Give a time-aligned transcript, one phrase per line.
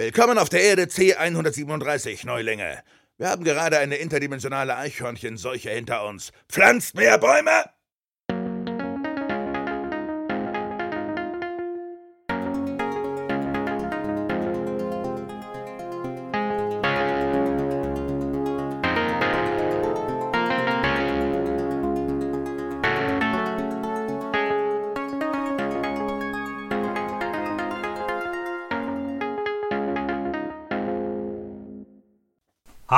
[0.00, 2.82] Willkommen auf der Erde C137, Neulinge.
[3.18, 6.32] Wir haben gerade eine interdimensionale Eichhörnchenseuche hinter uns.
[6.48, 7.64] Pflanzt mehr Bäume!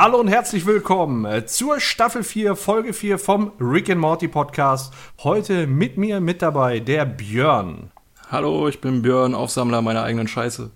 [0.03, 4.93] Hallo und herzlich willkommen äh, zur Staffel 4, Folge 4 vom Rick and Morty Podcast.
[5.23, 7.93] Heute mit mir mit dabei der Björn.
[8.29, 10.73] Hallo, ich bin Björn, Aufsammler meiner eigenen Scheiße.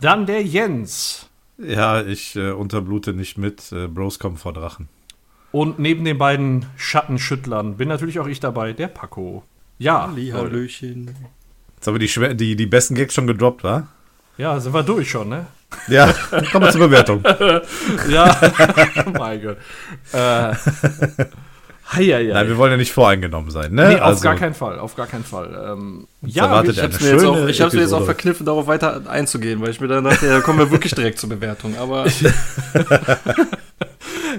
[0.00, 1.28] Dann der Jens.
[1.58, 3.72] Ja, ich äh, unterblute nicht mit.
[3.72, 4.88] Äh, Bros kommen vor Drachen.
[5.50, 9.42] Und neben den beiden Schattenschüttlern bin natürlich auch ich dabei, der Paco.
[9.76, 11.14] Ja, Hallöchen.
[11.76, 13.86] Jetzt haben wir die, die, die besten Gags schon gedroppt, wa?
[14.38, 15.46] ja, sind wir durch schon, ne?
[15.88, 16.12] Ja,
[16.50, 17.22] kommen wir zur Bewertung.
[18.08, 18.36] Ja,
[19.18, 19.56] mein Gott.
[20.12, 20.54] Äh,
[21.92, 23.88] hei, Nein, wir wollen ja nicht voreingenommen sein, ne?
[23.88, 25.72] Nee, auf Also, gar keinen Fall, auf gar keinen Fall.
[25.72, 29.02] Ähm, ja, ich hab's mir jetzt auch, ich hab's mir jetzt auch verkniffen, darauf weiter
[29.08, 31.76] einzugehen, weil ich mir dann dachte, ja, kommen wir wirklich direkt zur Bewertung.
[31.78, 32.06] Aber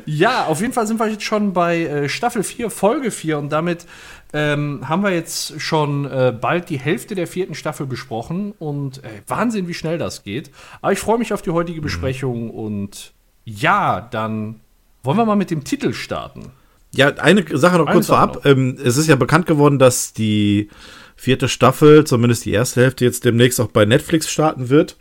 [0.05, 3.49] Ja, auf jeden Fall sind wir jetzt schon bei äh, Staffel 4, Folge 4 und
[3.49, 3.86] damit
[4.34, 9.09] ähm, haben wir jetzt schon äh, bald die Hälfte der vierten Staffel besprochen und äh,
[9.28, 10.50] Wahnsinn, wie schnell das geht.
[10.81, 13.14] Aber ich freue mich auf die heutige Besprechung und
[13.45, 14.59] ja, dann
[15.04, 16.52] wollen wir mal mit dem Titel starten.
[16.95, 18.36] Ja, eine Sache noch Eine kurz Sache vorab.
[18.36, 18.45] noch.
[18.45, 20.70] Ähm, es ist ja bekannt geworden, dass die
[21.16, 24.98] vierte Staffel, zumindest die erste Hälfte, jetzt demnächst auch bei Netflix starten wird.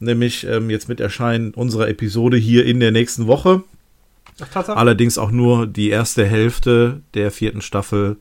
[0.00, 3.64] Nämlich ähm, jetzt mit Erscheinen unserer Episode hier in der nächsten Woche.
[4.54, 4.68] Ach?
[4.68, 8.16] Allerdings auch nur die erste Hälfte der vierten Staffel,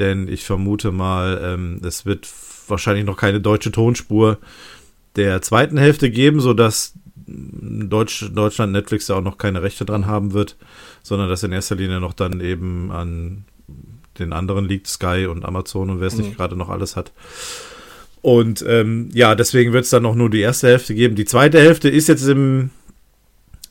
[0.00, 2.28] denn ich vermute mal, ähm, es wird
[2.66, 4.38] wahrscheinlich noch keine deutsche Tonspur
[5.16, 6.94] der zweiten Hälfte geben, sodass
[7.26, 10.56] Deutsch, Deutschland Netflix da auch noch keine Rechte dran haben wird,
[11.02, 13.44] sondern dass in erster Linie noch dann eben an
[14.18, 17.12] den anderen liegt, Sky und Amazon und wer es nicht gerade noch alles hat.
[18.22, 21.14] Und ähm, ja, deswegen wird es dann noch nur die erste Hälfte geben.
[21.14, 22.70] Die zweite Hälfte ist jetzt im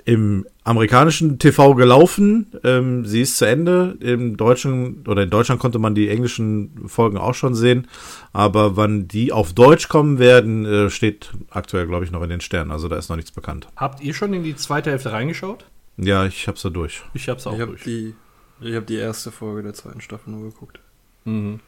[0.05, 2.47] im amerikanischen TV gelaufen.
[2.63, 3.97] Ähm, sie ist zu Ende.
[3.99, 7.87] Im deutschen oder in Deutschland konnte man die englischen Folgen auch schon sehen.
[8.33, 12.41] Aber wann die auf Deutsch kommen werden, äh, steht aktuell, glaube ich, noch in den
[12.41, 12.71] Sternen.
[12.71, 13.67] Also da ist noch nichts bekannt.
[13.75, 15.65] Habt ihr schon in die zweite Hälfte reingeschaut?
[15.97, 17.01] Ja, ich hab's da durch.
[17.13, 17.83] Ich hab's auch ich habe durch.
[17.83, 18.15] die,
[18.61, 20.79] ich hab die erste Folge der zweiten Staffel nur geguckt.
[21.25, 21.59] Mhm.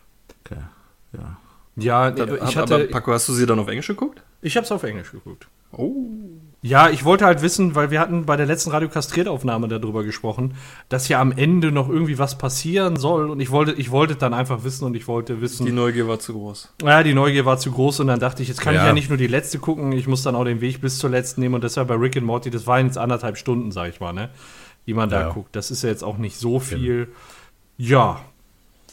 [0.45, 0.61] Okay.
[1.13, 1.37] Ja.
[1.75, 4.21] Ja, Da, ich aber, hatte, Paco, hast du sie dann auf Englisch geguckt?
[4.41, 5.47] ich hab's auf Englisch geguckt.
[5.71, 6.05] Oh.
[6.63, 10.53] Ja, ich wollte halt wissen, weil wir hatten bei der letzten Radio Kastriert-Aufnahme darüber gesprochen,
[10.89, 13.31] dass ja am Ende noch irgendwie was passieren soll.
[13.31, 15.65] Und ich wollte, ich wollte dann einfach wissen und ich wollte wissen.
[15.65, 16.71] Die Neugier war zu groß.
[16.83, 18.87] ja, die Neugier war zu groß und dann dachte ich, jetzt kann ich Ja.
[18.87, 21.41] ja nicht nur die letzte gucken, ich muss dann auch den Weg bis zur letzten
[21.41, 21.55] nehmen.
[21.55, 24.29] Und deshalb bei Rick and Morty, das waren jetzt anderthalb Stunden, sag ich mal, ne?
[24.85, 25.29] Die man da Ja.
[25.29, 25.55] guckt.
[25.55, 27.07] Das ist ja jetzt auch nicht so viel.
[27.77, 28.21] Ja,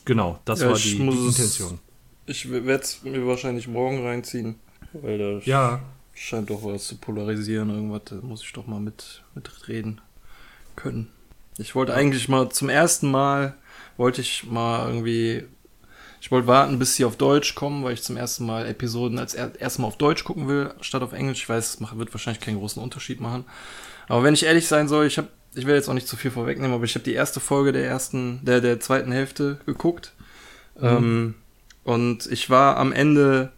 [0.06, 1.80] genau, das Ja, war die, die Intention.
[2.24, 4.54] Ich werde es mir wahrscheinlich morgen reinziehen,
[4.94, 5.80] weil da Ja,
[6.18, 7.70] scheint doch was zu polarisieren.
[7.70, 10.00] Irgendwas da muss ich doch mal mit mitreden
[10.76, 11.10] können.
[11.58, 13.54] Ich wollte eigentlich mal zum ersten Mal
[13.96, 15.44] wollte ich mal irgendwie
[16.20, 19.34] ich wollte warten, bis sie auf Deutsch kommen, weil ich zum ersten Mal Episoden als
[19.34, 21.42] er, erstmal auf Deutsch gucken will, statt auf Englisch.
[21.42, 23.44] Ich weiß, es wird wahrscheinlich keinen großen Unterschied machen.
[24.08, 26.30] Aber wenn ich ehrlich sein soll, ich habe, ich will jetzt auch nicht zu viel
[26.30, 30.12] vorwegnehmen, aber ich habe die erste Folge der ersten, der der zweiten Hälfte geguckt.
[30.80, 31.34] Ähm,
[31.84, 33.52] und ich war am Ende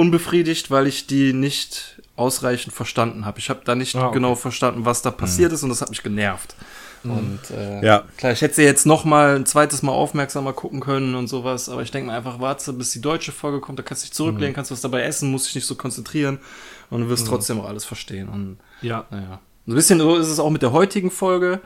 [0.00, 3.38] unbefriedigt, weil ich die nicht ausreichend verstanden habe.
[3.38, 4.14] Ich habe da nicht Ah, okay.
[4.14, 6.54] genau verstanden, was da passiert ist und das hat mich genervt.
[7.02, 8.04] Und äh, Ja.
[8.18, 11.68] klar, ich hätte sie jetzt noch mal ein zweites Mal aufmerksamer gucken können und sowas,
[11.70, 14.14] aber ich denke mir einfach, warte, bis die deutsche Folge kommt, da kannst du dich
[14.14, 16.38] zurücklehnen, kannst was dabei essen, musst dich nicht so konzentrieren
[16.90, 18.28] und du wirst trotzdem auch alles verstehen.
[18.28, 19.06] Und ja.
[19.10, 19.40] naja.
[19.66, 21.60] Ein bisschen so ist es auch mit der heutigen Folge.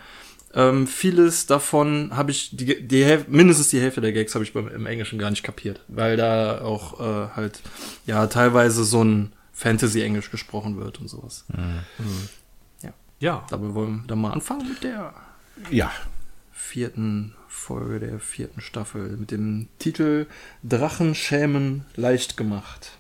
[0.57, 4.69] Ähm, vieles davon habe ich, die, die mindestens die Hälfte der Gags habe ich beim,
[4.69, 7.61] im Englischen gar nicht kapiert, weil da auch äh, halt,
[8.07, 11.45] ja, teilweise so ein Fantasy-Englisch gesprochen wird und sowas.
[13.21, 13.47] Ja.
[13.51, 15.15] Aber wollen wir dann mal anfangen mit der
[15.71, 15.91] Ja.
[16.53, 20.27] vierten Folge der vierten Staffel mit dem Titel
[20.63, 22.99] Drachenschämen leicht gemacht.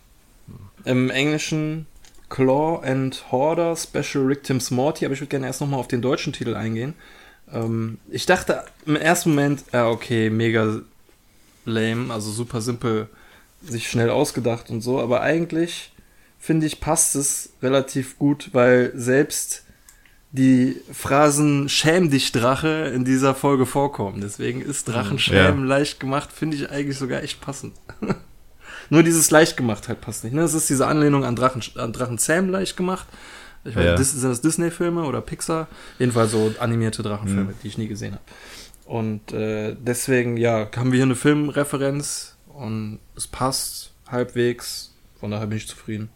[0.84, 1.86] Im Englischen
[2.30, 6.32] Claw and Hoarder Special Victims Morty, aber ich würde gerne erst nochmal auf den deutschen
[6.32, 6.94] Titel eingehen.
[7.52, 10.80] Ähm, ich dachte im ersten Moment, ja, okay, mega
[11.64, 13.08] lame, also super simpel,
[13.62, 15.92] sich schnell ausgedacht und so, aber eigentlich
[16.38, 19.64] finde ich, passt es relativ gut, weil selbst
[20.32, 24.20] die Phrasen Schäm dich Drache in dieser Folge vorkommen.
[24.20, 27.74] Deswegen ist Drachenschämen leicht gemacht, finde ich eigentlich sogar echt passend.
[28.90, 30.34] Nur dieses leicht gemacht halt passt nicht.
[30.34, 30.42] Ne?
[30.42, 33.06] Es ist diese Anlehnung an Drachen, an Drachen Sam leicht gemacht.
[33.64, 33.94] Ich weiß, Ja.
[33.96, 35.68] Dis- sind das Disney-Filme oder Pixar?
[35.98, 38.22] Jedenfalls so animierte Drachenfilme, die ich nie gesehen habe.
[38.86, 44.92] Und äh, deswegen, ja, haben wir hier eine Filmreferenz und es passt halbwegs.
[45.18, 46.10] Von daher bin ich zufrieden.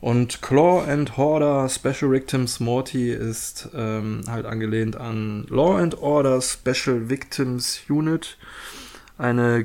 [0.00, 6.42] Und Claw and Order Special Victims Morty ist ähm, halt angelehnt an Law and Order
[6.42, 8.36] Special Victims Unit,
[9.16, 9.62] eine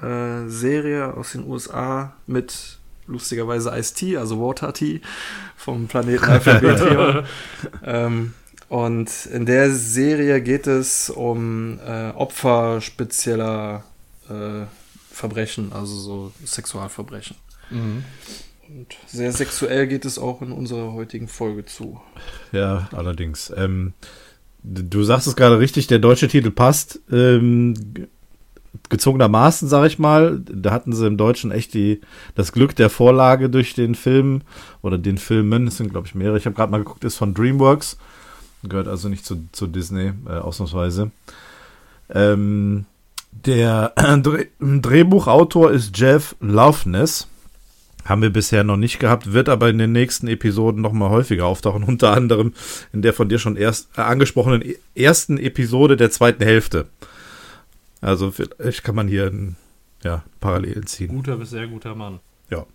[0.00, 2.78] Krimi-Serie aus den USA mit
[3.12, 5.00] lustigerweise Ice-T, also Water-T
[5.56, 7.24] vom Planeten Alphabetium.
[7.84, 8.34] ähm,
[8.68, 13.84] und in der Serie geht es um äh, Opfer spezieller
[14.28, 14.64] äh,
[15.10, 17.36] Verbrechen, also so Sexualverbrechen.
[18.68, 22.00] Und sehr sexuell geht es auch in unserer heutigen Folge zu.
[22.52, 23.52] Ja, allerdings.
[23.56, 23.92] Ähm,
[24.62, 27.00] du sagst es gerade richtig, der deutsche Titel passt.
[27.10, 27.74] Ähm,
[28.72, 30.40] ge- gezogenermaßen, sag ich mal.
[30.44, 32.00] Da hatten sie im Deutschen echt die,
[32.34, 34.42] das Glück der Vorlage durch den Film
[34.82, 35.66] oder den Filmen.
[35.66, 36.38] Es sind, glaube ich, mehrere.
[36.38, 37.96] Ich habe gerade mal geguckt, ist von DreamWorks.
[38.64, 41.10] Gehört also nicht zu, zu Disney, äh, ausnahmsweise.
[42.10, 42.84] Ähm,
[43.32, 43.92] der
[44.22, 47.28] Dreh Drehbuchautor ist Jeff Loveness.
[48.04, 51.46] Haben wir bisher noch nicht gehabt, wird aber in den nächsten Episoden noch mal häufiger
[51.46, 52.52] auftauchen, unter anderem
[52.92, 56.86] in der von dir schon erst äh, angesprochenen e- ersten Episode der zweiten Hälfte.
[58.02, 59.56] Also vielleicht kann man hier ein,
[60.02, 61.08] ja, Parallelen ziehen.
[61.08, 62.20] Guter bis sehr guter Mann.
[62.50, 62.66] Ja.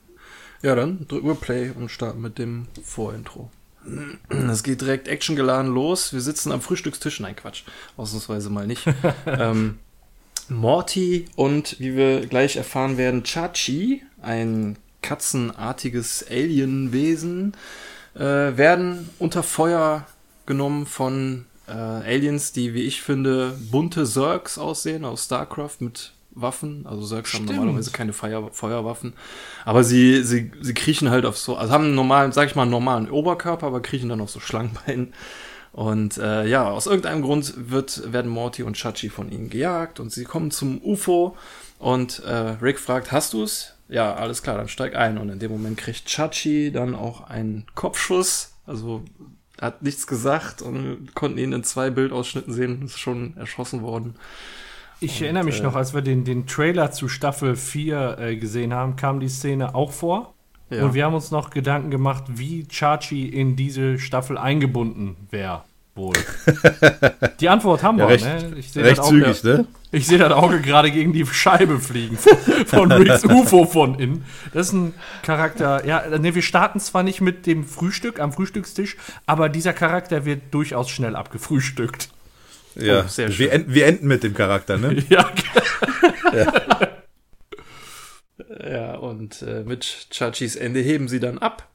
[0.63, 3.51] Ja, dann drücken wir Play und starten mit dem Vorintro.
[4.29, 6.13] Es geht direkt actiongeladen los.
[6.13, 7.19] Wir sitzen am Frühstückstisch.
[7.19, 7.63] Nein, Quatsch.
[7.95, 8.85] Ausnahmsweise mal nicht.
[9.25, 9.79] ähm,
[10.50, 17.53] Morty und, wie wir gleich erfahren werden, Chachi, ein katzenartiges Alienwesen,
[18.15, 20.06] äh, werden unter Feuer
[20.45, 26.85] genommen von äh, Aliens, die, wie ich finde, bunte Zergs aussehen aus StarCraft mit Waffen.
[26.85, 29.13] Also Zergs haben normalerweise keine Feuer, Feuerwaffen.
[29.65, 32.63] Aber sie, sie, sie kriechen halt auf so, also haben einen normalen, sag ich mal,
[32.63, 35.13] einen normalen Oberkörper, aber kriechen dann auf so Schlangenbeinen.
[35.73, 40.11] Und äh, ja, aus irgendeinem Grund wird, werden Morty und Chachi von ihnen gejagt und
[40.11, 41.35] sie kommen zum UFO
[41.77, 43.73] und äh, Rick fragt, hast du's?
[43.89, 45.17] Ja, alles klar, dann steig ein.
[45.17, 48.53] Und in dem Moment kriegt Chachi dann auch einen Kopfschuss.
[48.65, 49.03] Also
[49.62, 54.15] hat nichts gesagt und konnten ihn in zwei Bildausschnitten sehen, ist schon erschossen worden.
[55.00, 58.95] Ich erinnere mich noch, als wir den, den Trailer zu Staffel 4 äh, gesehen haben,
[58.95, 60.33] kam die Szene auch vor.
[60.69, 60.83] Ja.
[60.83, 65.63] Und wir haben uns noch Gedanken gemacht, wie Chachi in diese Staffel eingebunden wäre.
[65.97, 66.13] Wohl.
[67.39, 68.53] Die Antwort haben Ja, wir, recht- ne?
[68.57, 69.65] Ich sehe das, Auge- zügig, ne?
[69.91, 72.17] ich sehe das Auge gerade gegen die Scheibe fliegen
[72.67, 74.23] von, Ricks UFO von innen.
[74.53, 78.95] Das ist ein Charakter, ja, ne, wir starten zwar nicht mit dem Frühstück am Frühstückstisch,
[79.25, 82.09] aber dieser Charakter wird durchaus schnell abgefrühstückt.
[82.75, 83.39] Ja, Oh, sehr schön.
[83.39, 85.03] wir, enden, wir enden mit dem Charakter, ne?
[85.09, 85.29] Ja,
[88.69, 91.67] Ja, und äh, mit Chachis Ende heben sie dann ab.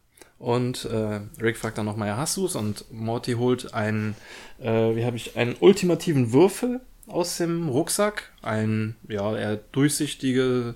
[0.42, 2.56] Und äh, Rick fragt dann nochmal, ja, hast du's?
[2.56, 4.16] Und Morty holt einen,
[4.60, 8.32] äh, wie habe ich, einen ultimativen Würfel aus dem Rucksack.
[8.42, 10.74] Ein, ja, eher durchsichtige,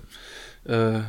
[0.63, 0.99] äh,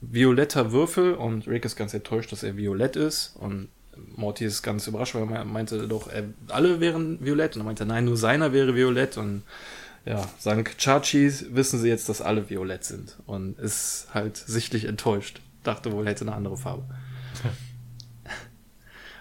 [0.00, 1.12] violetter Würfel.
[1.12, 3.36] Und Rick ist ganz enttäuscht, dass er violett ist.
[3.36, 3.68] Und
[4.16, 7.56] Morty ist ganz überrascht, weil er meinte doch, er, alle wären violett.
[7.56, 9.18] Und er meinte, nein, nur seiner wäre violett.
[9.18, 9.42] Und
[10.06, 13.18] ja, dank Chachis wissen sie jetzt, dass alle violett sind.
[13.26, 15.42] Und ist halt sichtlich enttäuscht.
[15.62, 16.84] Dachte wohl, er hätte eine andere Farbe.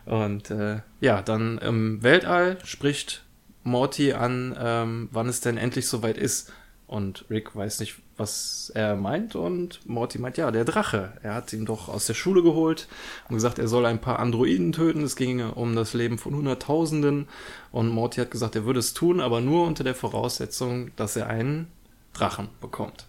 [0.08, 3.24] Und äh, ja, dann im Weltall spricht
[3.64, 6.52] Morty an, ähm, wann es denn endlich soweit ist.
[6.88, 9.36] Und Rick weiß nicht, was er meint.
[9.36, 11.12] Und Morty meint, ja, der Drache.
[11.22, 12.88] Er hat ihn doch aus der Schule geholt
[13.28, 15.04] und gesagt, er soll ein paar Androiden töten.
[15.04, 17.28] Es ginge um das Leben von Hunderttausenden.
[17.74, 21.28] Und Morty hat gesagt, er würde es tun, aber nur unter der Voraussetzung, dass er
[21.28, 21.68] einen
[22.14, 23.06] Drachen bekommt.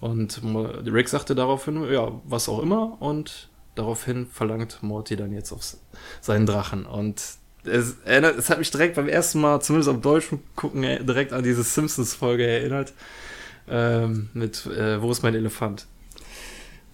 [0.00, 3.00] Und Rick sagte daraufhin, ja, was auch immer.
[3.00, 5.62] Und daraufhin verlangt Morty dann jetzt auf
[6.20, 6.86] seinen Drachen.
[6.86, 7.22] Und
[7.64, 11.32] es, erinnert, es hat mich direkt beim ersten Mal, zumindest am deutschen Gucken, äh, direkt
[11.32, 12.92] an diese Simpsons-Folge erinnert.
[13.68, 15.86] Ähm, mit äh, Wo ist mein Elefant?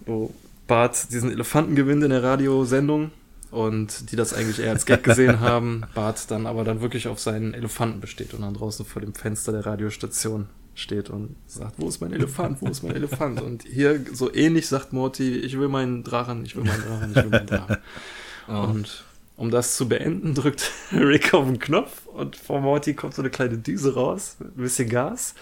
[0.05, 0.33] Wo
[0.67, 3.11] Bart diesen Elefanten gewinnt in der Radiosendung
[3.51, 5.83] und die das eigentlich eher als Gag gesehen haben.
[5.93, 9.51] Bart dann aber dann wirklich auf seinen Elefanten besteht und dann draußen vor dem Fenster
[9.51, 13.41] der Radiostation steht und sagt, wo ist mein Elefant, wo ist mein Elefant?
[13.41, 17.15] Und hier so ähnlich sagt Morty, ich will meinen Drachen, ich will meinen Drachen, ich
[17.15, 17.77] will meinen Drachen.
[18.47, 19.03] Und
[19.37, 23.31] um das zu beenden, drückt Rick auf den Knopf und vor Morty kommt so eine
[23.31, 25.35] kleine Düse raus mit ein bisschen Gas.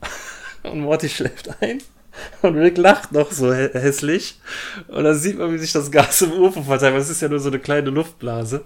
[0.62, 1.80] Und Morty schläft ein.
[2.42, 4.40] Und Rick lacht noch so hä hässlich.
[4.88, 6.96] Und dann sieht man, wie sich das Gas im UFO verteilt.
[6.96, 8.64] Es ist ja nur so eine kleine Luftblase.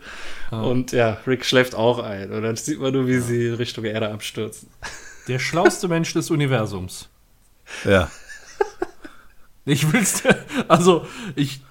[0.50, 2.32] Und ja, Rick schläft auch ein.
[2.32, 4.68] Und dann sieht man nur, wie sie Richtung Erde abstürzen.
[5.28, 7.08] Der schlauste Mensch des Universums.
[7.84, 8.10] Ja.
[9.66, 10.22] Ich will's,
[10.68, 11.62] also, ich,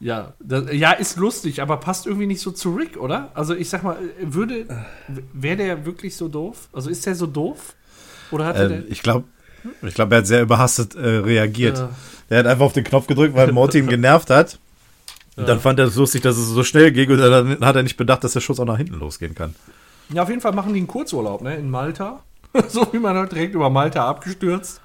[0.00, 3.30] Ja, das, ja, ist lustig, aber passt irgendwie nicht so zu Rick, oder?
[3.34, 4.66] Also ich sag mal, würde,
[5.32, 6.68] wäre der wirklich so doof?
[6.72, 7.74] Also ist der so doof?
[8.30, 9.24] Oder hat er Ähm, ich glaube,
[9.82, 11.78] ich glaub, er hat sehr überhastet äh, reagiert.
[11.78, 11.90] Ja.
[12.28, 14.58] Er hat einfach auf den Knopf gedrückt, weil Morty ihn genervt hat.
[15.36, 17.84] Und dann fand er es lustig, dass es so schnell ging und dann hat er
[17.84, 19.54] nicht bedacht, dass der Schuss auch nach hinten losgehen kann.
[20.10, 21.56] Ja, auf jeden Fall machen die einen Kurzurlaub, ne?
[21.56, 22.24] In Malta.
[22.68, 24.80] so wie man halt direkt über Malta abgestürzt.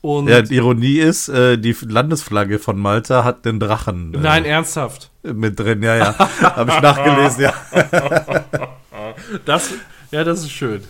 [0.00, 4.44] Und Ja, die Ironie ist, äh, die Landesflagge von Malta hat den Drachen äh, nein,
[4.44, 5.10] ernsthaft.
[5.22, 5.82] mit drin.
[5.82, 6.18] Ja, ja.
[6.42, 7.54] Habe ich nachgelesen, ja.
[9.44, 9.70] Das,
[10.10, 10.82] ja, das ist schön.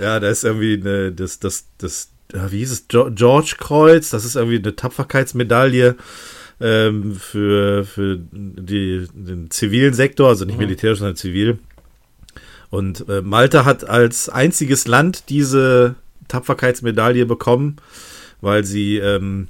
[0.00, 4.24] Ja, da ist irgendwie eine, das, das, das, ja, wie hieß es, George Kreuz, das
[4.24, 5.96] ist irgendwie eine Tapferkeitsmedaille
[6.60, 11.58] ähm, für, für die, den zivilen Sektor, also nicht militärisch, sondern zivil.
[12.70, 15.94] Und äh, Malta hat als einziges Land diese
[16.28, 17.76] Tapferkeitsmedaille bekommen,
[18.40, 19.48] weil sie ähm,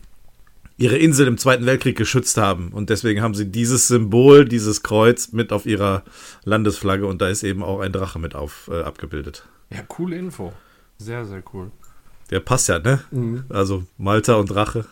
[0.77, 2.69] ihre Insel im Zweiten Weltkrieg geschützt haben.
[2.73, 6.05] Und deswegen haben sie dieses Symbol, dieses Kreuz mit auf ihrer
[6.45, 9.45] Landesflagge und da ist eben auch ein Drache mit auf, äh, abgebildet.
[9.71, 10.53] Ja, coole Info.
[10.97, 11.71] Sehr, sehr cool.
[12.31, 13.01] Der passt ja, ne?
[13.49, 14.87] Also Malta und Drache.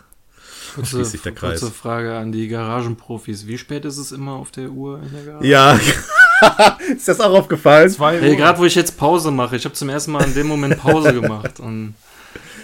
[0.76, 1.60] Kurze, Schließt sich der Kreis.
[1.60, 3.46] kurze Frage an die Garagenprofis.
[3.46, 5.46] Wie spät ist es immer auf der Uhr in der Garage?
[5.46, 5.78] Ja.
[6.96, 7.90] ist das auch aufgefallen?
[7.90, 8.36] Zwei Hey, Uhr.
[8.36, 11.12] gerade wo ich jetzt Pause mache, ich habe zum ersten Mal in dem Moment Pause
[11.20, 11.94] gemacht und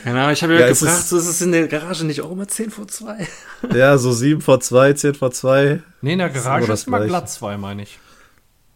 [0.05, 2.05] keine Ahnung, ich habe ja, Ja, es gefragt, ist- so ist es in der Garage
[2.05, 3.27] nicht auch immer 10 vor 2?
[3.75, 5.81] Ja, so 7 vor 2, 10 vor 2.
[6.03, 7.99] Nee, in der Garage das ist immer glatt zwei, meine ich.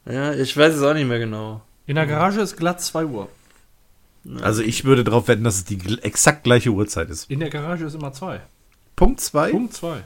[0.08, 1.62] Ja, ich weiß es auch nicht mehr genau.
[1.86, 3.28] In der Garage ist glatt 2 Uhr.
[4.40, 7.30] Also ich würde darauf wetten, dass es die exakt gleiche Uhrzeit ist.
[7.30, 8.40] In der Garage ist immer 2.
[8.96, 9.50] Punkt 2?
[9.50, 10.02] Punkt 2.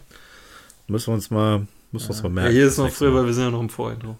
[0.88, 2.52] Müssen wir uns mal, müssen wir uns mal Ja, merken.
[2.52, 3.14] hier ist noch Mal.
[3.14, 4.16] weil wir sind ja noch im Vorintro.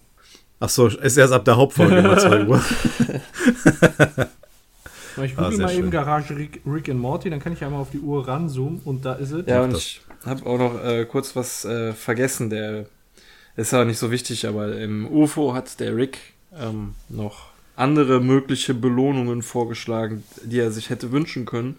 [0.60, 2.62] Ach so, ist erst ab der Hauptfolge immer 2 Uhr.
[5.24, 5.90] Ich Ah, google sehr mal eben schön.
[5.90, 9.14] Garage Rick, Rick and Morty, dann kann ich einmal auf die Uhr ranzoomen und da
[9.14, 9.44] ist es.
[9.46, 12.48] Ja, und ich habe auch noch äh, kurz was äh, vergessen.
[12.48, 12.86] Der
[13.56, 16.18] ist ja nicht so wichtig, aber im UFO hat der Rick
[16.58, 21.76] ähm, noch andere mögliche Belohnungen vorgeschlagen, die er sich hätte wünschen können.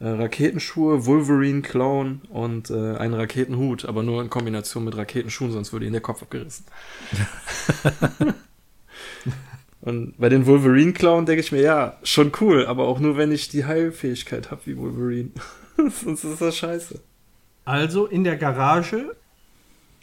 [0.00, 5.72] Äh, Raketenschuhe, Wolverine Clown und äh, einen Raketenhut, aber nur in Kombination mit Raketenschuhen, sonst
[5.72, 6.66] würde ihm der Kopf abgerissen.
[9.80, 13.32] und bei den Wolverine Clown denke ich mir, ja, schon cool, aber auch nur, wenn
[13.32, 15.30] ich die Heilfähigkeit habe wie Wolverine.
[16.04, 17.00] sonst ist das scheiße.
[17.64, 19.16] Also in der Garage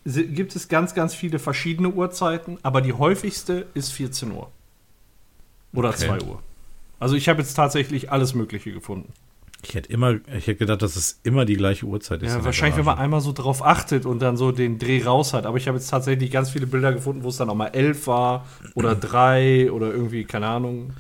[0.06, 4.52] gibt es ganz, ganz viele verschiedene Uhrzeiten, aber die häufigste ist 14 Uhr.
[5.74, 6.08] Oder Okay.
[6.08, 6.44] 2 Uhr.
[7.00, 9.12] Also ich habe jetzt tatsächlich alles Mögliche gefunden.
[9.68, 12.30] Ich hätte immer, ich hätte gedacht, dass es immer die gleiche Uhrzeit ist.
[12.30, 15.34] Ja, der wahrscheinlich, wenn man einmal so drauf achtet und dann so den Dreh raus
[15.34, 15.46] hat.
[15.46, 18.06] Aber ich habe jetzt tatsächlich ganz viele Bilder gefunden, wo es dann auch mal 11
[18.08, 18.46] war
[18.76, 20.94] oder 3 oder irgendwie, keine Ahnung.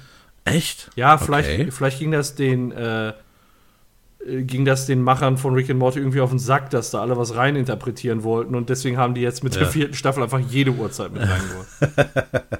[0.45, 0.89] Echt?
[0.95, 1.71] Ja, vielleicht, Okay.
[1.71, 6.21] vielleicht ging das den äh, äh, ging das den Machern von Rick and Morty irgendwie
[6.21, 9.55] auf den Sack, dass da alle was reininterpretieren wollten und deswegen haben die jetzt mit
[9.55, 9.67] der Ja.
[9.69, 11.67] vierten Staffel einfach jede Uhrzeit mit reingeholt.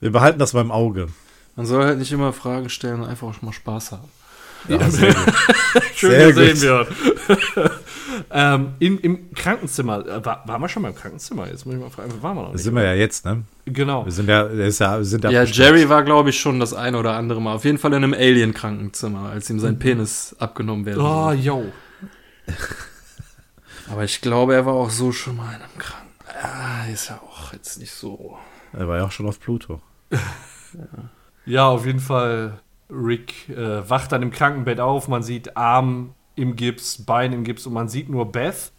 [0.00, 1.08] Wir behalten das beim Auge.
[1.56, 4.08] Man soll halt nicht immer Fragen stellen und einfach auch mal Spaß haben.
[4.68, 5.34] Ja, sehr gut.
[5.94, 6.60] Schön Sehr gesehen, gut.
[6.60, 7.70] Björn.
[8.30, 11.48] ähm, in, Im Krankenzimmer, äh, war, waren wir schon beim Krankenzimmer?
[11.48, 12.62] Jetzt muss ich mal fragen, waren wir noch Da nicht?
[12.64, 13.42] sind wir ja jetzt, ne?
[13.66, 14.04] Genau.
[14.04, 15.42] Wir sind ja, ist ja, sind ja, Ja.
[15.44, 17.54] Jerry war, glaube ich, schon das ein oder andere Mal.
[17.54, 21.64] Auf jeden Fall in einem Alien-Krankenzimmer, als ihm sein Penis abgenommen werden Oh, yo.
[23.90, 26.08] Aber ich glaube, er war auch so schon mal in einem Kranken.
[26.42, 28.36] Ah, ist ja auch jetzt nicht so.
[28.72, 29.80] Er war ja auch schon auf Pluto.
[31.46, 32.60] Ja, auf jeden Fall.
[32.94, 35.08] Rick äh, wacht dann im Krankenbett auf.
[35.08, 38.72] Man sieht Arm im Gips, Bein im Gips und man sieht nur Beth.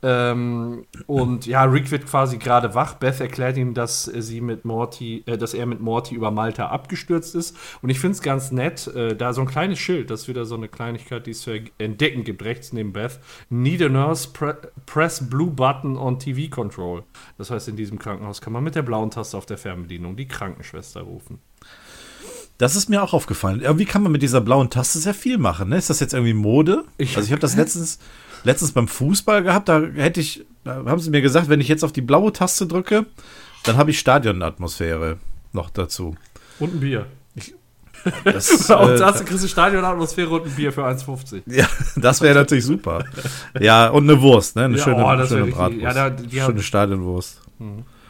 [0.00, 2.94] Ähm, und ja, Rick wird quasi gerade wach.
[2.94, 7.34] Beth erklärt ihm, dass sie mit Morty, äh, dass er mit Morty über Malta abgestürzt
[7.34, 7.56] ist.
[7.82, 10.44] Und ich finde es ganz nett, äh, da so ein kleines Schild, das ist wieder
[10.44, 13.18] so eine Kleinigkeit, die es zu entdecken gibt, rechts neben Beth.
[13.50, 17.02] Need a nurse, pre press blue button on TV control.
[17.36, 20.28] Das heißt, in diesem Krankenhaus kann man mit der blauen Taste auf der Fernbedienung die
[20.28, 21.40] Krankenschwester rufen.
[22.58, 23.60] Das ist mir auch aufgefallen.
[23.60, 25.68] Irgendwie kann man mit dieser blauen Taste sehr viel machen.
[25.68, 25.76] Ne?
[25.78, 26.84] Ist das jetzt irgendwie Mode?
[26.98, 27.98] Ich- also ich habe das letztens,
[28.44, 29.68] letztens beim Fußball gehabt.
[29.68, 32.66] Da hätte ich, da haben sie mir gesagt, wenn ich jetzt auf die blaue Taste
[32.66, 33.06] drücke,
[33.62, 35.18] dann habe ich Stadionatmosphäre
[35.52, 36.16] noch dazu.
[36.58, 37.06] Und ein Bier.
[38.24, 41.42] Das, und äh, kriegst du Stadionatmosphäre und ein Bier für 1,50.
[41.46, 43.04] ja, das wäre natürlich super.
[43.58, 44.66] Ja, und eine Wurst, ne?
[44.66, 45.82] Eine Ja, schöne, oh, schöne richtig- Bratwurst.
[45.82, 47.40] ja, da- die haben- schöne Stadionwurst.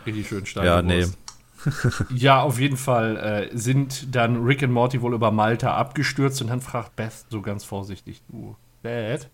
[0.04, 1.06] Richtig schön Ja, nee.
[2.10, 3.16] Ja, auf jeden Fall
[3.52, 7.42] äh, sind dann Rick und Morty wohl über Malta abgestürzt und dann fragt Beth so
[7.42, 9.28] ganz vorsichtig, du, Beth,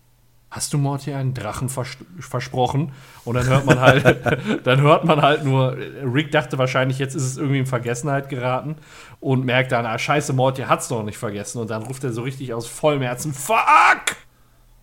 [0.49, 2.93] hast du Morty einen Drachen vers versprochen?
[3.25, 7.23] Und dann hört man halt, dann hört man halt nur, Rick dachte wahrscheinlich, jetzt ist
[7.23, 8.75] es irgendwie in Vergessenheit geraten
[9.19, 11.59] und merkt dann, ah, scheiße, Morty hat's doch nicht vergessen.
[11.59, 14.15] Und dann ruft er so richtig aus vollem Herzen, fuck!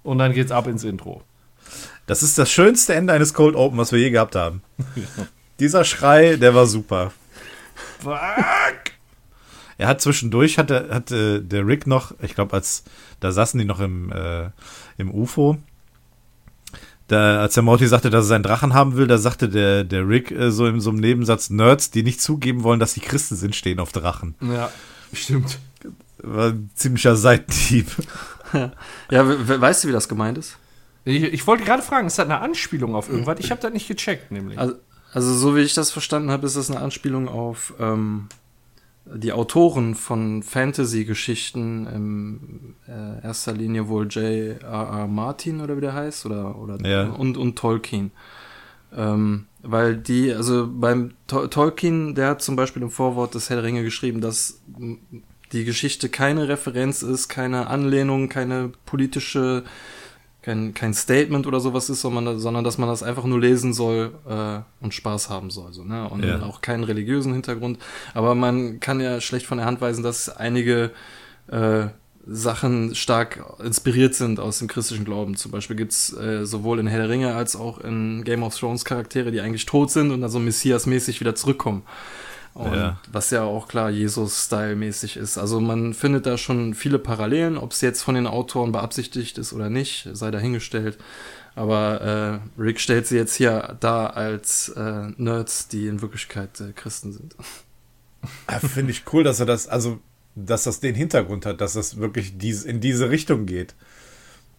[0.02, 1.22] Und dann geht's ab ins Intro.
[2.06, 4.62] Das ist das schönste Ende eines Cold Open, was wir je gehabt haben.
[5.60, 7.12] Dieser Schrei, der war super.
[8.02, 8.92] Fuck!
[9.78, 12.84] Er hat zwischendurch, hatte, hatte der Rick noch, ich glaube, als
[13.20, 14.50] da saßen die noch im, äh,
[14.98, 15.56] im UFO.
[17.08, 20.08] Da, als der Morty sagte, dass er seinen Drachen haben will, da sagte der, der
[20.08, 23.36] Rick äh, so in so einem Nebensatz, Nerds, die nicht zugeben wollen, dass sie Christen
[23.36, 24.34] sind, stehen auf Drachen.
[24.40, 24.70] Ja,
[25.12, 25.58] stimmt.
[26.22, 27.88] War ein ziemlicher Seitenhieb.
[29.10, 30.56] Ja, we- we- weißt du, wie das gemeint ist?
[31.04, 33.40] Ich, ich wollte gerade fragen, ist das eine Anspielung auf irgendwas?
[33.40, 34.56] Ich habe das nicht gecheckt, nämlich.
[34.58, 34.74] Also,
[35.12, 38.28] also so wie ich das verstanden habe, ist das eine Anspielung auf ähm,
[39.04, 45.06] die Autoren von Fantasy-Geschichten, in äh, erster Linie wohl J.R.R.
[45.08, 47.10] Martin oder wie der heißt, oder, oder Ja.
[47.10, 48.12] und, und Tolkien.
[48.94, 53.62] Ähm, weil die, also beim To Tolkien, der hat zum Beispiel im Vorwort des Herr
[53.62, 54.60] Ringe geschrieben, dass
[55.52, 59.64] die Geschichte keine Referenz ist, keine Anlehnung, keine politische,
[60.42, 64.12] kein, kein Statement oder sowas ist, sondern, sondern dass man das einfach nur lesen soll
[64.28, 65.72] äh, und Spaß haben soll.
[65.72, 66.08] So, ne?
[66.08, 66.42] Und Ja.
[66.42, 67.78] auch keinen religiösen Hintergrund.
[68.12, 70.90] Aber man kann ja schlecht von der Hand weisen, dass einige
[71.48, 71.86] äh,
[72.26, 75.36] Sachen stark inspiriert sind aus dem christlichen Glauben.
[75.36, 78.84] Zum Beispiel gibt's äh, sowohl in Herr der Ringe als auch in Game of Thrones
[78.84, 81.82] Charaktere, die eigentlich tot sind und dann so Messias-mäßig wieder zurückkommen.
[82.54, 83.00] Und Ja.
[83.10, 85.38] was ja auch klar Jesus-Style-mäßig ist.
[85.38, 89.52] Also man findet da schon viele Parallelen, ob es jetzt von den Autoren beabsichtigt ist
[89.52, 90.98] oder nicht, sei dahingestellt.
[91.54, 96.72] Aber äh, Rick stellt sie jetzt hier da als äh, Nerds, die in Wirklichkeit äh,
[96.72, 97.34] Christen sind.
[98.50, 99.98] Ja, Finde ich cool, dass er das, also,
[100.34, 103.74] dass das den Hintergrund hat, dass das wirklich dies, in diese Richtung geht.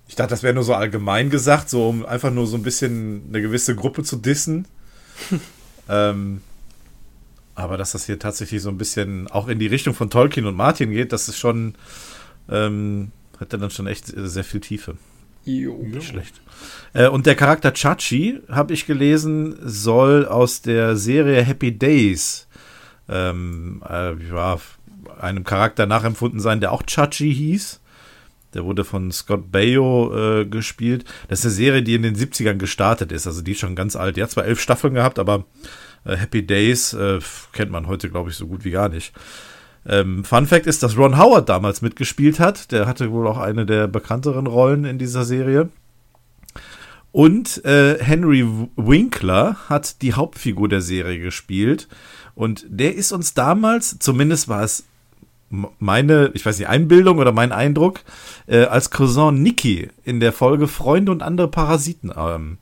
[0.07, 3.23] Ich dachte, das wäre nur so allgemein gesagt, so um einfach nur so ein bisschen
[3.29, 4.67] eine gewisse Gruppe zu dissen.
[5.89, 6.41] ähm,
[7.55, 10.55] aber dass das hier tatsächlich so ein bisschen auch in die Richtung von Tolkien und
[10.55, 11.75] Martin geht, das ist schon,
[12.49, 14.95] ähm, hat er dann schon echt sehr viel Tiefe.
[15.45, 15.77] Jo.
[15.83, 16.41] Nicht schlecht.
[16.93, 22.47] Äh, und der Charakter Chachi, habe ich gelesen, soll aus der Serie Happy Days
[23.09, 24.57] ähm, äh, ja,
[25.19, 27.81] einem Charakter nachempfunden sein, der auch Chachi hieß.
[28.53, 31.05] Der wurde von Scott Baio äh, gespielt.
[31.27, 33.25] Das ist eine Serie, die in den 70ern gestartet ist.
[33.25, 34.15] Also die ist schon ganz alt.
[34.15, 35.43] Die hat zwar elf Staffeln gehabt, aber äh,
[36.05, 37.19] Happy Days äh,
[37.51, 39.13] kennt man heute, glaube ich, so gut wie gar nicht.
[39.85, 42.71] Ähm, Fun Fact ist, dass Ron Howard damals mitgespielt hat.
[42.71, 45.69] Der hatte wohl auch eine der bekannteren Rollen in dieser Serie.
[47.11, 51.87] Und äh, Henry Winkler hat die Hauptfigur der Serie gespielt.
[52.33, 54.85] Und der ist uns damals, zumindest war es
[55.77, 57.99] meine, ich weiß nicht, Einbildung oder mein Eindruck,
[58.47, 62.57] äh, als Cousin Nicky in der Folge Freunde und andere Parasiten ähm,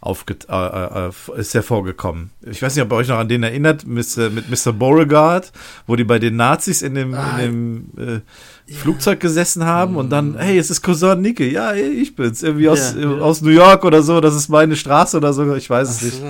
[0.00, 2.30] aufget äh, äh, äh, ist hervorgekommen.
[2.50, 4.72] Ich weiß nicht, ob ihr euch noch an den erinnert, mit, äh, mit Mr.
[4.72, 5.52] Beauregard,
[5.86, 8.22] wo die bei den Nazis in dem, in dem
[8.66, 12.68] äh, Flugzeug gesessen haben und dann, hey, es ist Cousin Nicky, ja, ich bin's, irgendwie
[12.68, 13.18] aus, Ja, äh, ja.
[13.20, 16.22] aus New York oder so, das ist meine Straße oder so, ich weiß es nicht.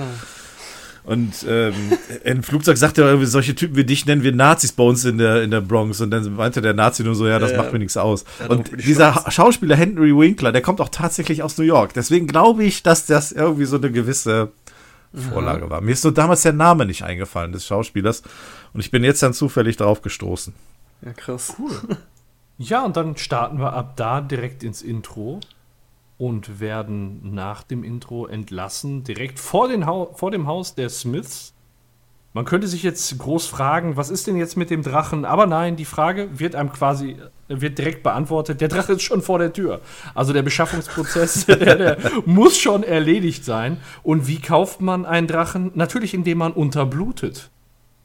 [1.03, 1.73] Und ähm,
[2.23, 5.17] im Flugzeug sagt er irgendwie, solche Typen wie dich nennen wir Nazis bei uns in
[5.17, 5.99] der, in der Bronx.
[5.99, 7.73] Und dann meinte der Nazi nur so, ja, das Ja, macht ja.
[7.73, 8.23] mir nichts aus.
[8.39, 9.15] Ja, und dieser.
[9.15, 11.93] Ha- Schauspieler Henry Winkler, der kommt auch tatsächlich aus New York.
[11.93, 14.51] Deswegen glaube ich, dass das irgendwie so eine gewisse
[15.13, 15.81] Vorlage war.
[15.81, 18.21] Mir ist nur damals der Name nicht eingefallen des Schauspielers.
[18.73, 20.53] Und ich bin jetzt dann zufällig darauf gestoßen.
[21.05, 21.55] Ja, krass.
[22.63, 25.39] Ja, und dann starten wir ab da direkt ins Intro
[26.21, 31.55] und werden nach dem Intro entlassen, direkt vor, den Hau vor dem Haus der Smiths.
[32.33, 35.25] Man könnte sich jetzt groß fragen, was ist denn jetzt mit dem Drachen?
[35.25, 38.61] Aber nein, die Frage wird einem quasi wird direkt beantwortet.
[38.61, 39.81] Der Drache ist schon vor der Tür.
[40.13, 43.77] Also der Beschaffungsprozess, der, der muss schon erledigt sein.
[44.03, 45.71] Und wie kauft man einen Drachen?
[45.73, 47.49] Natürlich, indem man unterblutet.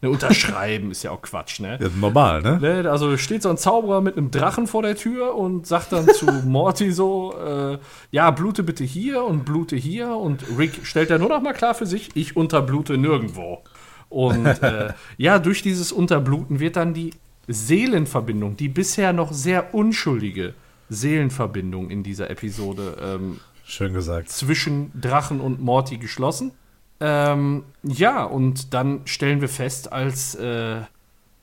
[0.02, 1.78] Ne, unterschreiben ist ja auch Quatsch, ne?
[1.80, 2.58] Ja, normal, ne?
[2.60, 6.06] Ne, also steht so ein Zauberer mit einem Drachen vor der Tür und sagt dann
[6.08, 7.78] zu Morty so, äh,
[8.10, 10.10] ja, blute bitte hier und blute hier.
[10.10, 13.62] Und Rick stellt dann nur noch mal klar für sich, ich unterblute nirgendwo.
[14.10, 17.12] Und äh, ja, durch dieses Unterbluten wird dann die
[17.48, 20.52] Seelenverbindung, die bisher noch sehr unschuldige
[20.90, 24.28] Seelenverbindung in dieser Episode ähm, Schön gesagt.
[24.28, 26.52] zwischen Drachen und Morty geschlossen.
[27.00, 30.80] Ähm, ja, und dann stellen wir fest, als, äh,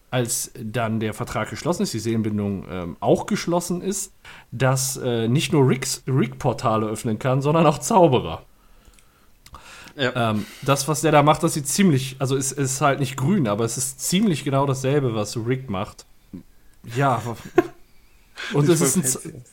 [0.10, 4.14] als dann der Vertrag geschlossen ist, die Seelenbindung ähm, auch geschlossen ist,
[4.52, 8.44] dass äh, nicht nur Ricks, Rick Portale öffnen kann, sondern auch Zauberer.
[9.96, 10.32] Ja.
[10.32, 13.48] Ähm, das, was der da macht, das sieht ziemlich, also es ist halt nicht grün,
[13.48, 16.06] aber es ist ziemlich genau dasselbe, was Rick macht.
[16.96, 17.22] Ja.
[18.54, 19.44] Und es ist ein,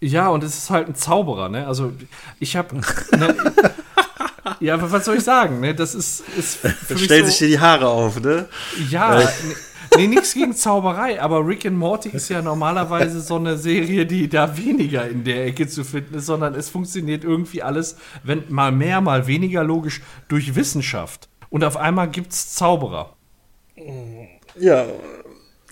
[0.00, 1.66] ja, und es ist halt ein Zauberer, ne?
[1.66, 1.92] Also
[2.38, 3.36] ich habe, ne,
[4.60, 5.74] ja, aber was soll ich sagen, ne?
[5.74, 8.48] Das ist, ist für Stellt so, sich dir die Haare auf, ne?
[8.90, 9.28] ja, ne,
[9.96, 14.28] nee, nichts gegen Zauberei, aber Rick and Morty ist ja normalerweise so eine Serie, die
[14.28, 18.70] da weniger in der Ecke zu finden ist, sondern es funktioniert irgendwie alles, wenn mal
[18.72, 21.28] mehr, mal weniger logisch, durch Wissenschaft.
[21.48, 23.16] Und auf einmal gibt's Zauberer.
[24.58, 24.86] Ja,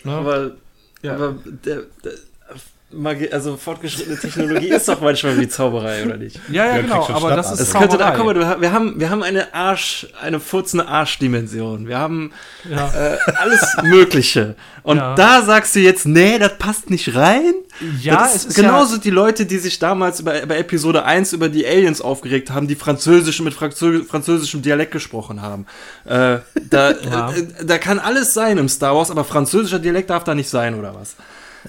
[0.05, 0.12] Ne?
[0.12, 0.53] aber,
[1.03, 1.14] Ja.
[1.14, 2.12] aber der, der,
[2.90, 6.40] Magie, also fortgeschrittene Technologie ist doch manchmal wie Zauberei, oder nicht?
[6.51, 8.33] Ja, ja, Ja, genau, aber das ist Es könnte, da, Zauberei.
[8.35, 11.87] guck mal, wir haben, wir haben eine Arsch, eine furzende Arschdimension.
[11.87, 12.33] Wir haben
[12.66, 12.88] ja.
[12.88, 14.55] äh, alles Mögliche.
[14.85, 15.14] Und Ja.
[15.16, 17.53] da sagst du jetzt, nee, das passt nicht rein.
[18.01, 21.35] Ja, das es ist genauso ja- die Leute, die sich damals bei, bei Episode 1
[21.35, 25.66] über die Aliens aufgeregt haben, die Französisch mit Franzö französischem Dialekt gesprochen haben.
[26.07, 26.38] Äh,
[26.70, 27.33] da, Ja.
[27.33, 30.74] äh, da kann alles sein im Star Wars, aber französischer Dialekt darf da nicht sein,
[30.79, 31.16] oder was?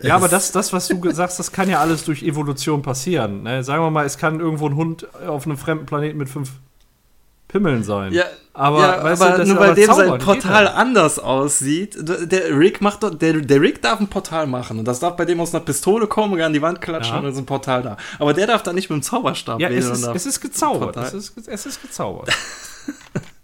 [0.03, 3.43] Ja, aber das, das, was du sagst, das kann ja alles durch Evolution passieren.
[3.43, 3.63] Ne?
[3.63, 6.51] Sagen wir mal, es kann irgendwo ein Hund auf einem fremden Planeten mit fünf
[7.49, 8.13] Pimmeln sein.
[8.13, 11.97] Ja, aber, ja, weißt aber du, nur ist weil dem sein Portal anders aussieht.
[11.99, 15.25] Der Rick macht doch, der, der Rick darf ein Portal machen und das darf bei
[15.25, 17.17] dem aus einer Pistole kommen und an die Wand klatschen Ja.
[17.17, 17.97] und dann ist ein Portal da.
[18.19, 20.41] Aber der darf da nicht mit dem Zauberstab Ja, es wählen ist, und es ist
[20.41, 20.95] gezaubert.
[20.97, 22.29] Es ist, es ist gezaubert.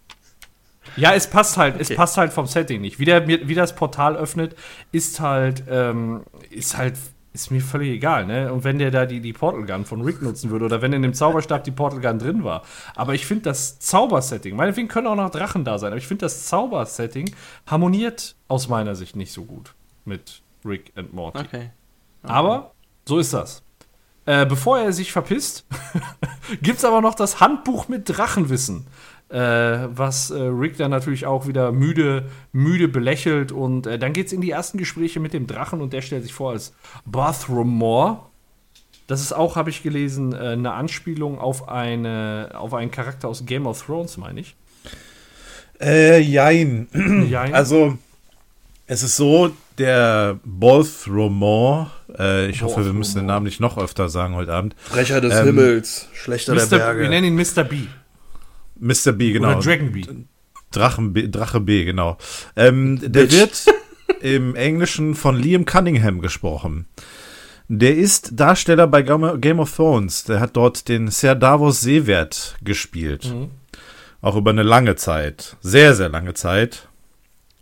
[0.95, 1.95] ja, es passt halt, es Okay.
[1.95, 2.99] passt halt vom Setting nicht.
[2.99, 4.55] Wie, der, wie das Portal öffnet,
[4.91, 6.95] ist halt, ähm, ist halt,
[7.33, 8.53] ist mir völlig egal, ne?
[8.53, 11.01] Und wenn der da die, die Portal Gun von Rick nutzen würde oder wenn in
[11.01, 12.63] dem Zauberstab die Portal Gun drin war.
[12.95, 16.25] Aber ich finde das Zaubersetting, meinetwegen können auch noch Drachen da sein, aber ich finde
[16.25, 17.33] das Zaubersetting
[17.67, 19.73] harmoniert aus meiner Sicht nicht so gut
[20.05, 21.39] mit Rick and Morty.
[21.39, 21.69] Okay.
[22.23, 22.71] Aber
[23.05, 23.63] so ist das.
[24.25, 25.65] Äh, bevor er sich verpisst,
[26.61, 28.87] gibt es aber noch das Handbuch mit Drachenwissen.
[29.29, 33.51] Äh, was äh, Rick dann natürlich auch wieder müde, müde belächelt.
[33.51, 36.23] Und äh, dann geht es in die ersten Gespräche mit dem Drachen und der stellt
[36.23, 36.73] sich vor als
[37.05, 38.19] Bathroom Moore.
[39.07, 43.45] Das ist auch, habe ich gelesen, äh, eine Anspielung auf, eine, auf einen Charakter aus
[43.45, 44.55] Game of Thrones, meine ich.
[45.81, 46.87] Äh, jein.
[47.29, 47.53] Jein.
[47.53, 47.97] Also,
[48.87, 54.07] es ist so, der Balthromore, äh, ich hoffe, wir müssen den Namen nicht noch öfter
[54.09, 54.75] sagen heute Abend.
[54.89, 56.71] Brecher des Ähm, Himmels, Schlechter der Mr.
[56.71, 57.09] Wir Berge.
[57.09, 57.63] nennen ihn Mr.
[57.63, 57.77] B.
[58.79, 59.11] Mr.
[59.13, 59.51] B, genau.
[59.51, 60.03] Oder Dragon B.
[60.71, 62.17] Drachen B, Drache B, genau.
[62.55, 63.33] Ähm, der Bitch.
[63.33, 63.65] wird
[64.21, 66.87] im Englischen von Liam Cunningham gesprochen.
[67.67, 70.23] Der ist Darsteller bei Game of Thrones.
[70.25, 73.33] Der hat dort den Ser Davos Seewert gespielt.
[74.21, 75.57] Auch über eine lange Zeit.
[75.61, 76.87] Sehr, sehr lange Zeit.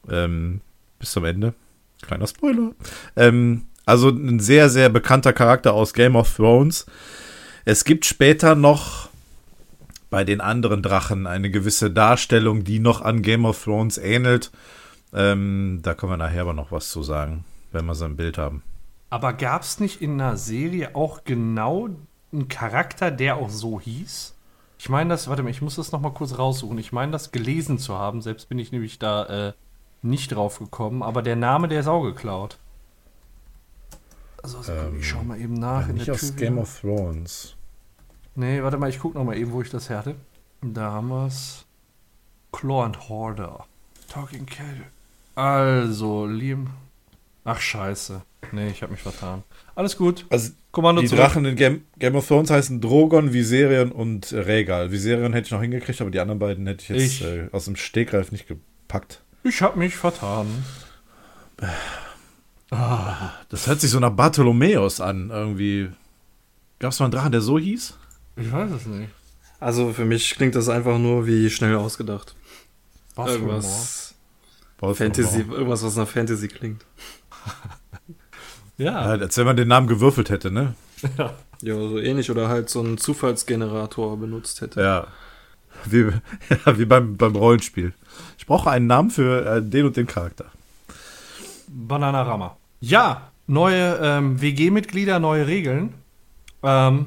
[0.09, 0.61] Ähm,
[0.99, 1.53] bis zum Ende.
[2.01, 2.71] Kleiner Spoiler.
[3.15, 6.85] Ähm, also ein sehr, sehr bekannter Charakter aus Game of Thrones.
[7.65, 9.09] Es gibt später noch
[10.13, 14.51] bei den anderen Drachen eine gewisse Darstellung, die noch an Game of Thrones ähnelt.
[15.11, 18.37] Ähm, da können wir nachher aber noch was zu sagen, wenn wir so ein Bild
[18.37, 18.61] haben.
[19.09, 21.89] Aber gab es nicht in einer Serie auch genau
[22.31, 24.35] einen Charakter, der auch so hieß?
[24.77, 26.77] Ich meine das, warte mal, ich muss das noch mal kurz raussuchen.
[26.77, 29.53] Ich meine das gelesen zu haben, selbst bin ich nämlich da äh,
[30.03, 32.59] nicht drauf gekommen, aber der Name, der ist auch geklaut.
[34.43, 35.89] Also, also ich schau mal eben nach.
[35.89, 36.35] in Nicht der aus.
[36.35, 37.55] Game of Thrones.
[38.35, 40.15] Nee, warte mal, ich guck noch mal eben, wo ich das her hatte.
[40.61, 41.65] Da haben wir's.
[42.51, 43.65] Claw and Hoarder.
[44.09, 44.65] Talking Cat.
[45.35, 46.69] Also, Liam.
[47.45, 48.21] Ach, scheiße.
[48.51, 49.43] Nee, ich habe mich vertan.
[49.75, 50.25] Alles gut.
[50.29, 51.21] Also Kommando die zurück.
[51.23, 54.91] Drachen in Game, Game of Thrones heißen Drogon, Viserion und Rhaegal.
[54.91, 57.65] Viserion hätte ich noch hingekriegt, aber die anderen beiden hätte ich jetzt Ich- Äh, aus
[57.65, 59.21] dem Stegreif nicht gepackt.
[59.43, 60.47] Ich habe mich vertan.
[63.49, 65.89] Das hört sich so nach Bartholomäus an, irgendwie.
[66.79, 67.97] Gab es mal einen Drachen, der so hieß?
[68.35, 69.09] Ich weiß es nicht.
[69.59, 72.35] Also für mich klingt das einfach nur wie schnell ausgedacht.
[73.15, 74.15] Was Irgendwas
[74.77, 74.97] Bartholomäus.
[74.97, 76.85] Fantasy, irgendwas, was nach Fantasy klingt.
[78.77, 79.15] Ja.
[79.15, 80.73] Ja, als wenn man den Namen gewürfelt hätte, ne?
[81.61, 84.81] Ja, so ähnlich oder halt so einen Zufallsgenerator benutzt hätte.
[84.81, 85.07] Ja.
[85.85, 86.11] Wie,
[86.65, 87.93] ja, wie beim, beim Rollenspiel.
[88.37, 90.45] Ich brauche einen Namen für äh, den und den Charakter.
[91.67, 92.57] Bananarama.
[92.81, 95.93] Ja, neue ähm, WG-Mitglieder, neue Regeln.
[96.63, 97.05] Ähm,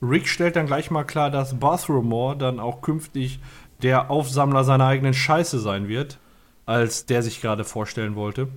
[0.00, 3.40] Rick stellt dann gleich mal klar, dass Bathroom dann auch künftig
[3.82, 6.18] der Aufsammler seiner eigenen Scheiße sein wird,
[6.66, 8.48] als der sich gerade vorstellen wollte.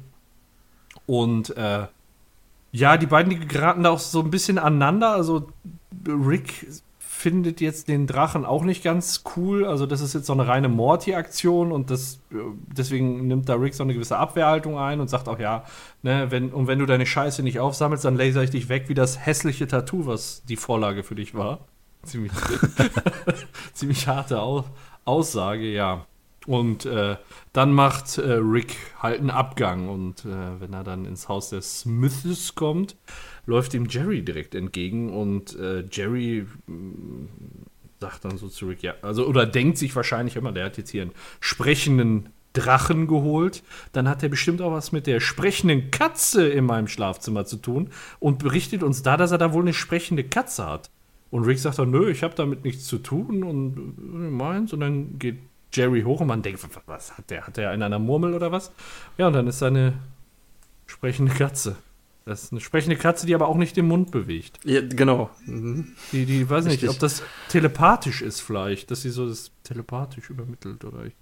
[1.06, 1.88] Und äh,
[2.72, 5.12] ja, die beiden, die geraten da auch so ein bisschen aneinander.
[5.12, 5.50] Also
[6.08, 6.68] Rick
[7.22, 9.64] findet jetzt den Drachen auch nicht ganz cool.
[9.66, 12.38] Also das ist jetzt so eine reine Morty-Aktion und das, äh,
[12.76, 15.64] deswegen nimmt da Rick so eine gewisse Abwehrhaltung ein und sagt auch, ja,
[16.02, 18.96] ne, wenn, und wenn du deine Scheiße nicht aufsammelst, dann laser ich dich weg wie
[18.96, 21.60] das hässliche Tattoo, was die Vorlage für dich war.
[22.04, 22.32] Ziemlich,
[23.74, 24.66] ziemlich harte Au
[25.06, 26.08] Aussage, ja.
[26.48, 27.18] Und äh,
[27.54, 31.62] dann macht äh, Rick halt einen Abgang und äh, wenn er dann ins Haus der
[31.62, 32.96] Smiths kommt,
[33.46, 37.28] läuft ihm Jerry direkt entgegen und äh, Jerry mh,
[38.00, 40.90] sagt dann so zu Rick, ja, also oder denkt sich wahrscheinlich immer, der hat jetzt
[40.90, 46.48] hier einen sprechenden Drachen geholt, dann hat er bestimmt auch was mit der sprechenden Katze
[46.48, 50.24] in meinem Schlafzimmer zu tun und berichtet uns da, dass er da wohl eine sprechende
[50.24, 50.90] Katze hat.
[51.30, 54.74] Und Rick sagt dann, nö, ich habe damit nichts zu tun und äh, meins.
[54.74, 55.40] Und dann geht
[55.74, 57.48] Jerry hoch und man denkt, was hat der?
[57.48, 58.74] Hat der einen an der Murmel oder was?
[59.18, 59.94] Ja, und dann ist da eine
[60.86, 61.78] sprechende Katze.
[62.26, 64.60] Das ist eine sprechende Katze, die aber auch nicht den Mund bewegt.
[64.64, 65.32] Ja, genau.
[65.46, 65.94] Mhm.
[66.12, 66.90] Die, die weiß nicht, Richtig.
[66.90, 71.14] ob das telepathisch ist vielleicht, dass sie so das telepathisch übermittelt oder ich.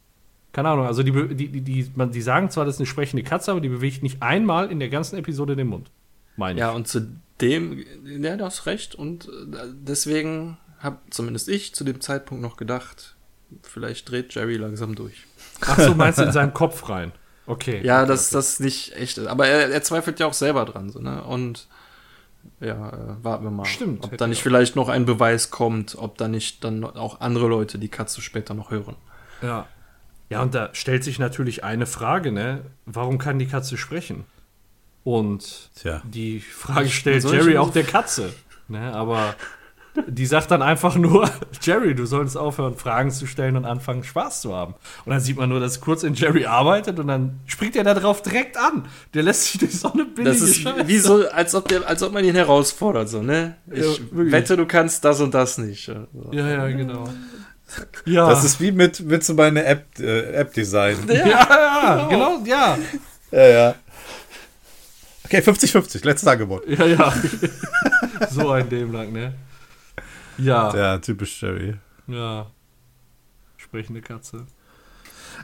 [0.52, 3.24] Keine Ahnung, also die, die, die, die, man, die sagen zwar, das ist eine sprechende
[3.24, 5.90] Katze, aber die bewegt nicht einmal in der ganzen Episode den Mund.
[6.36, 6.76] Meine Ja, ich.
[6.76, 7.08] und zu
[7.40, 8.96] dem, ja, du hast recht.
[8.96, 13.16] Und äh, deswegen habe zumindest ich zu dem Zeitpunkt noch gedacht,
[13.62, 15.26] vielleicht dreht Jerry langsam durch.
[15.62, 17.12] Ach so, meinst du in seinen Kopf rein?
[17.50, 17.82] Okay.
[17.84, 19.28] Ja, dass das nicht echt ist.
[19.28, 21.24] Aber er, er zweifelt ja auch selber dran, so, ne?
[21.24, 21.68] Und
[22.60, 23.66] ja, äh, warten wir mal.
[23.66, 27.48] Stimmt, Ob da nicht vielleicht noch ein Beweis kommt, ob da nicht dann auch andere
[27.48, 28.96] Leute die Katze später noch hören.
[29.42, 29.68] Ja.
[30.30, 32.62] Ja, und da stellt sich natürlich eine Frage, ne?
[32.86, 34.26] Warum kann die Katze sprechen?
[35.04, 36.04] Und Tja.
[36.06, 38.32] die Frage stellt Jerry auch der Katze.
[38.68, 38.94] Ne?
[38.94, 39.36] Aber
[40.08, 41.30] die sagt dann einfach nur,
[41.62, 44.76] Jerry, du solltest aufhören, Fragen zu stellen und anfangen, Spaß zu haben.
[45.06, 47.94] Und dann sieht man nur, dass kurz in Jerry arbeitet und dann springt er da
[47.94, 48.86] drauf direkt an.
[49.14, 51.88] Der lässt sich durch so eine billige Das ist Scheiße- wie so, als ob, der,
[51.88, 53.56] als ob man ihn herausfordert, so, ne?
[53.72, 55.86] Ich Ja, wette, du kannst das und das nicht.
[55.86, 56.06] So.
[56.32, 57.10] Ja, ja, genau.
[58.06, 60.98] Ja, Das ist wie mit, mit so meiner App, äh, App-Design.
[61.08, 62.78] ja, ja, genau, ja.
[63.32, 63.76] Ja, ja.
[65.26, 66.68] Okay, 50-50, letztes Angebot.
[66.68, 67.14] Ja, ja.
[68.32, 69.34] so ein Dämlang, ne?
[70.41, 71.75] Ja, Ja, typisch Jerry.
[72.08, 72.47] ja.
[73.58, 74.45] Sprechende Katze.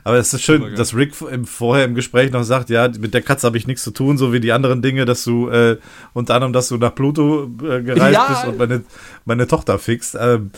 [0.04, 3.22] Aber es ist schön, dass Rick im, vorher im Gespräch noch sagt, ja, mit der
[3.22, 5.78] Katze habe ich nichts zu tun, so wie die anderen Dinge, dass du, äh,
[6.12, 8.26] unter anderem, dass du nach Pluto äh, gereist Ja.
[8.28, 8.84] bist und meine,
[9.24, 10.16] meine Tochter fixt.
[10.20, 10.50] Ähm,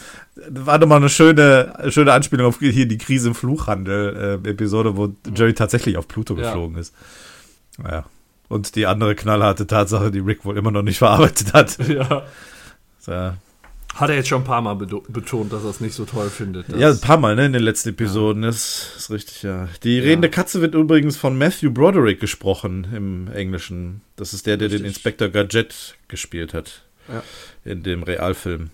[0.51, 5.55] war doch mal eine schöne, schöne Anspielung auf hier die Krise im Fluchhandel-Episode, wo Jerry
[5.55, 6.43] tatsächlich auf Pluto Ja.
[6.43, 6.95] geflogen ist.
[7.79, 8.05] Naja.
[8.49, 11.77] Und die andere knallharte Tatsache, die Rick wohl immer noch nicht verarbeitet hat.
[11.89, 12.23] Ja.
[13.07, 13.37] Ja,
[13.99, 16.69] Hat er jetzt schon ein paar Mal betont, dass er es nicht so toll findet.
[16.69, 18.43] Ja, ein paar Mal, ne, in den letzten Episoden.
[18.43, 19.69] Das ist richtig, ja.
[19.83, 24.03] Die redende Katze wird übrigens von Matthew Broderick gesprochen im Englischen.
[24.15, 24.89] Das ist der, der den Richtig.
[24.95, 26.83] Inspektor Gadget gespielt hat.
[27.09, 27.25] Ja.
[27.65, 28.71] In dem Realfilm.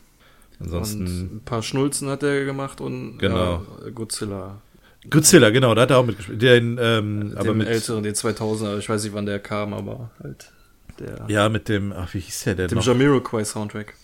[0.59, 1.37] Und Ansonsten.
[1.37, 3.65] ein paar Schnulzen hat er gemacht und Genau.
[3.83, 4.61] ja, Godzilla.
[5.09, 6.43] Godzilla, genau, da hat er auch mitgespielt.
[6.43, 7.69] Den, ähm, aber dem mit.
[7.69, 10.53] älteren, den 2000er, ich weiß nicht, wann der kam, aber halt
[10.99, 11.25] der.
[11.29, 12.87] Ja, mit dem, ach, wie hieß der denn dem noch?
[12.87, 13.95] Jamiroquai-Soundtrack.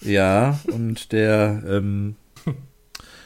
[0.00, 2.16] Ja, und der, ähm,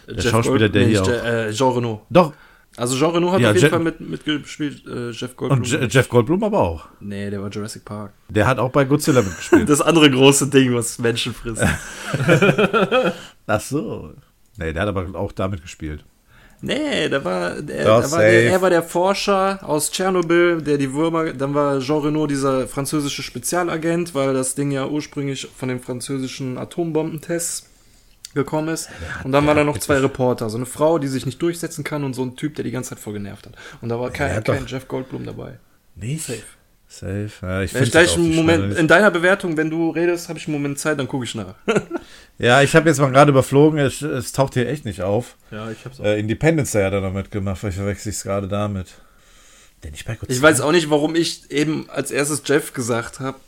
[0.09, 2.03] Der Schauspieler, der hier nicht, äh, Jean Reno.
[2.11, 2.33] doch,
[2.77, 5.61] Also Jean Reno hat Ja, auf jeden Je- Fall mit, mitgespielt, äh, Jeff Goldblum.
[5.61, 6.89] und Je Jeff Goldblum aber auch.
[7.01, 8.13] nee, der war Jurassic Park.
[8.29, 9.69] Der hat auch bei Godzilla mitgespielt.
[9.69, 11.63] Das andere große Ding, was Menschen frisst.
[13.47, 14.13] ach so.
[14.57, 16.05] Nee, der hat aber auch damit gespielt.
[16.65, 20.79] Nee, da war, der, Doch, da war der, er war der Forscher aus Tschernobyl, der
[20.79, 25.69] die Würmer, dann war Jean Reno dieser französische Spezialagent, weil das Ding ja ursprünglich von
[25.69, 27.69] den französischen Atombombentests
[28.35, 28.89] gekommen ist.
[29.25, 32.05] Und dann waren da noch zwei Reporter, so eine Frau, die sich nicht durchsetzen kann
[32.05, 33.55] und so ein Typ, der die ganze Zeit voll genervt hat.
[33.81, 35.59] Und da war kein, kein Jeff Goldblum dabei.
[35.97, 36.25] Nicht?
[36.25, 36.43] Safe.
[36.93, 37.31] Safe.
[37.41, 40.55] Ja, ich ich gleich einen Moment, in deiner Bewertung, wenn du redest, habe ich einen
[40.55, 41.55] Moment Zeit, dann gucke ich nach.
[42.39, 45.37] Ja, ich habe jetzt mal gerade überflogen, es, es taucht hier echt nicht auf.
[45.53, 46.05] Ja, ich hab's auch.
[46.05, 48.89] Äh, Independence Day hat er noch mitgemacht, vielleicht verwechsel ich es gerade damit.
[49.85, 50.05] Denn ich.
[50.29, 53.39] Ich weiß auch nicht, warum ich eben als erstes Jeff gesagt habe.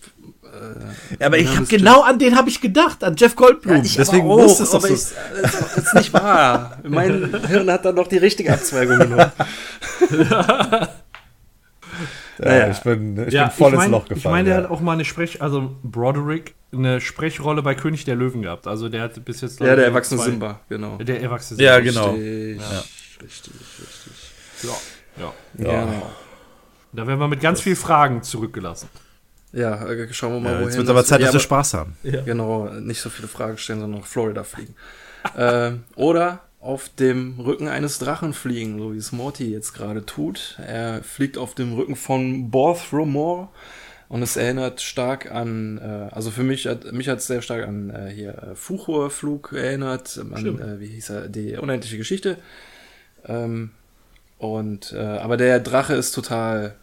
[1.19, 3.83] Ja, aber ich habe genau an den habe ich gedacht, an Jeff Goldblum.
[3.83, 4.87] Deswegen aber auch, muss es doch so.
[4.95, 5.01] ich,
[5.43, 6.79] das ist nicht wahr.
[6.85, 9.33] Mein Hirn hat dann noch die richtige Abzweigung genommen.
[12.39, 12.71] Ja, naja.
[12.71, 14.33] ich bin, ich ja, bin voll ich mein, ins Loch Ich gefallen.
[14.33, 14.65] meine, der ja.
[14.65, 18.67] hat auch mal eine Sprech, also Broderick, eine Sprechrolle bei König der Löwen gehabt.
[18.67, 19.61] Also der hat bis jetzt.
[19.61, 20.97] Ja, der ich, erwachsene zwei- Simba, genau.
[20.99, 21.91] Der erwachsene Ja, Simba.
[21.91, 22.11] genau.
[22.13, 22.63] Richtig,
[23.23, 24.73] richtig, richtig.
[25.17, 25.33] Ja.
[25.59, 26.03] Ja.
[26.93, 28.89] Da werden wir mit ganz vielen Fragen zurückgelassen.
[29.53, 30.67] Ja, äh, schauen wir mal, Ja, wohin.
[30.69, 31.97] jetzt wird aber Zeit, ja, dass wir Spaß haben.
[32.03, 34.75] Genau, nicht so viele Fragen stellen, sondern nach Florida fliegen.
[35.39, 40.59] ähm, oder auf dem Rücken eines Drachen fliegen, so wie es Morty jetzt gerade tut.
[40.67, 43.49] Er fliegt auf dem Rücken von Borthromore
[44.09, 47.69] und es erinnert stark an, äh, also für mich hat mich hat es sehr stark
[47.69, 52.39] an äh, hier äh, Fuchur-Flug erinnert, an, äh, wie hieß er, die unendliche Geschichte.
[53.27, 53.71] Ähm,
[54.39, 56.77] und äh, aber der Drache ist total,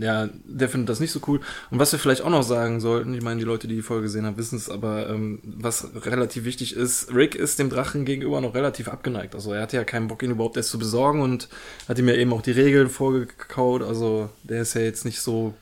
[0.00, 1.40] ja, der findet das nicht so cool.
[1.70, 4.04] Und was wir vielleicht auch noch sagen sollten, ich meine, die Leute, die die Folge
[4.04, 8.40] gesehen haben, wissen es, aber ähm, was relativ wichtig ist, Rick ist dem Drachen gegenüber
[8.40, 9.34] noch relativ abgeneigt.
[9.34, 11.48] Also er hatte ja keinen Bock, ihn überhaupt erst zu besorgen und
[11.88, 13.82] hat ihm ja eben auch die Regeln vorgekaut.
[13.82, 15.54] Also der ist ja jetzt nicht so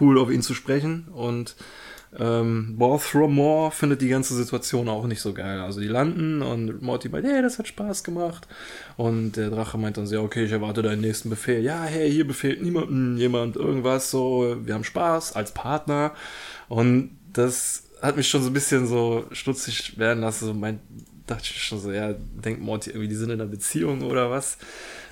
[0.00, 1.08] cool, auf ihn zu sprechen.
[1.12, 1.56] Und
[2.18, 5.60] Ähm, Balthromore findet die ganze Situation auch nicht so geil.
[5.60, 8.46] Also die landen und Morty meint, hey, das hat Spaß gemacht.
[8.96, 11.62] Und der Drache meint dann so, ja, okay, ich erwarte deinen nächsten Befehl.
[11.62, 16.12] Ja, hey, hier befehlt niemandem jemand irgendwas, so, wir haben Spaß als Partner.
[16.68, 20.46] Und das hat mich schon so ein bisschen so stutzig werden lassen.
[20.46, 20.80] So mein,
[21.26, 24.58] dachte ich schon so, ja, denkt Morty irgendwie, die sind in einer Beziehung oder was?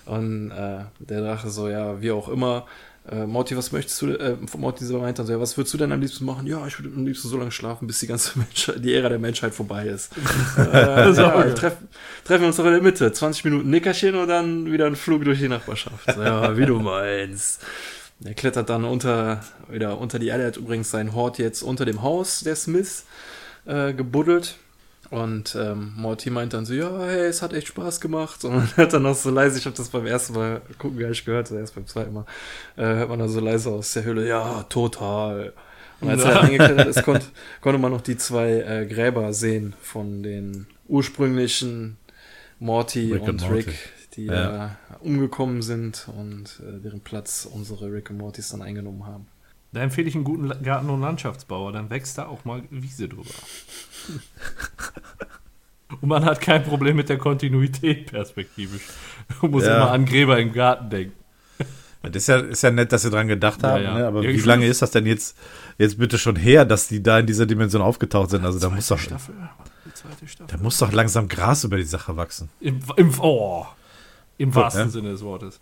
[0.04, 2.66] Und äh, der Drache so, ja, wie auch immer.
[3.10, 4.12] Äh, Morty, was möchtest du?
[4.12, 6.46] Äh, Morty so meint dann so, ja, was würdest du denn am liebsten machen?
[6.46, 9.18] Ja, ich würde am liebsten so lange schlafen, bis die ganze Menschheit, die Ära der
[9.18, 10.12] Menschheit vorbei ist.
[10.56, 11.76] äh, ja, treff,
[12.24, 13.12] treffen wir uns doch in der Mitte.
[13.12, 16.14] 20 Minuten Nickerchen und dann wieder ein Flug durch die Nachbarschaft.
[16.14, 17.60] So, ja, wie du meinst.
[18.24, 22.02] Er klettert dann unter, wieder unter die Erde, hat übrigens sein Hort jetzt unter dem
[22.02, 23.04] Haus der Smiths
[23.66, 24.56] äh, gebuddelt.
[25.12, 28.44] Und ähm, Morty meint dann so, ja, hey, es hat echt Spaß gemacht.
[28.46, 31.10] Und man hört dann noch so leise, ich habe das beim ersten Mal gucken gar
[31.10, 32.24] nicht gehört, erst beim zweiten Mal,
[32.76, 35.52] äh, hört man dann so leise aus der Höhle, ja, total.
[36.00, 40.22] Und als er eingeklettert ist, konnt, konnte man noch die zwei äh, Gräber sehen von
[40.22, 41.98] den ursprünglichen
[42.58, 43.54] Morty Rick und und Morty.
[43.54, 43.74] Rick,
[44.16, 44.66] die Ja.
[44.66, 44.68] äh,
[45.06, 49.26] umgekommen sind und äh, deren Platz unsere Rick und Mortys dann eingenommen haben.
[49.72, 53.30] Da empfehle ich einen guten Garten- und Landschaftsbauer, dann wächst da auch mal Wiese drüber.
[56.00, 58.82] und man hat kein Problem mit der Kontinuität perspektivisch.
[59.40, 59.76] Man muss Ja.
[59.76, 61.16] immer an Gräber im Garten denken.
[62.02, 63.94] Das ist ja, ist ja nett, dass sie dran gedacht Ja, haben, ja.
[63.98, 64.06] Ne?
[64.08, 65.36] aber Ja, wie lange ist das denn jetzt,
[65.78, 68.44] jetzt bitte schon her, dass die da in dieser Dimension aufgetaucht sind?
[68.44, 69.34] Also da muss doch, Staffel.
[69.86, 70.56] Die zweite Staffel.
[70.56, 72.48] da muss doch langsam Gras über die Sache wachsen.
[72.60, 73.66] Im, im, oh,
[74.36, 74.90] Im wahrsten ne?
[74.90, 75.60] Sinne des Wortes.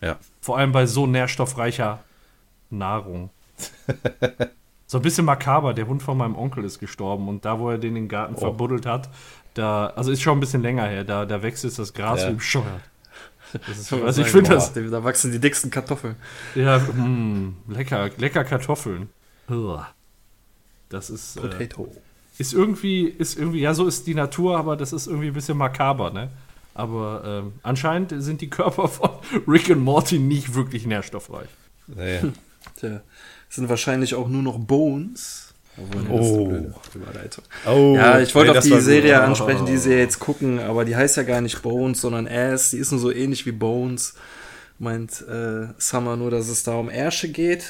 [0.00, 0.18] Ja.
[0.40, 1.98] Vor allem bei so nährstoffreicher
[2.70, 3.30] Nahrung.
[4.86, 5.74] so ein bisschen makaber.
[5.74, 8.40] Der Hund von meinem Onkel ist gestorben und da, wo er den im Garten Oh.
[8.40, 9.08] verbuddelt hat,
[9.54, 12.30] da, also ist schon ein bisschen länger her, da, da wächst jetzt das Gras Ja.
[12.30, 12.80] wie bescheuert.
[13.68, 16.14] Ist, also ich finde das, Da wachsen die dicksten Kartoffeln.
[16.54, 19.08] ja, mm, lecker, lecker Kartoffeln.
[20.88, 21.92] Das ist, äh, Potato.
[22.38, 25.58] ist irgendwie, ist irgendwie, ja, so ist die Natur, aber das ist irgendwie ein bisschen
[25.58, 26.30] makaber, ne?
[26.74, 29.10] Aber ähm, anscheinend sind die Körper von
[29.48, 31.48] Rick und Morty nicht wirklich nährstoffreich.
[31.88, 32.20] Nee.
[32.76, 33.00] Tja,
[33.48, 35.54] es sind wahrscheinlich auch nur noch Bones.
[36.08, 36.62] Oh.
[37.66, 38.84] Oh, Ja, ich wollte nee, auf die war gut.
[38.86, 39.24] Serie Oh.
[39.24, 42.70] ansprechen, die sie jetzt gucken, aber die heißt ja gar nicht Bones, sondern Ass.
[42.70, 44.14] Die ist nur so ähnlich wie Bones.
[44.78, 47.64] Meint äh, Summer nur, dass es da um Ärsche geht.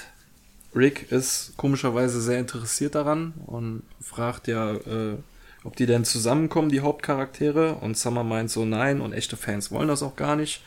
[0.74, 5.16] Rick ist komischerweise sehr interessiert daran und fragt ja, äh,
[5.64, 7.74] ob die denn zusammenkommen, die Hauptcharaktere.
[7.74, 10.62] Und Summer meint so, nein, und echte Fans wollen das auch gar nicht.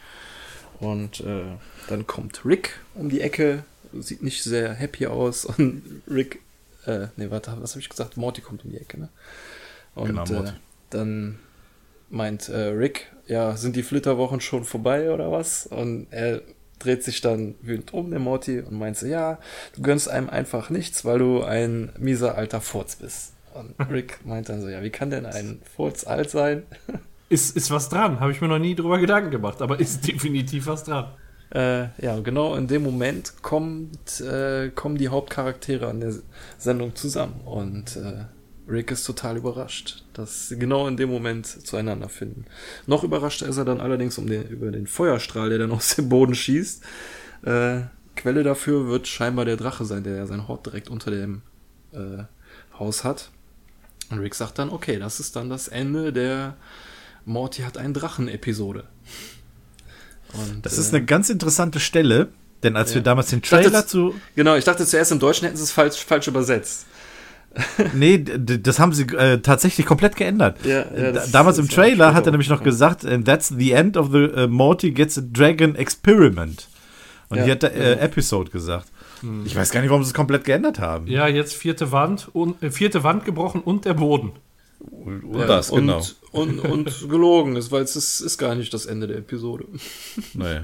[0.79, 1.43] Und äh,
[1.87, 3.63] dann kommt Rick um die Ecke,
[3.99, 5.45] sieht nicht sehr happy aus.
[5.57, 6.39] Und Rick,
[6.85, 8.17] äh, nee, warte, was habe ich gesagt?
[8.17, 9.09] Morty kommt um die Ecke, ne?
[9.95, 10.49] Und Genau, Morty.
[10.49, 10.53] äh,
[10.89, 11.39] dann
[12.09, 15.65] meint äh, Rick, ja, sind die Flitterwochen schon vorbei oder was?
[15.67, 16.41] Und er
[16.79, 19.39] dreht sich dann wütend um, der Morty, und meint so, ja,
[19.75, 23.33] du gönnst einem einfach nichts, weil du ein mieser alter Furz bist.
[23.53, 26.63] Und Rick meint dann so, ja, wie kann denn ein Furz alt sein?
[27.29, 30.67] Ist, ist was dran, habe ich mir noch nie drüber Gedanken gemacht, aber ist definitiv
[30.67, 31.07] was dran.
[31.53, 36.15] Äh, ja, genau in dem Moment kommt, äh, kommen die Hauptcharaktere an der
[36.57, 38.25] Sendung zusammen und äh,
[38.67, 42.45] Rick ist total überrascht, dass sie genau in dem Moment zueinander finden.
[42.87, 46.09] Noch überraschter ist er dann allerdings um den, über den Feuerstrahl, der dann aus dem
[46.09, 46.83] Boden schießt.
[47.43, 47.81] Äh,
[48.15, 51.41] Quelle dafür wird scheinbar der Drache sein, der ja sein Hort direkt unter dem
[51.91, 52.23] äh,
[52.77, 53.31] Haus hat.
[54.09, 56.55] Und Rick sagt dann, okay, das ist dann das Ende der
[57.25, 58.85] Morty hat einen Drachen-Episode.
[60.33, 62.29] Und, Das äh, ist eine ganz interessante Stelle,
[62.63, 64.15] denn als wir damals den dachte, Trailer es- zu.
[64.35, 66.85] Genau, ich dachte zuerst im Deutschen hätten sie es falsch, falsch übersetzt.
[67.93, 70.57] Nee, das haben sie äh, tatsächlich komplett geändert.
[70.63, 72.65] Ja, ja, Äh, das- damals das im Trailer hat er nämlich noch ja.
[72.65, 76.67] gesagt, and that's the end of the uh, Morty gets a dragon experiment.
[77.29, 77.99] Und Ja, hier hat er äh.
[78.05, 78.87] Episode gesagt.
[79.45, 81.07] Ich weiß gar nicht, warum sie es komplett geändert haben.
[81.07, 84.31] Ja, jetzt vierte Wand und äh, vierte Wand gebrochen und der Boden.
[84.79, 86.03] Und, Ja, das, und, genau.
[86.31, 89.65] Und, und gelogen ist, weil es ist, ist gar nicht das Ende der Episode.
[90.33, 90.61] Nee.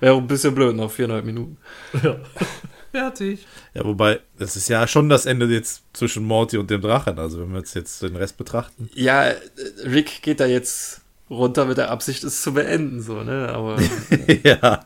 [0.00, 1.56] Wäre auch ein bisschen blöd nach viereinhalb Minuten.
[2.02, 2.16] Ja.
[2.92, 3.46] Fertig.
[3.72, 7.18] Ja, wobei, das ist ja schon das Ende jetzt zwischen Morty und dem Drachen.
[7.20, 8.90] Also, wenn wir jetzt, jetzt den Rest betrachten.
[8.94, 9.36] Ja, äh,
[9.84, 13.48] Rick geht da jetzt runter mit der Absicht, es zu beenden, so, ne?
[13.48, 13.76] Aber
[14.42, 14.84] ja.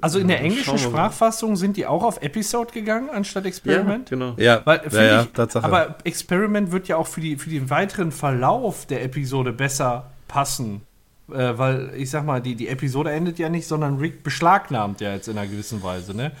[0.00, 0.78] Also in der englischen.
[0.78, 4.10] Sprachfassung sind die auch auf Episode gegangen anstatt ja, Experiment?
[4.10, 4.34] genau.
[4.38, 5.64] Ja, Weil, ja, ja, ich, Tatsache.
[5.64, 10.82] aber Experiment wird ja auch für, die, für den weiteren Verlauf der Episode besser passen.
[11.32, 15.14] Äh, weil, ich sag mal, die, die Episode endet ja nicht, sondern Rick beschlagnahmt ja
[15.14, 16.32] jetzt in einer gewissen Weise, ne?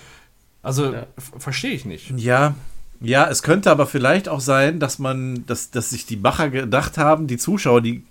[0.62, 1.06] Also, Ja.
[1.38, 2.12] verstehe ich nicht.
[2.16, 2.54] Ja,
[3.00, 6.98] ja, es könnte aber vielleicht auch sein, dass man, dass, dass sich die Macher gedacht
[6.98, 8.04] haben, die Zuschauer, die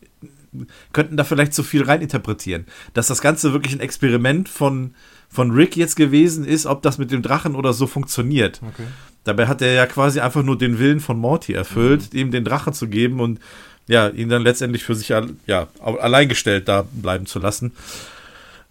[0.91, 2.65] könnten da vielleicht zu viel reininterpretieren.
[2.93, 4.93] Dass das Ganze wirklich ein Experiment von,
[5.31, 8.61] von Rick jetzt gewesen ist, ob das mit dem Drachen oder so funktioniert.
[8.61, 8.87] Okay.
[9.23, 12.19] Dabei hat er ja quasi einfach nur den Willen von Morty erfüllt, mhm.
[12.19, 13.39] ihm den Drachen zu geben und
[13.87, 17.73] ja, ihn dann letztendlich für sich ja, alleingestellt da bleiben zu lassen.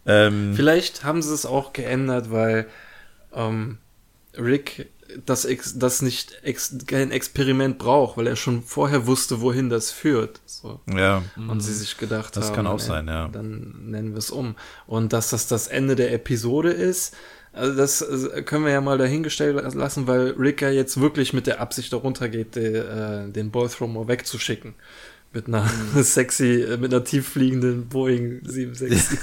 [0.06, 2.66] Ähm, Vielleicht haben sie es auch geändert, weil
[3.34, 3.78] ähm,
[4.38, 4.88] Rick
[5.26, 10.40] das, das nicht ex, kein Experiment braucht, weil er schon vorher wusste, wohin das führt.
[10.46, 10.80] So.
[10.94, 11.22] Ja.
[11.36, 13.28] Und sie sich gedacht das haben, kann auch sein, ja.
[13.28, 14.56] Dann nennen wir es um.
[14.86, 17.16] Und dass das das Ende der Episode ist,
[17.52, 21.46] also das äh, können wir ja mal dahingestellt lassen, weil Rick ja jetzt wirklich mit
[21.46, 24.74] der Absicht darunter geht, de, äh, den Boythrower wegzuschicken.
[25.32, 26.02] Mit einer mhm.
[26.02, 29.18] sexy, äh, mit einer tieffliegenden Boeing 767.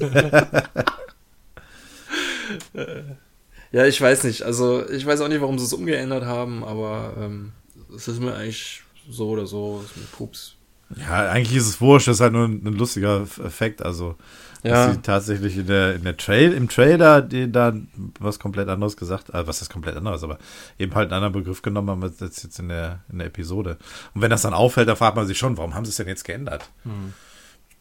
[3.72, 4.42] ja, ich weiß nicht.
[4.42, 7.52] Also, ich weiß auch nicht, warum sie es umgeändert haben, aber ähm,
[7.94, 10.54] es ist mir eigentlich so oder so, ist mir Pups.
[10.96, 13.82] Ja, eigentlich ist es wurscht, das ist halt nur ein, ein lustiger Effekt.
[13.82, 14.16] Also,
[14.62, 14.86] ja.
[14.86, 17.74] dass sie tatsächlich in der, in der Trail, im Trailer die da
[18.18, 20.38] was komplett anderes gesagt, also was ist komplett anderes, aber
[20.78, 23.76] eben halt einen anderen Begriff genommen haben als jetzt in der, in der Episode.
[24.14, 26.08] Und wenn das dann auffällt, da fragt man sich schon, warum haben sie es denn
[26.08, 26.68] jetzt geändert?
[26.84, 27.12] Hm.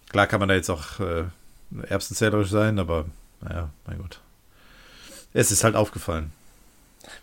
[0.10, 1.24] Klar kann man da jetzt auch äh,
[1.88, 3.06] erbsenzählerisch sein, aber
[3.42, 4.22] naja, mein Gott.
[5.38, 6.32] Es ist halt aufgefallen.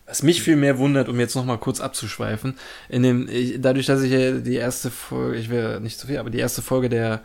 [0.07, 2.57] Was mich viel mehr wundert, um jetzt nochmal kurz abzuschweifen,
[2.89, 6.19] in dem, ich, dadurch, dass ich ja die erste Folge, ich will nicht zu viel,
[6.19, 7.23] aber die erste Folge der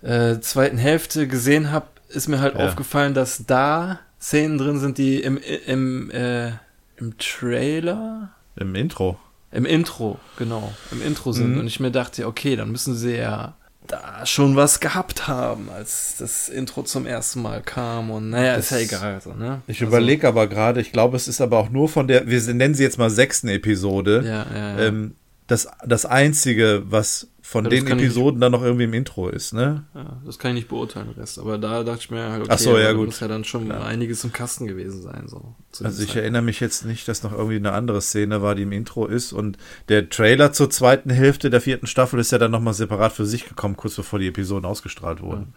[0.00, 2.66] äh, zweiten Hälfte gesehen habe, ist mir halt ja.
[2.66, 6.52] aufgefallen, dass da Szenen drin sind, die im, im, äh,
[6.96, 8.30] im Trailer.
[8.56, 9.18] Im Intro.
[9.52, 10.72] Im Intro, genau.
[10.92, 11.52] Im Intro sind.
[11.52, 11.60] Mhm.
[11.60, 13.54] Und ich mir dachte, okay, dann müssen sie ja
[13.86, 18.10] da schon was gehabt haben, als das Intro zum ersten Mal kam.
[18.10, 19.20] Und naja, das ist ja egal.
[19.20, 19.62] So, ne?
[19.66, 22.40] Ich also, überlege aber gerade, ich glaube, es ist aber auch nur von der, wir
[22.54, 24.22] nennen sie jetzt mal sechsten Episode.
[24.24, 24.86] Ja, ja, ja.
[24.86, 25.16] Ähm,
[25.46, 29.84] das, das Einzige, was von ja, den Episoden dann noch irgendwie im Intro ist, ne?
[29.94, 31.38] Ja, das kann ich nicht beurteilen, Rest.
[31.38, 33.06] Aber da dachte ich mir halt, okay, Ach so, ja, gut.
[33.06, 33.82] muss ja dann schon ja.
[33.82, 35.24] einiges im Kasten gewesen sein.
[35.28, 36.22] So, also ich Zeit.
[36.22, 39.34] erinnere mich jetzt nicht, dass noch irgendwie eine andere Szene war, die im Intro ist.
[39.34, 39.58] Und
[39.90, 43.46] der Trailer zur zweiten Hälfte der vierten Staffel ist ja dann nochmal separat für sich
[43.46, 45.52] gekommen, kurz bevor die Episoden ausgestrahlt wurden.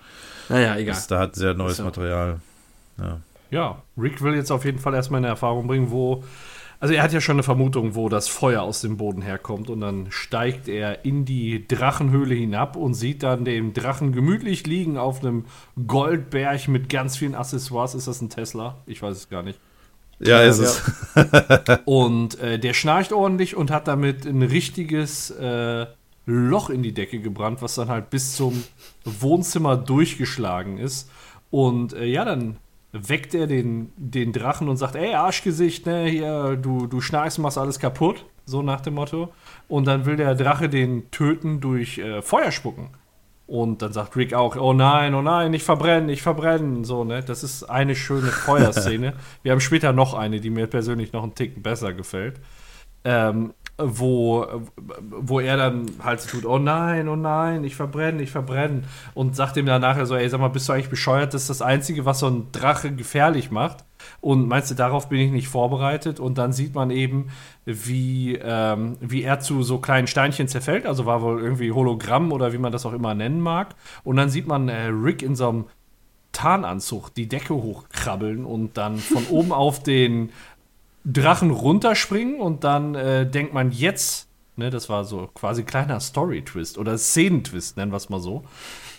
[0.49, 0.93] Naja, egal.
[0.93, 2.41] Das, da hat sehr neues Material.
[2.99, 3.21] Ja.
[3.49, 6.23] ja, Rick will jetzt auf jeden Fall erstmal eine Erfahrung bringen, wo
[6.79, 9.81] also er hat ja schon eine Vermutung, wo das Feuer aus dem Boden herkommt und
[9.81, 15.21] dann steigt er in die Drachenhöhle hinab und sieht dann den Drachen gemütlich liegen auf
[15.21, 15.45] einem
[15.87, 17.95] Goldberg mit ganz vielen Accessoires.
[17.95, 18.77] Ist das ein Tesla?
[18.85, 19.59] Ich weiß es gar nicht.
[20.19, 20.83] Ja, ist es.
[21.85, 25.87] und äh, der schnarcht ordentlich und hat damit ein richtiges äh,
[26.27, 28.63] Loch in die Decke gebrannt, was dann halt bis zum
[29.03, 31.09] Wohnzimmer durchgeschlagen ist.
[31.49, 32.57] Und äh, ja, dann
[32.91, 37.57] weckt er den, den Drachen und sagt, ey, Arschgesicht, ne, hier, du, du schnarchst, machst
[37.57, 39.33] alles kaputt, so nach dem Motto.
[39.67, 42.89] Und dann will der Drache den töten durch äh, Feuer spucken.
[43.45, 46.83] Und dann sagt Rick auch, oh nein, oh nein, nicht verbrennen, nicht verbrennen.
[46.83, 47.23] So, ne?
[47.23, 49.13] Das ist eine schöne Feuerszene.
[49.43, 52.41] Wir haben später noch eine, die mir persönlich noch einen Ticken besser gefällt.
[53.05, 54.47] Ähm, wo,
[54.99, 58.83] wo er dann halt so tut, oh nein, oh nein, ich verbrenne, ich verbrenne.
[59.13, 61.33] Und sagt ihm dann nachher so, ey, sag mal, bist du eigentlich bescheuert?
[61.33, 63.85] Das ist das Einzige, was so ein Drache gefährlich macht.
[64.19, 66.19] Und meinst du, darauf bin ich nicht vorbereitet?
[66.19, 67.29] Und dann sieht man eben,
[67.65, 70.87] wie, ähm, wie er zu so kleinen Steinchen zerfällt.
[70.87, 73.75] Also war wohl irgendwie Hologramm oder wie man das auch immer nennen mag.
[74.03, 75.65] Und dann sieht man äh, Rick in so einem
[76.31, 80.29] Tarnanzug die Decke hochkrabbeln und dann von oben auf den
[81.09, 84.27] Drachen runterspringen und dann äh, denkt man jetzt,
[84.57, 88.43] ne, das war so quasi kleiner Story-Twist oder Szenentwist, nennen wir es mal so.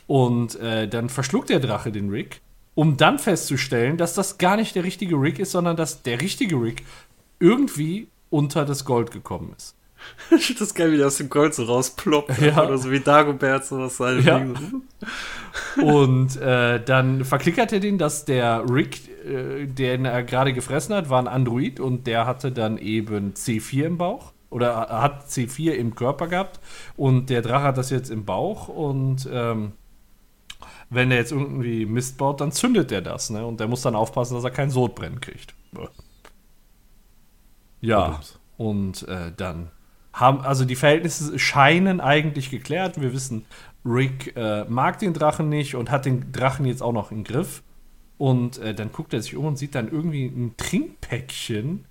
[0.06, 2.40] Und äh, dann verschluckt der Drache den Rick,
[2.74, 6.56] um dann festzustellen, dass das gar nicht der richtige Rick ist, sondern dass der richtige
[6.56, 6.82] Rick
[7.40, 9.74] irgendwie unter das Gold gekommen ist.
[10.58, 12.40] Das geil, wie der aus dem Gold so rausploppt.
[12.40, 12.64] Ja.
[12.64, 14.44] Oder so wie Dagobert so was seine ja.
[15.82, 19.00] Und äh, dann verklickert er den, dass der Rick,
[19.66, 23.98] den er gerade gefressen hat, war ein Android und der hatte dann eben C4 im
[23.98, 24.32] Bauch.
[24.50, 26.58] Oder hat C4 im Körper gehabt
[26.96, 29.72] und der Drache hat das jetzt im Bauch und ähm,
[30.88, 33.46] wenn er jetzt irgendwie Mist baut, dann zündet er das, ne?
[33.46, 35.54] Und der muss dann aufpassen, dass er kein Sodbrennen kriegt.
[37.80, 38.20] Ja,
[38.56, 39.70] und äh, dann
[40.12, 43.00] haben, also die Verhältnisse scheinen eigentlich geklärt.
[43.00, 43.44] Wir wissen,
[43.84, 47.62] Rick äh, mag den Drachen nicht und hat den Drachen jetzt auch noch im Griff.
[48.18, 51.84] Und äh, dann guckt er sich um und sieht dann irgendwie ein Trinkpäckchen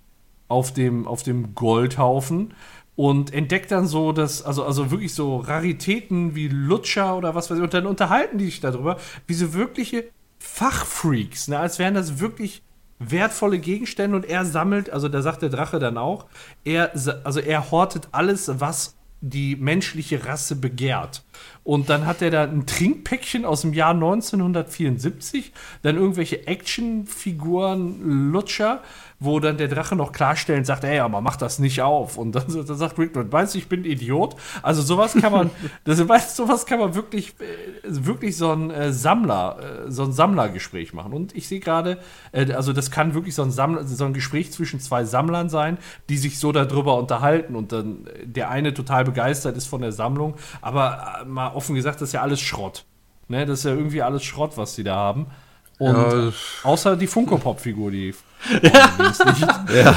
[0.50, 2.54] auf dem, auf dem Goldhaufen
[2.96, 7.58] und entdeckt dann so das, also, also wirklich so Raritäten wie Lutscher oder was weiß
[7.58, 7.64] ich.
[7.64, 8.98] Und dann unterhalten die sich darüber,
[9.28, 10.06] wie so wirkliche
[10.40, 11.60] Fachfreaks, ne?
[11.60, 12.64] als wären das wirklich
[13.00, 16.26] wertvolle Gegenstände und er sammelt, also da sagt der Drache dann auch,
[16.64, 16.92] er,
[17.24, 21.24] also er hortet alles, was die menschliche Rasse begehrt.
[21.64, 25.52] Und dann hat er da ein Trinkpäckchen aus dem Jahr 1974,
[25.82, 28.84] dann irgendwelche Actionfiguren, Lutscher,
[29.20, 32.18] wo dann der Drache noch klarstellen sagt, ey, aber mach das nicht auf.
[32.18, 34.36] Und dann, dann sagt Rick, meinst du, ich bin Idiot?
[34.62, 35.50] Also sowas kann man,
[35.86, 37.46] das, weißt, sowas kann man wirklich, äh,
[37.84, 41.14] wirklich so ein äh, Sammler, äh, so ein Sammlergespräch machen.
[41.14, 41.98] Und ich sehe gerade,
[42.32, 46.18] also das kann wirklich so ein, Sammler, so ein Gespräch zwischen zwei Sammlern sein, die
[46.18, 51.24] sich so darüber unterhalten und dann der eine total begeistert ist von der Sammlung, aber
[51.26, 52.86] mal offen gesagt, das ist ja alles Schrott.
[53.30, 55.26] Ne, das ist ja irgendwie alles Schrott, was sie da haben.
[55.80, 56.32] Und Ja.
[56.64, 58.14] außer die Funko-Pop-Figur, die.
[58.62, 59.94] Ja.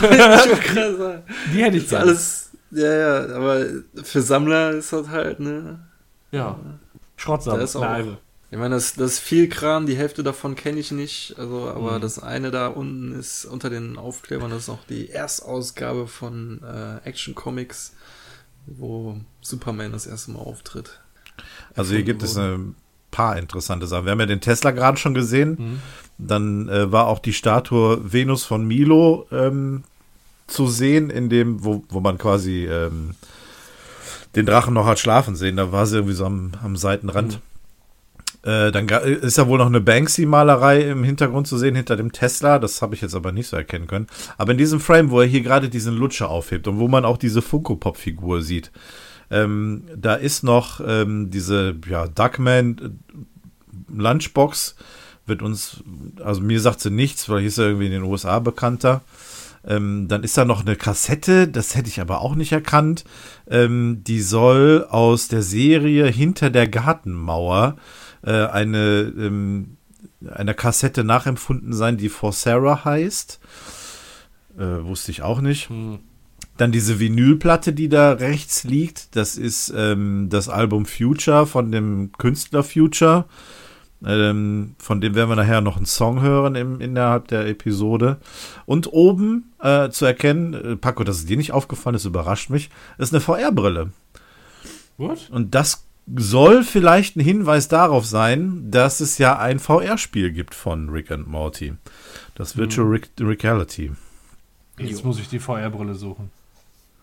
[1.53, 2.05] Die hätte ich ist gerne.
[2.07, 3.67] alles, ja, ja, aber
[4.03, 5.81] für Sammler ist das halt, ne?
[6.31, 6.59] Ja.
[7.17, 7.63] Schrottsammler.
[7.65, 8.17] Ist auch-.
[8.53, 11.99] Ich meine, das, das ist viel Kram, die Hälfte davon kenne ich nicht, also, aber
[11.99, 12.01] Mhm.
[12.01, 16.97] das eine da unten ist unter den Aufklebern, das ist auch die Erstausgabe von äh,
[17.09, 17.93] Action Comics,
[18.67, 21.01] wo Superman das erste Mal auftritt.
[21.77, 22.75] Also hier gibt es ein
[23.11, 24.05] paar interessante Sachen.
[24.05, 25.81] Wir haben ja den Tesla gerade schon gesehen.
[26.19, 29.85] Dann äh, war auch die Statue Venus von Milo ähm,
[30.47, 33.15] zu sehen, in dem, wo, wo man quasi ähm,
[34.37, 35.57] den Drachen noch hat schlafen sehen.
[35.57, 37.41] Da war sie irgendwie so am, am Seitenrand.
[38.43, 42.59] Äh, dann ist ja wohl noch eine Banksy-Malerei im Hintergrund zu sehen, hinter dem Tesla.
[42.59, 44.07] Das habe ich jetzt aber nicht so erkennen können.
[44.39, 47.19] Aber in diesem Frame, wo er hier gerade diesen Lutscher aufhebt und wo man auch
[47.19, 48.71] diese Funko-Pop-Figur sieht,
[49.31, 54.77] ähm, da ist noch ähm, diese ja, Duckman äh, Lunchbox.
[55.27, 55.85] Wird uns,
[56.25, 59.03] also mir sagt sie nichts, weil hier ist er irgendwie in den USA bekannter.
[59.65, 63.05] Ähm, dann ist da noch eine Kassette, das hätte ich aber auch nicht erkannt.
[63.49, 67.77] Ähm, die soll aus der Serie Hinter der Gartenmauer
[68.23, 69.77] äh, eine, ähm,
[70.27, 73.39] eine Kassette nachempfunden sein, die For Sarah heißt.
[74.59, 75.69] Äh, wusste ich auch nicht.
[76.57, 82.13] Dann diese Vinylplatte, die da rechts liegt, das ist ähm, das Album Future von dem
[82.19, 83.25] Künstler Future.
[84.05, 88.19] Ähm, von dem werden wir nachher noch einen Song hören im, innerhalb der Episode.
[88.67, 92.71] Und oben äh, zu erkennen, äh, Paco, dass es dir nicht aufgefallen ist, überrascht mich,
[92.99, 93.91] ist eine VR-Brille.
[94.97, 95.29] What?
[95.31, 95.87] Und das
[96.17, 101.29] soll vielleicht ein Hinweis darauf sein, dass es ja ein VR-Spiel gibt von Rick and
[101.29, 101.75] Morty.
[102.35, 103.93] Das Virtual Rick Reality.
[104.79, 106.31] Jetzt muss ich die VR-Brille suchen.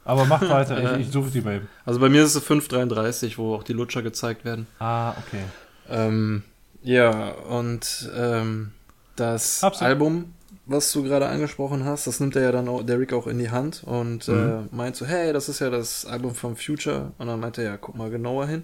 [0.08, 1.68] Aber mach weiter, ich, ich suche die bei ihm.
[1.86, 4.66] Also bei mir ist es 533, wo auch die Lutscher gezeigt werden.
[4.80, 5.43] Ah, okay.
[5.89, 6.43] Ähm,
[6.82, 8.72] ja, und ähm,
[9.18, 9.82] das Hab's.
[9.82, 10.34] Album,
[10.66, 13.38] was du gerade angesprochen hast, das nimmt er ja dann auch, der Rick auch in
[13.38, 17.12] die Hand und äh, meint so, hey, das ist ja das Album von Future.
[17.18, 18.64] Und dann meint er, ja, guck mal genauer hin.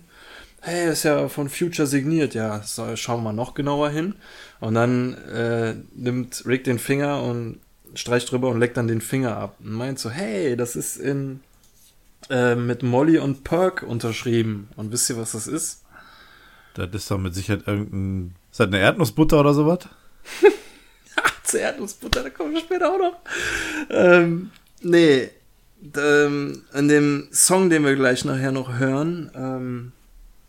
[0.62, 2.36] Hey, ist ja von Future signiert.
[2.36, 4.16] Ja, so, schauen wir mal noch genauer hin.
[4.62, 7.60] Und dann äh, nimmt Rick den Finger und
[7.96, 9.56] streicht drüber und leckt dann den Finger ab.
[9.60, 11.42] Und meint so, hey, das ist in
[12.30, 14.70] äh, mit Molly und Perk unterschrieben.
[14.76, 15.84] Und wisst ihr, was das ist?
[16.76, 18.36] Das ist doch mit Sicherheit irgendein.
[18.52, 19.80] Ist das eine Erdnussbutter oder sowas?
[21.44, 23.20] zur Erdnussbutter, da kommen wir später auch noch.
[23.90, 25.30] Ähm, nee,
[25.98, 29.92] ähm, in dem Song, den wir gleich nachher noch hören, ähm,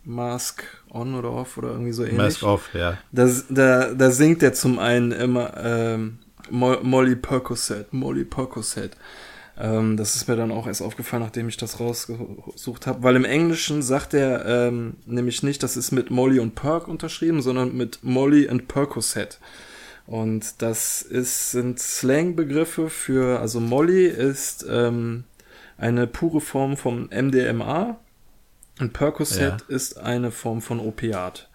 [0.03, 2.17] Mask on oder off oder irgendwie so ähnlich.
[2.17, 2.97] Mask off, ja.
[3.11, 6.19] Da, da, da singt er zum einen immer ähm,
[6.49, 8.91] Mo Molly Percocet, Molly Percocet.
[9.57, 13.23] Ähm, das ist mir dann auch erst aufgefallen, nachdem ich das rausgesucht habe, weil im
[13.25, 17.99] Englischen sagt er ähm, nämlich nicht, das ist mit Molly und Perk unterschrieben, sondern mit
[18.03, 19.39] Molly and Percocet.
[20.07, 25.23] Und das ist, sind Slang-Begriffe für, also Molly ist ähm,
[25.77, 27.97] eine pure Form von MDMA
[28.79, 29.57] und Percocet Ja.
[29.67, 31.49] ist eine Form von Opiat.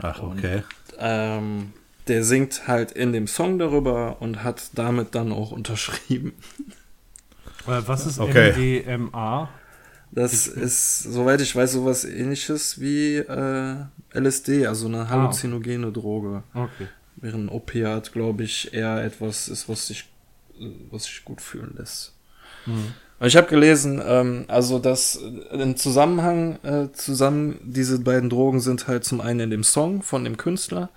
[0.00, 0.64] Ach, okay.
[0.98, 1.72] Ähm,
[2.08, 6.32] der singt halt in dem Song darüber und hat damit dann auch unterschrieben.
[7.66, 8.82] Äh, Was ist Okay.
[8.86, 9.48] MDMA?
[10.10, 13.76] Das ist, soweit ich weiß, sowas ähnliches wie äh,
[14.14, 16.42] LSD, also eine halluzinogene Droge.
[16.54, 16.88] Okay.
[17.16, 20.08] Während Opiat, glaube ich, eher etwas ist, was sich,
[20.90, 22.14] was sich gut fühlen lässt.
[23.18, 25.16] Aber Ich habe gelesen, ähm, also dass
[25.52, 30.24] im Zusammenhang äh, zusammen diese beiden Drogen sind halt zum einen in dem Song von
[30.24, 30.88] dem Künstler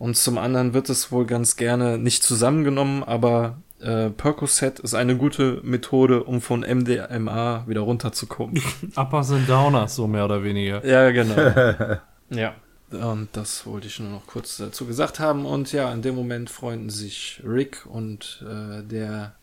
[0.00, 5.14] und zum anderen wird es wohl ganz gerne nicht zusammengenommen, aber äh, Percocet ist eine
[5.14, 8.62] gute Methode, um von MDMA wieder runterzukommen.
[8.96, 10.82] Uppers and Downers, so mehr oder weniger.
[10.86, 11.98] ja, genau.
[12.30, 12.54] ja.
[12.92, 15.44] Und das wollte ich nur noch kurz dazu gesagt haben.
[15.44, 19.34] Und ja, in dem Moment freunden sich Rick und äh, der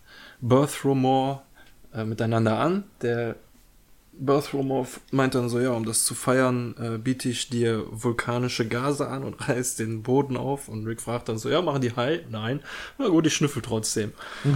[0.41, 1.43] Birth Rumor
[1.93, 2.85] äh, miteinander an.
[3.03, 3.35] Der
[4.25, 9.07] F- meint dann so, ja, um das zu feiern, äh, biete ich dir vulkanische Gase
[9.07, 10.67] an und reiß den Boden auf.
[10.69, 12.21] Und Rick fragt dann so, ja, machen die High?
[12.29, 12.61] Nein.
[12.97, 14.13] Na gut, ich schnüffel trotzdem.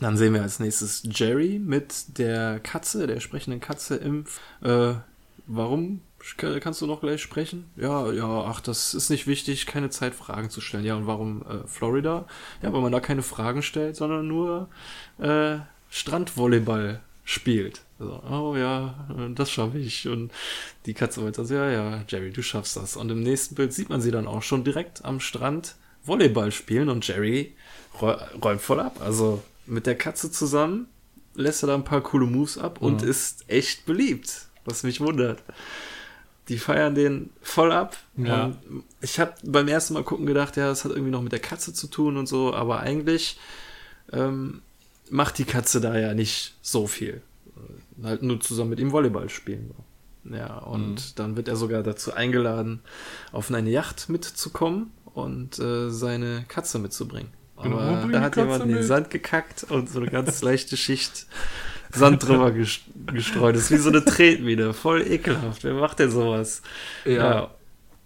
[0.00, 4.24] Dann sehen wir als nächstes Jerry mit der Katze, der sprechenden Katze im.
[4.62, 4.94] Äh,
[5.46, 6.00] warum
[6.38, 7.70] kannst du noch gleich sprechen?
[7.76, 10.84] Ja, ja, ach, das ist nicht wichtig, keine Zeit, Fragen zu stellen.
[10.84, 12.26] Ja, und warum äh, Florida?
[12.62, 14.68] Ja, weil man da keine Fragen stellt, sondern nur
[15.18, 15.58] äh,
[15.90, 17.82] Strandvolleyball spielt.
[18.00, 18.94] So, oh ja,
[19.34, 20.08] das schaffe ich.
[20.08, 20.32] Und
[20.86, 22.96] die Katze wollte so, ja, ja, Jerry, du schaffst das.
[22.96, 26.88] Und im nächsten Bild sieht man sie dann auch schon direkt am Strand Volleyball spielen
[26.88, 27.54] und Jerry
[28.00, 28.96] räumt voll ab.
[29.00, 30.86] Also mit der Katze zusammen
[31.34, 33.08] lässt er da ein paar coole Moves ab und mhm.
[33.08, 35.42] ist echt beliebt, was mich wundert.
[36.48, 37.98] Die feiern den voll ab.
[38.16, 38.56] Ja.
[39.02, 41.74] ich habe beim ersten Mal gucken gedacht, ja, das hat irgendwie noch mit der Katze
[41.74, 43.38] zu tun und so, aber eigentlich
[44.10, 44.62] ähm,
[45.10, 47.20] macht die Katze da ja nicht so viel.
[48.02, 49.74] Halt nur zusammen mit ihm Volleyball spielen.
[50.24, 51.12] Ja, und mhm.
[51.16, 52.80] dann wird er sogar dazu eingeladen,
[53.32, 57.30] auf eine Yacht mitzukommen und äh, seine Katze mitzubringen.
[57.62, 61.26] Genau, Aber da hat jemand in den Sand gekackt und so eine ganz leichte Schicht
[61.92, 63.56] Sand drüber gestreut.
[63.56, 64.72] Das ist wie so eine Tretmine.
[64.72, 65.64] Voll ekelhaft.
[65.64, 66.62] Wer macht denn sowas?
[67.04, 67.12] Ja.
[67.12, 67.50] ja.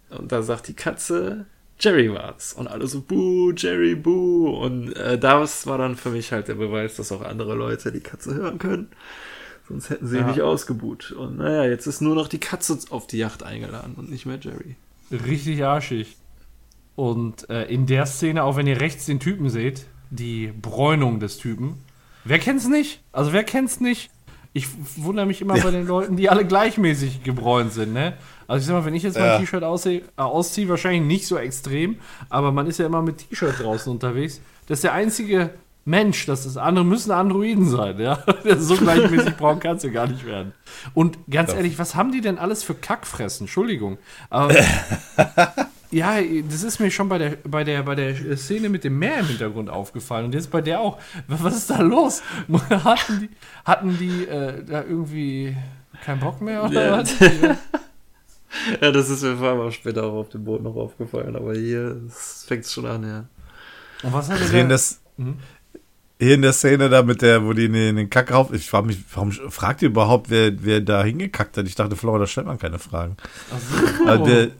[0.09, 1.45] Und da sagt die Katze,
[1.79, 2.53] Jerry war's.
[2.53, 4.49] Und alle so, buh, Jerry, buh.
[4.49, 7.99] Und äh, das war dann für mich halt der Beweis, dass auch andere Leute die
[7.99, 8.89] Katze hören können.
[9.67, 10.27] Sonst hätten sie ja.
[10.27, 11.11] nicht ausgebuht.
[11.11, 14.37] Und naja, jetzt ist nur noch die Katze auf die Yacht eingeladen und nicht mehr
[14.39, 14.75] Jerry.
[15.11, 16.17] Richtig arschig.
[16.95, 21.37] Und äh, in der Szene, auch wenn ihr rechts den Typen seht, die Bräunung des
[21.37, 21.83] Typen.
[22.23, 23.01] Wer kennt's nicht?
[23.11, 24.11] Also wer kennt's nicht?
[24.53, 25.63] Ich wundere mich immer ja.
[25.65, 28.13] bei den Leuten, die alle gleichmäßig gebräunt sind, ne?
[28.47, 31.37] Also ich sag mal, wenn ich jetzt mein T-Shirt ausziehe, äh, ausziehe, wahrscheinlich nicht so
[31.37, 31.97] extrem,
[32.29, 34.39] aber man ist ja immer mit T-Shirt draußen unterwegs.
[34.67, 35.49] Das ist der einzige
[35.85, 38.19] Mensch, das ist andere müssen Androiden sein, ja.
[38.57, 40.53] so gleichmäßig braun kannst du gar nicht werden.
[40.95, 41.57] Und ganz ja.
[41.57, 43.45] ehrlich, was haben die denn alles für Kackfressen?
[43.45, 43.99] Entschuldigung.
[44.29, 44.55] Aber
[45.95, 46.17] Ja,
[46.49, 49.27] das ist mir schon bei der, bei, der, bei der Szene mit dem Meer im
[49.27, 50.25] Hintergrund aufgefallen.
[50.25, 50.99] Und jetzt bei der auch.
[51.27, 52.21] Was ist da los?
[52.69, 53.29] hatten die,
[53.63, 55.55] hatten die äh, da irgendwie
[56.03, 56.65] keinen Bock mehr?
[56.65, 56.97] Oder ja.
[56.97, 57.17] was?
[58.81, 61.35] ja, das ist mir vor allem auch später auch auf dem Boot noch aufgefallen.
[61.35, 63.25] Aber hier fängt es schon an, ja.
[64.03, 64.99] Und was hat er das?
[65.17, 65.37] Hm?
[66.19, 68.53] Hier in der Szene da mit der, wo die in den Kack rauf.
[68.53, 71.67] Ich frage mich, warum fragt ihr überhaupt, wer, wer da hingekackt hat?
[71.67, 73.17] Ich dachte, Flora, da stellt man keine Fragen.
[73.51, 74.25] Ach so.
[74.25, 74.51] Der,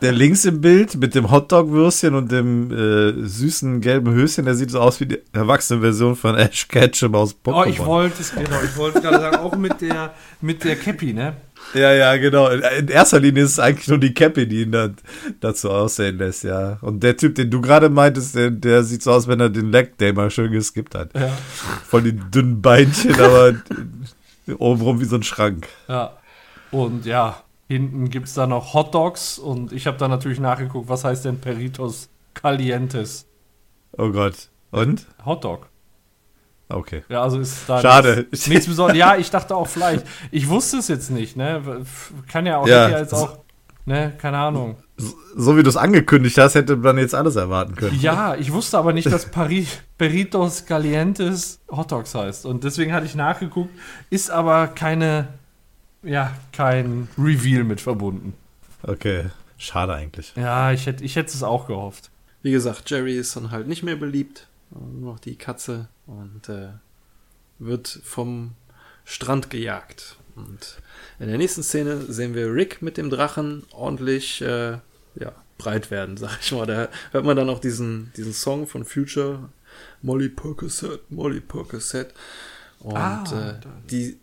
[0.00, 4.70] der links im Bild mit dem Hotdog-Würstchen und dem äh, süßen gelben Höschen, der sieht
[4.70, 7.64] so aus wie die erwachsene Version von Ash Ketchum aus Pokémon.
[7.66, 11.12] Oh, ich wollte es, genau, ich wollte gerade sagen, auch mit der, mit der Cappy,
[11.12, 11.34] ne?
[11.74, 12.48] Ja, ja, genau.
[12.48, 14.90] In erster Linie ist es eigentlich nur die Cappy, die ihn da,
[15.40, 16.78] dazu aussehen lässt, ja.
[16.80, 19.70] Und der Typ, den du gerade meintest, der, der sieht so aus, wenn er den
[19.72, 21.14] Leg Day mal schön geskippt hat.
[21.14, 21.30] Ja.
[21.86, 23.54] Von den dünnen Beinchen, aber
[24.58, 25.68] obenrum wie so ein Schrank.
[25.88, 26.16] Ja.
[26.70, 30.88] Und ja, Hinten gibt es da noch Hot Dogs und ich habe da natürlich nachgeguckt,
[30.88, 33.26] was heißt denn Peritos Calientes?
[33.96, 34.50] Oh Gott.
[34.70, 35.06] Und?
[35.24, 35.68] Hot Dog.
[36.68, 37.04] Okay.
[37.08, 38.26] Ja, also ist da Schade.
[38.30, 38.98] Nichts, nichts Besonderes.
[38.98, 40.06] Ja, ich dachte auch vielleicht.
[40.30, 41.84] Ich wusste es jetzt nicht, ne?
[42.30, 43.38] Kann ja auch, ja, ja jetzt auch,
[43.84, 44.12] ne?
[44.18, 44.76] Keine Ahnung.
[45.36, 47.98] So wie du es angekündigt hast, hätte man jetzt alles erwarten können.
[48.00, 49.66] Ja, ich wusste aber nicht, dass Pari
[49.98, 52.46] Peritos Calientes Hot Dogs heißt.
[52.46, 53.70] Und deswegen hatte ich nachgeguckt.
[54.10, 55.28] Ist aber keine
[56.04, 58.34] ja, kein Reveal mit verbunden.
[58.82, 60.32] Okay, schade eigentlich.
[60.36, 62.10] Ja, ich hätte ich hätte es auch gehofft.
[62.42, 64.46] Wie gesagt, Jerry ist dann halt nicht mehr beliebt.
[64.70, 66.68] Nur noch die Katze und äh,
[67.58, 68.52] wird vom
[69.04, 70.16] Strand gejagt.
[70.36, 70.78] Und
[71.18, 74.78] in der nächsten Szene sehen wir Rick mit dem Drachen ordentlich äh,
[75.14, 76.66] ja, breit werden, sag ich mal.
[76.66, 79.48] Da hört man dann auch diesen, diesen Song von Future,
[80.02, 82.12] Molly Percocet, Molly Percocet.
[82.80, 84.18] Und ah, äh, die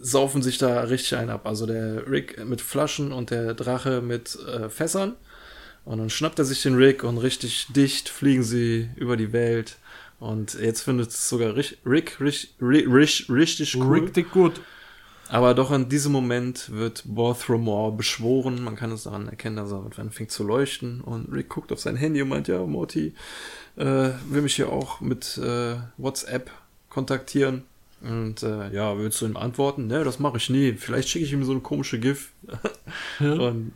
[0.00, 1.46] saufen sich da richtig ein ab.
[1.46, 5.14] Also der Rick mit Flaschen und der Drache mit äh, Fässern.
[5.84, 9.76] Und dann schnappt er sich den Rick und richtig dicht fliegen sie über die Welt.
[10.20, 14.00] Und jetzt findet es sogar Rick, Rick, Rick, Rick richtig cool.
[14.00, 14.60] Richtig gut.
[15.28, 18.62] Aber doch in diesem Moment wird Borthromore beschworen.
[18.62, 21.02] Man kann es daran erkennen, dass er anfängt zu leuchten.
[21.02, 23.14] Und Rick guckt auf sein Handy und meint, ja, Morty
[23.76, 26.50] äh, will mich hier auch mit äh, WhatsApp
[26.88, 27.64] kontaktieren.
[28.00, 29.86] Und äh, ja, willst du ihm antworten?
[29.86, 30.72] Ne, das mache ich nie.
[30.72, 32.30] Vielleicht schicke ich ihm so eine komische GIF.
[33.20, 33.72] und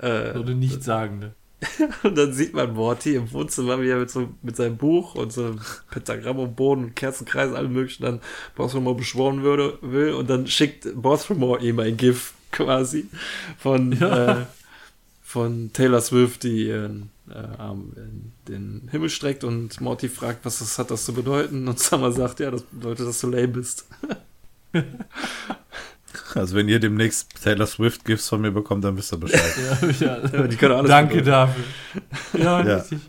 [0.00, 1.34] äh, Würde nicht sagen, ne?
[2.02, 5.32] und dann sieht man Morty im Wohnzimmer, wie er mit, so, mit seinem Buch und
[5.32, 8.20] so einem Pentagramm am Boden und Kerzenkreis, allem möglichen dann
[8.54, 13.08] Bosremore beschworen würde, will und dann schickt Bosremore ihm ein GIF quasi
[13.58, 14.40] von, ja.
[14.40, 14.46] äh,
[15.22, 20.58] von Taylor Swift, die ihren äh, Arm in den Himmel streckt und Morty fragt, was
[20.58, 23.86] das hat das zu bedeuten und Summer sagt, ja, das bedeutet, dass du lame bist.
[26.34, 29.54] Also wenn ihr demnächst Taylor Swift Gifts von mir bekommt, dann wisst ihr Bescheid.
[30.00, 30.46] ja, ja.
[30.46, 31.64] die können alles Danke dafür.
[32.34, 32.76] Ja, ja.
[32.76, 33.00] richtig.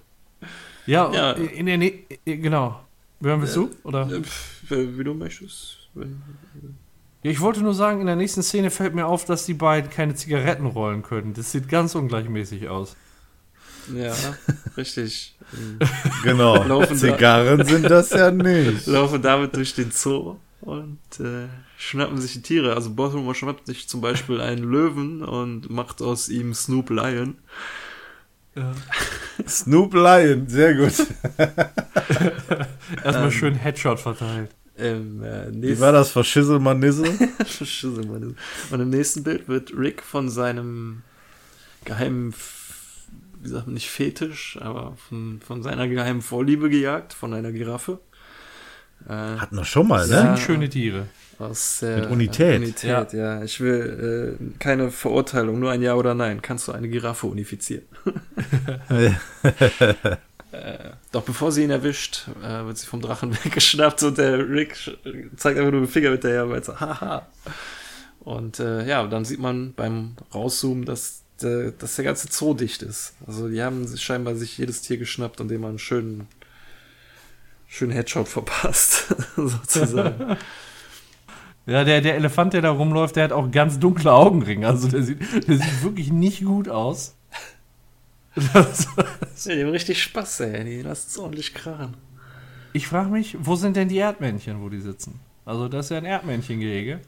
[0.86, 1.32] Ja, ja.
[1.32, 1.94] in der ne
[2.26, 2.82] genau.
[3.22, 3.72] Hören wir zu?
[3.84, 4.10] Oder?
[4.70, 5.90] Wie du möchtest.
[5.96, 9.90] Ja, ich wollte nur sagen, in der nächsten Szene fällt mir auf, dass die beiden
[9.90, 11.34] keine Zigaretten rollen können.
[11.34, 12.96] Das sieht ganz ungleichmäßig aus.
[13.96, 14.14] Ja,
[14.78, 15.36] richtig.
[16.24, 16.86] Genau.
[16.86, 18.86] Zigarren sind das ja nicht.
[18.86, 21.48] Laufen damit durch den Zoo und äh,
[21.78, 22.74] schnappen sich die Tiere.
[22.74, 27.38] Also Baltimore schnappt sich zum Beispiel einen Löwen und macht aus ihm Snoop Lion.
[29.48, 30.94] Snoop Lion, sehr gut.
[33.04, 34.52] Erstmal schön Headshot verteilt.
[34.78, 36.12] Im, äh, Wie war das?
[36.12, 37.06] Verschisselmanisse?
[37.46, 38.36] Schüssel, Mann.
[38.72, 41.04] Und im nächsten Bild wird Rick von seinem
[41.86, 42.34] geheimen,
[43.42, 48.00] wie sagt man, nicht Fetisch, aber von, von seiner geheimen Vorliebe gejagt, von einer Giraffe.
[49.08, 50.22] Äh, Hatten wir schon mal, Das ne?
[50.22, 51.08] sind schöne Tiere.
[51.40, 52.58] aus der Mit Unität.
[52.62, 53.44] Unität, ja.
[53.44, 56.42] Ich will äh, keine Verurteilung, nur ein Ja oder Nein.
[56.42, 57.84] Kannst du eine Giraffe unifizieren?
[58.90, 59.12] äh,
[61.12, 64.76] doch bevor sie ihn erwischt, äh, wird sie vom Drachen weggeschnappt und der Rick
[65.38, 67.28] zeigt einfach nur den Finger hinterher, weil er so, haha.
[68.20, 72.82] Und äh, ja, dann sieht man beim Rauszoomen, dass der, dass der ganze Zoo dicht
[72.82, 73.14] ist.
[73.28, 76.28] Also die haben sich scheinbar sich jedes Tier geschnappt und dem einen schönen,
[77.76, 80.38] schönen Headshot verpasst, sozusagen.
[81.68, 84.68] Ja, der, der Elefant, der da rumläuft, der hat auch ganz dunkle Augenringe.
[84.68, 87.16] Also der sieht, der sieht wirklich nicht gut aus.
[88.54, 88.88] Das,
[89.46, 90.64] Ja, die haben richtig Spaß, ey.
[90.64, 91.98] Die lassen es ordentlich krachen.
[92.74, 95.20] ich frage mich, wo sind denn die Erdmännchen, wo die sitzen?
[95.44, 97.00] Also das ist ja ein Erdmännchengehege.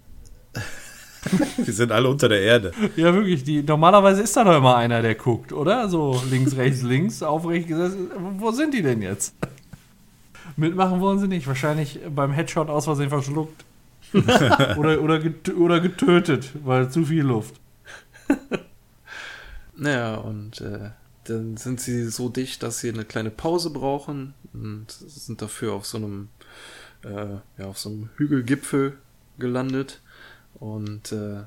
[1.58, 2.72] Die sind alle unter der Erde.
[2.96, 3.44] Ja, wirklich.
[3.44, 5.88] Die, normalerweise ist da doch immer einer, der guckt, oder?
[5.88, 8.10] So links, rechts, links, aufrecht gesessen.
[8.40, 9.36] Wo sind die denn jetzt?
[10.58, 11.48] Mitmachen wollen sie nicht.
[11.48, 13.64] Wahrscheinlich beim Headshot aus Versehen verschluckt.
[14.78, 15.22] oder, oder,
[15.58, 17.56] oder getötet, weil zu viel Luft.
[19.80, 20.90] Naja, und äh,
[21.26, 25.86] dann sind sie so dicht, dass sie eine kleine Pause brauchen und sind dafür auf
[25.86, 26.30] so einem,
[27.04, 28.98] äh, ja, auf so einem Hügelgipfel
[29.38, 30.02] gelandet.
[30.56, 31.44] Und äh,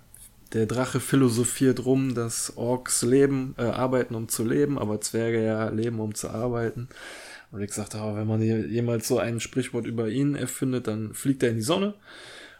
[0.52, 5.68] der Drache philosophiert rum, dass Orks leben, äh, arbeiten, um zu leben, aber Zwerge ja
[5.68, 6.88] leben, um zu arbeiten.
[7.52, 11.14] Und ich sagte, oh, wenn man je- jemals so ein Sprichwort über ihn erfindet, dann
[11.14, 11.94] fliegt er in die Sonne.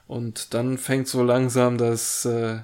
[0.07, 2.59] Und dann fängt so langsam das, äh,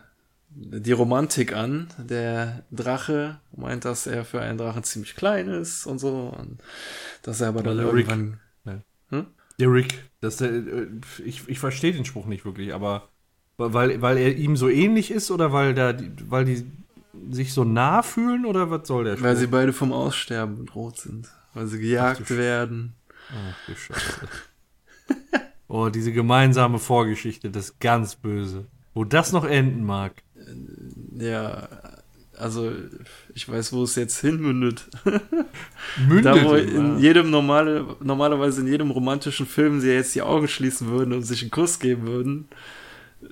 [0.50, 1.88] die Romantik an.
[1.98, 6.34] Der Drache meint, dass er für einen Drachen ziemlich klein ist und so.
[6.36, 6.58] Und
[7.22, 8.08] dass er aber dann Also Rick.
[8.08, 8.40] irgendwann.
[9.58, 10.02] Der Rick.
[10.20, 10.86] Das, der, äh,
[11.24, 13.08] ich ich verstehe den Spruch nicht wirklich, aber
[13.56, 16.66] weil, weil er ihm so ähnlich ist oder weil, da, die- weil die
[17.30, 19.24] sich so nah fühlen oder was soll der Spruch?
[19.28, 21.28] Weil sie beide vom Aussterben bedroht sind.
[21.56, 22.92] Weil sie gejagt Ach werden.
[23.30, 24.28] Ach du Scheiße.
[25.68, 28.66] oh, diese gemeinsame Vorgeschichte, das ist ganz böse.
[28.92, 30.22] Wo das noch enden mag.
[31.18, 31.66] Ja,
[32.36, 32.72] also
[33.34, 34.90] ich weiß, wo es jetzt hinmündet.
[36.06, 36.26] Mündet.
[36.26, 40.88] Da, wo in jedem normale, normalerweise in jedem romantischen Film sie jetzt die Augen schließen
[40.88, 42.48] würden und sich einen Kuss geben würden,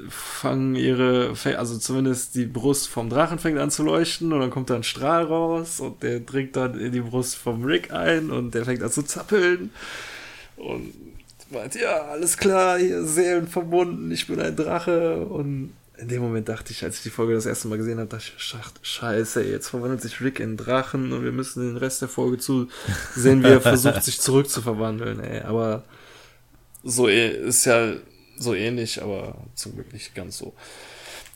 [0.08, 4.70] fangen ihre, also zumindest die Brust vom Drachen fängt an zu leuchten und dann kommt
[4.70, 8.54] da ein Strahl raus und der dringt dann in die Brust vom Rick ein und
[8.54, 9.70] der fängt an zu zappeln
[10.56, 10.92] und
[11.50, 16.48] meint, ja, alles klar, hier Seelen verbunden, ich bin ein Drache und in dem Moment
[16.48, 19.44] dachte ich, als ich die Folge das erste Mal gesehen habe, dachte ich, schacht, scheiße,
[19.44, 23.48] jetzt verwandelt sich Rick in Drachen und wir müssen den Rest der Folge zusehen, wie
[23.48, 25.42] er versucht, sich zurückzuverwandeln, ey.
[25.42, 25.84] Aber
[26.82, 27.94] so ist ja
[28.44, 30.54] so ähnlich, aber zum Glück nicht ganz so.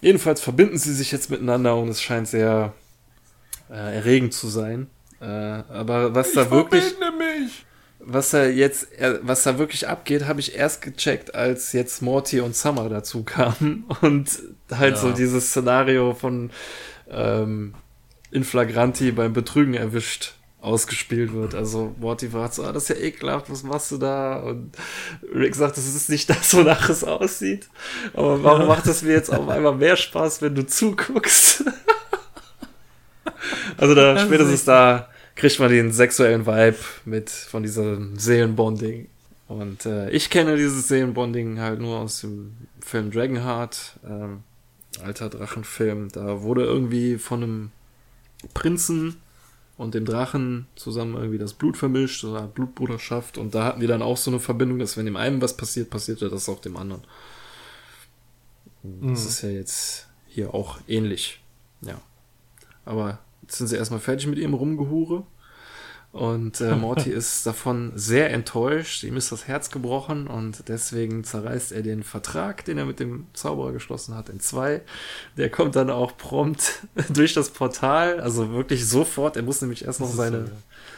[0.00, 2.72] Jedenfalls verbinden sie sich jetzt miteinander und es scheint sehr
[3.70, 4.86] äh, erregend zu sein.
[5.20, 6.84] Äh, aber was da wirklich
[7.18, 7.64] mich.
[7.98, 12.38] was da jetzt, äh, was da wirklich abgeht, habe ich erst gecheckt, als jetzt Morty
[12.40, 14.30] und Summer dazu kamen und
[14.70, 15.00] halt Ja.
[15.00, 16.50] so dieses Szenario von
[17.10, 17.74] ähm,
[18.30, 21.54] Inflagranti beim Betrügen erwischt ausgespielt wird.
[21.54, 24.40] Also Morty fragt so, ah, das ist ja ekelhaft, was machst du da?
[24.40, 24.72] Und
[25.34, 27.68] Rick sagt, das ist nicht das, wonach es aussieht.
[28.14, 31.64] Aber warum macht es mir jetzt auf einmal mehr Spaß, wenn du zuguckst?
[33.76, 39.08] also da, Das ist spätestens da kriegt man den sexuellen Vibe mit von diesem Seelenbonding.
[39.46, 44.42] Und äh, ich kenne dieses Seelenbonding halt nur aus dem Film Dragonheart, ähm,
[45.02, 46.08] alter Drachenfilm.
[46.08, 47.70] Da wurde irgendwie von einem
[48.52, 49.20] Prinzen
[49.78, 53.38] und dem Drachen zusammen irgendwie das Blut vermischt, eine Blutbruderschaft.
[53.38, 55.88] Und da hatten die dann auch so eine Verbindung, dass wenn dem einen was passiert,
[55.88, 57.02] passierte das auch dem anderen.
[58.82, 61.40] Das ist ja jetzt hier auch ähnlich.
[61.80, 62.00] Ja.
[62.84, 65.24] Aber jetzt sind sie erstmal fertig mit ihrem Rumgehure.
[66.10, 69.04] Und äh, Morty ist davon sehr enttäuscht.
[69.04, 73.26] Ihm ist das Herz gebrochen und deswegen zerreißt er den Vertrag, den er mit dem
[73.34, 74.80] Zauberer geschlossen hat, in zwei.
[75.36, 76.80] Der kommt dann auch prompt
[77.10, 79.36] durch das Portal, also wirklich sofort.
[79.36, 80.50] Er muss nämlich erst noch seine,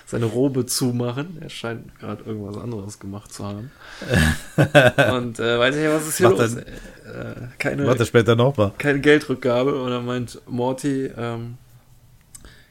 [0.07, 1.39] seine Robe zumachen.
[1.41, 3.71] Er scheint gerade irgendwas anderes gemacht zu haben.
[5.13, 6.55] und äh, weiß nicht, was ist hier Macht los?
[6.55, 6.67] er-
[7.11, 8.71] Äh, keine, Macht er später noch mal.
[8.79, 9.83] keine Geldrückgabe.
[9.83, 11.57] Und dann meint Morty, ähm,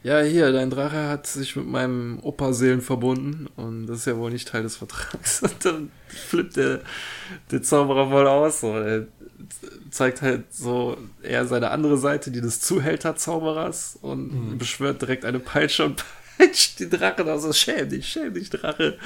[0.01, 4.31] ja, hier, dein Drache hat sich mit meinem Opa-Seelen verbunden und das ist ja wohl
[4.31, 5.41] nicht Teil des Vertrags.
[5.43, 6.81] Und dann flippt der,
[7.51, 8.61] der Zauberer voll aus.
[8.61, 8.77] So.
[8.77, 9.07] Er
[9.91, 15.85] zeigt halt so eher seine andere Seite, die des Zuhälter-Zauberers und beschwört direkt eine Peitsche
[15.85, 16.03] und
[16.37, 18.97] peitscht die Drache da so, schäm dich, schäm dich, Drache.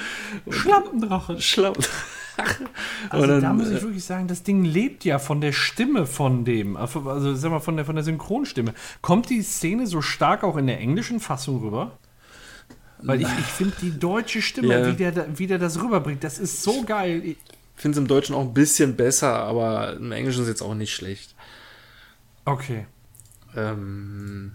[0.44, 1.38] Und Schlampendrache.
[3.10, 6.06] Also dann, da muss ich äh, wirklich sagen, das Ding lebt ja von der Stimme
[6.06, 8.74] von dem, also sag mal von der, von der Synchronstimme.
[9.02, 11.98] Kommt die Szene so stark auch in der englischen Fassung rüber?
[13.02, 14.86] Weil ich, ich finde die deutsche Stimme, Ja.
[14.86, 17.22] wie, der, wie der das rüberbringt, das ist so geil.
[17.24, 17.36] Ich,
[17.76, 20.94] finde es im Deutschen auch ein bisschen besser, aber im Englischen ist jetzt auch nicht
[20.94, 21.34] schlecht.
[22.44, 22.86] okay.
[23.56, 24.52] Ähm,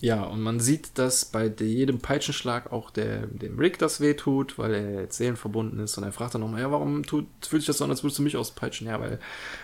[0.00, 4.58] ja, und man sieht, dass bei de- jedem Peitschenschlag auch der, dem Rick das wehtut,
[4.58, 5.96] weil er jetzt seelenverbunden ist.
[5.96, 8.18] Und er fragt dann nochmal, ja, warum tut, fühlt sich das so an, als würdest
[8.18, 8.86] du mich auspeitschen?
[8.86, 9.18] Ja, weil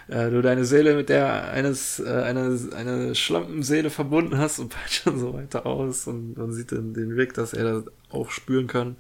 [0.09, 5.07] äh, du deine Seele mit der eines, äh, eine, eine Schlampenseele verbunden hast und peitscht
[5.07, 6.07] dann so weiter aus.
[6.07, 8.97] Und man sieht dann den Rick, dass er das auch spüren kann.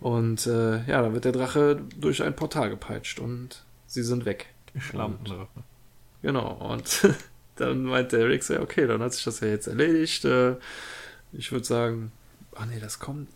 [0.00, 4.46] Und äh, ja, dann wird der Drache durch ein Portal gepeitscht und sie sind weg.
[4.76, 5.62] Schlampendrache.
[6.22, 7.06] Genau, und
[7.56, 10.24] dann meint der Rick so, okay, dann hat sich das ja jetzt erledigt.
[10.24, 10.56] Äh,
[11.32, 12.12] ich würde sagen,
[12.54, 13.28] ah nee, das kommt.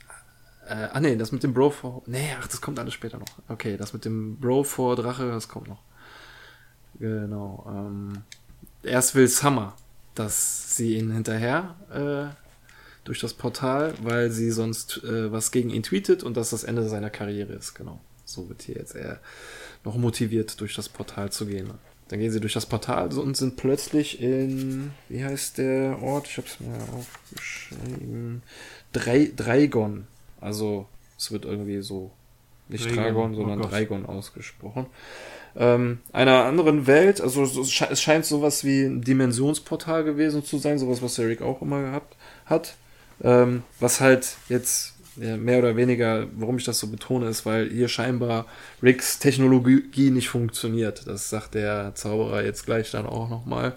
[0.67, 2.03] Äh, ah nee, das mit dem Bro vor.
[2.07, 3.39] Nee, ach, das kommt alles später noch.
[3.49, 5.83] Okay, das mit dem Bro vor Drache, das kommt noch.
[6.99, 7.65] Genau.
[7.69, 8.23] Ähm,
[8.83, 9.77] erst will Summer,
[10.15, 12.35] dass sie ihn hinterher äh,
[13.05, 16.89] durch das Portal, weil sie sonst äh, was gegen ihn tweetet und das das Ende
[16.89, 17.75] seiner Karriere ist.
[17.75, 18.01] Genau.
[18.25, 19.21] So wird hier jetzt er
[19.85, 21.71] noch motiviert, durch das Portal zu gehen.
[22.09, 26.27] Dann gehen sie durch das Portal und sind plötzlich in, wie heißt der Ort?
[26.27, 28.43] Ich hab's mir aufgeschrieben.
[28.93, 30.07] Drei, Dreigon.
[30.41, 30.87] Also,
[31.19, 32.11] es wird irgendwie so,
[32.69, 33.73] nicht Dreigon, Dragon, oh sondern Gott.
[33.73, 34.87] Dreigon ausgesprochen.
[35.57, 40.45] Ähm, einer anderen Welt, also so- es sche- es scheint sowas wie ein Dimensionsportal gewesen
[40.45, 42.77] zu sein, sowas, was der Rick auch immer gehabt hat.
[43.23, 47.89] Ähm, was halt jetzt mehr oder weniger, warum ich das so betone, ist, weil hier
[47.89, 48.47] scheinbar
[48.83, 51.07] Ricks Technologie nicht funktioniert.
[51.07, 53.75] Das sagt der Zauberer jetzt gleich dann auch nochmal.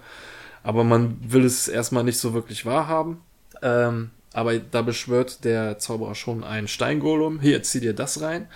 [0.62, 3.20] Aber man will es erstmal nicht so wirklich wahrhaben.
[3.62, 7.40] Ähm, aber da beschwört der Zauberer schon einen Steingolem.
[7.40, 8.48] Hier, zieh dir das rein.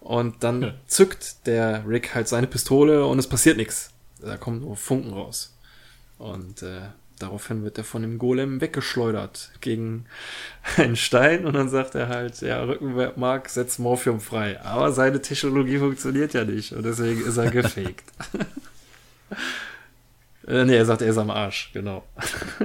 [0.00, 0.74] Und dann Ja.
[0.86, 3.90] zückt der Rick halt seine Pistole und es passiert nichts.
[4.20, 5.56] Da kommen nur Funken raus.
[6.18, 6.80] Und äh,
[7.18, 10.06] daraufhin wird er von dem Golem weggeschleudert gegen
[10.76, 14.60] einen Stein und dann sagt er halt, ja, Rückenmark setzt Morphium frei.
[14.62, 18.04] Aber seine Technologie funktioniert ja nicht und deswegen ist er gefaked.
[20.46, 22.04] äh, nee, er sagt, er ist am Arsch, genau.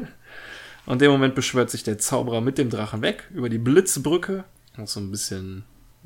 [0.86, 4.44] und in dem Moment beschwört sich der Zauberer mit dem Drachen weg über die Blitzbrücke.
[4.78, 5.64] Auch so ein bisschen,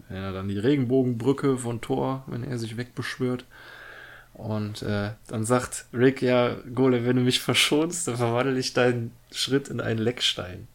[0.10, 3.46] ja, dann die Regenbogenbrücke von Thor, wenn er sich wegbeschwört.
[4.36, 9.12] Und äh, dann sagt Rick, ja, Golem, wenn du mich verschonst, dann verwandle ich deinen
[9.32, 10.68] Schritt in einen Leckstein.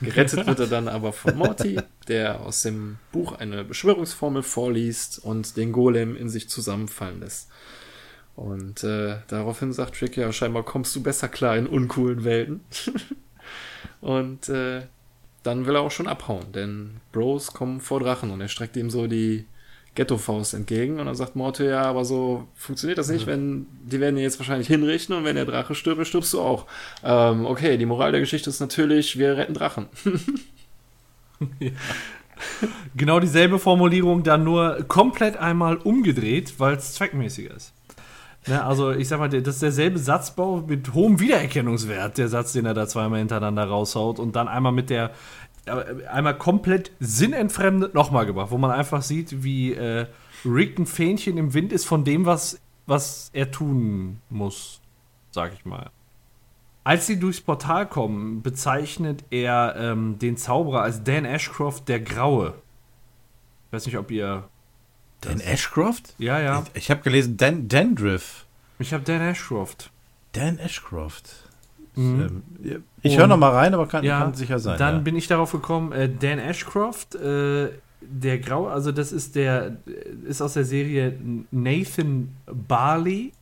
[0.00, 5.56] Gerettet wird er dann aber von Morty, der aus dem Buch eine Beschwörungsformel vorliest und
[5.56, 7.48] den Golem in sich zusammenfallen lässt.
[8.36, 12.60] Und äh, daraufhin sagt Rick, ja, scheinbar kommst du besser klar in uncoolen Welten.
[14.00, 14.82] und äh,
[15.42, 18.90] dann will er auch schon abhauen, denn Bros kommen vor Drachen und er streckt ihm
[18.90, 19.46] so die
[19.94, 24.16] Ghetto-Faust entgegen und dann sagt Morty, ja, aber so funktioniert das nicht, wenn die werden
[24.16, 26.66] ihn jetzt wahrscheinlich hinrichten und wenn der Drache stirbt, stirbst du auch.
[27.04, 29.86] Ähm, okay, die Moral der Geschichte ist natürlich, wir retten Drachen.
[32.96, 37.72] Genau dieselbe Formulierung, dann nur komplett einmal umgedreht, weil es zweckmäßiger ist.
[38.46, 42.66] Ne, also ich sag mal, das ist derselbe Satzbau mit hohem Wiedererkennungswert, der Satz, den
[42.66, 45.12] er da zweimal hintereinander raushaut und dann einmal mit der,
[45.66, 50.06] einmal komplett sinnentfremdet nochmal gemacht, wo man einfach sieht, wie äh,
[50.44, 54.80] Rick ein Fähnchen im Wind ist von dem, was, was er tun muss,
[55.30, 55.90] sag ich mal.
[56.84, 62.54] Als sie durchs Portal kommen, bezeichnet er ähm, den Zauberer als Dan Ashcroft der Graue.
[63.66, 64.48] Ich weiß nicht, ob ihr.
[65.22, 66.14] Dan Ashcroft?
[66.18, 66.64] Ja, ja.
[66.74, 68.44] Ich, ich habe gelesen Dan Dandriff.
[68.78, 69.90] Ich habe Dan Ashcroft.
[70.32, 71.48] Dan Ashcroft.
[71.96, 72.42] Mhm.
[72.62, 74.78] Ähm, ich höre noch mal rein, aber kann, Ja, kann sicher sein.
[74.78, 75.00] Dann ja.
[75.00, 77.68] bin ich darauf gekommen, äh, Dan Ashcroft, äh,
[78.00, 79.76] der Graue, also das ist der,
[80.26, 81.16] ist aus der Serie
[81.50, 83.32] Nathan Barley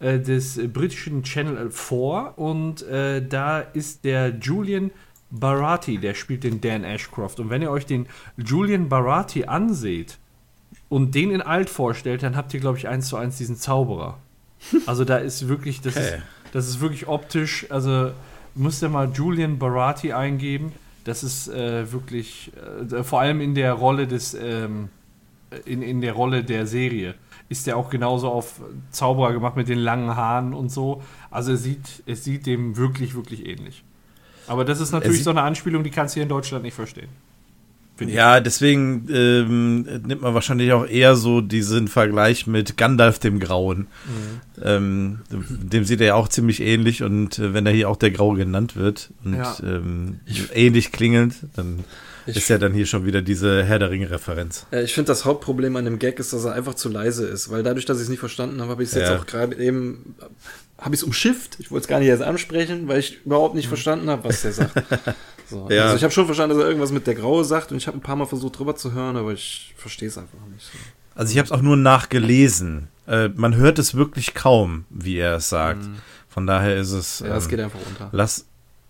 [0.00, 4.90] äh, des britischen Channel 4 und äh, da ist der Julian
[5.30, 7.38] Barati, der spielt den Dan Ashcroft.
[7.38, 8.06] Und wenn ihr euch den
[8.38, 10.18] Julian Barati anseht
[10.88, 14.18] und den in alt vorstellt, dann habt ihr, glaube ich, eins zu eins diesen Zauberer.
[14.86, 16.22] Also da ist wirklich, das, ist, Okay.
[16.52, 18.12] Das ist wirklich optisch, also
[18.54, 20.72] müsst ihr mal Julian Barati eingeben.
[21.04, 22.52] Das ist äh, wirklich,
[22.92, 24.88] äh, vor allem in der Rolle des, ähm,
[25.64, 27.14] in, in der Rolle der Serie,
[27.48, 31.02] ist der auch genauso auf Zauberer gemacht mit den langen Haaren und so.
[31.30, 33.84] Also es sieht, es sieht dem wirklich, wirklich ähnlich.
[34.46, 37.08] Aber das ist natürlich so eine Anspielung, die kannst du hier in Deutschland nicht verstehen.
[38.06, 43.88] Ja, deswegen ähm, nimmt man wahrscheinlich auch eher so diesen Vergleich mit Gandalf dem Grauen.
[44.62, 48.10] Ähm, dem sieht er ja auch ziemlich ähnlich und äh, wenn er hier auch der
[48.10, 49.56] Graue genannt wird und Ja.
[49.62, 50.20] ähm,
[50.54, 51.84] ähnlich klingend, dann
[52.26, 54.66] Ich- ist ja dann hier schon wieder diese Herr der Ringe-Referenz.
[54.70, 57.50] Äh, Ich finde, das Hauptproblem an dem Gag ist, dass er einfach zu leise ist,
[57.50, 59.18] weil dadurch, dass ich es nicht verstanden habe, habe ich es jetzt Ja.
[59.18, 60.14] auch gerade eben,
[60.78, 61.56] habe ich es umschifft.
[61.58, 64.52] Ich wollte es gar nicht erst ansprechen, weil ich überhaupt nicht verstanden habe, was der
[64.52, 64.72] sagt.
[65.48, 65.68] So.
[65.70, 65.84] Ja.
[65.84, 67.96] Also ich habe schon verstanden, dass er irgendwas mit der Graue sagt und ich habe
[67.96, 70.78] ein paar Mal versucht drüber zu hören, aber ich verstehe es einfach nicht so.
[71.14, 72.88] Also ich habe es auch nur nachgelesen.
[73.06, 75.88] Äh, man hört es wirklich kaum, wie er es sagt.
[76.28, 77.20] Von daher ist es.
[77.20, 78.08] Ja, es ähm, geht einfach unter.
[78.12, 78.46] lass,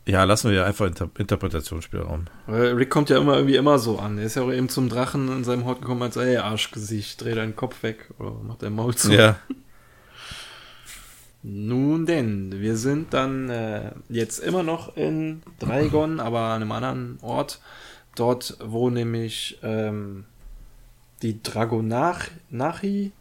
[0.06, 2.24] ja, lassen wir ja einfach Inter Interpretationsspielraum.
[2.46, 4.18] Weil Rick kommt ja immer irgendwie immer so an.
[4.18, 7.22] Er ist ja auch eben zum Drachen in seinem Hort gekommen und sagt, ey, Arschgesicht,
[7.22, 9.12] dreh deinen Kopf weg oder mach dein Maul zu.
[9.12, 9.38] Ja.
[11.42, 17.18] Nun denn, wir sind dann äh, jetzt immer noch in Dreigon, aber an einem anderen
[17.22, 17.60] Ort.
[18.16, 20.24] Dort, wo nämlich ähm,
[21.22, 23.12] die Dragonachi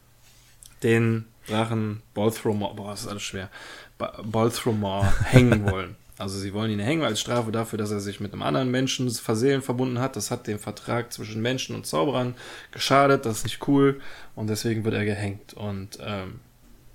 [0.81, 3.49] den Drachen Balthromor, boah, ist alles schwer,
[3.97, 5.95] Balthromor hängen wollen.
[6.17, 9.09] Also sie wollen ihn hängen als Strafe dafür, dass er sich mit einem anderen Menschen
[9.11, 10.15] versehen verbunden hat.
[10.15, 12.33] Das hat dem Vertrag zwischen Menschen und Zauberern
[12.71, 13.25] geschadet.
[13.25, 14.01] Das ist nicht cool.
[14.35, 15.53] Und deswegen wird er gehängt.
[15.53, 16.39] Und ähm,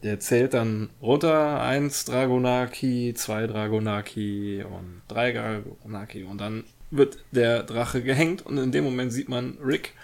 [0.03, 6.24] der zählt dann runter, eins Dragonaki, zwei Dragonaki und drei Dragonaki.
[6.24, 8.44] Und dann wird der Drache gehängt.
[8.44, 9.94] Und in dem Moment sieht man Rick,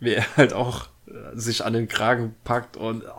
[0.00, 3.04] wie er halt auch äh, sich an den Kragen packt und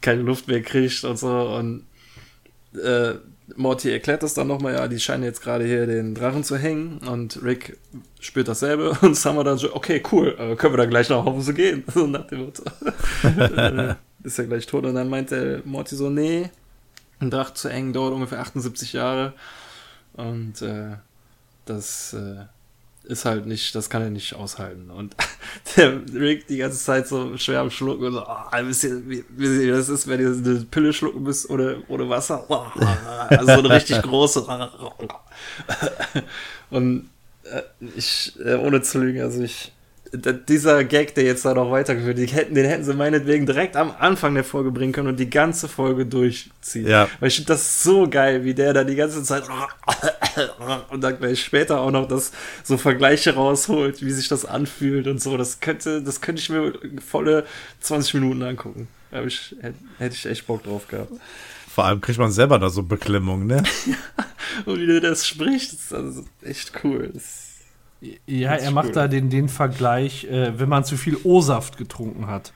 [0.00, 1.30] keine Luft mehr kriegt und so.
[1.30, 1.86] Und
[2.74, 3.14] äh,
[3.56, 6.98] Morty erklärt das dann nochmal, ja, die scheinen jetzt gerade hier den Drachen zu hängen
[6.98, 7.78] und Rick
[8.20, 11.54] spürt dasselbe und Summer dann so, okay, cool, äh, können wir dann gleich nach Hause
[11.54, 11.84] gehen?
[11.94, 12.62] So nach dem Motto.
[14.22, 16.50] Ist ja gleich tot und dann meint der Morty so, nee,
[17.20, 19.32] ein Drache zu hängen dauert ungefähr 78 Jahre
[20.14, 20.96] und äh,
[21.64, 22.44] das äh,
[23.08, 24.90] ist halt nicht, das kann er nicht aushalten.
[24.90, 25.16] Und
[25.76, 29.24] der Rick die ganze Zeit so schwer am Schlucken und so, ah, wisst ihr, wie,
[29.64, 32.44] ihr das ist, wenn ihr eine Pille schlucken müsst ohne, ohne Wasser?
[33.30, 34.46] Also so eine richtig große.
[36.70, 37.10] Und
[37.44, 37.62] äh,
[37.94, 39.72] ich, äh, ohne zu lügen, also ich,
[40.12, 43.92] dieser Gag, der jetzt da noch weitergeführt, wird, hätten, den hätten sie meinetwegen direkt am
[43.98, 46.86] Anfang der Folge bringen können und die ganze Folge durchziehen.
[46.86, 47.08] Ja.
[47.20, 49.44] Weil ich finde das so geil, wie der da die ganze Zeit
[50.90, 52.32] und dann gleich später auch noch das
[52.64, 55.36] so Vergleiche rausholt, wie sich das anfühlt und so.
[55.36, 56.72] Das könnte, das könnte ich mir
[57.06, 57.44] volle
[57.80, 58.88] 20 Minuten angucken.
[59.10, 59.56] Da ich,
[59.98, 61.12] hätte, ich echt Bock drauf gehabt.
[61.74, 63.62] Vor allem kriegt man selber da so Beklemmung, ne?
[64.64, 67.10] Und wie der das spricht, ist also echt cool.
[67.12, 67.47] Das,
[68.00, 72.26] Ja, er macht gut da den, den Vergleich, äh, wenn man zu viel O-Saft getrunken
[72.28, 72.52] hat.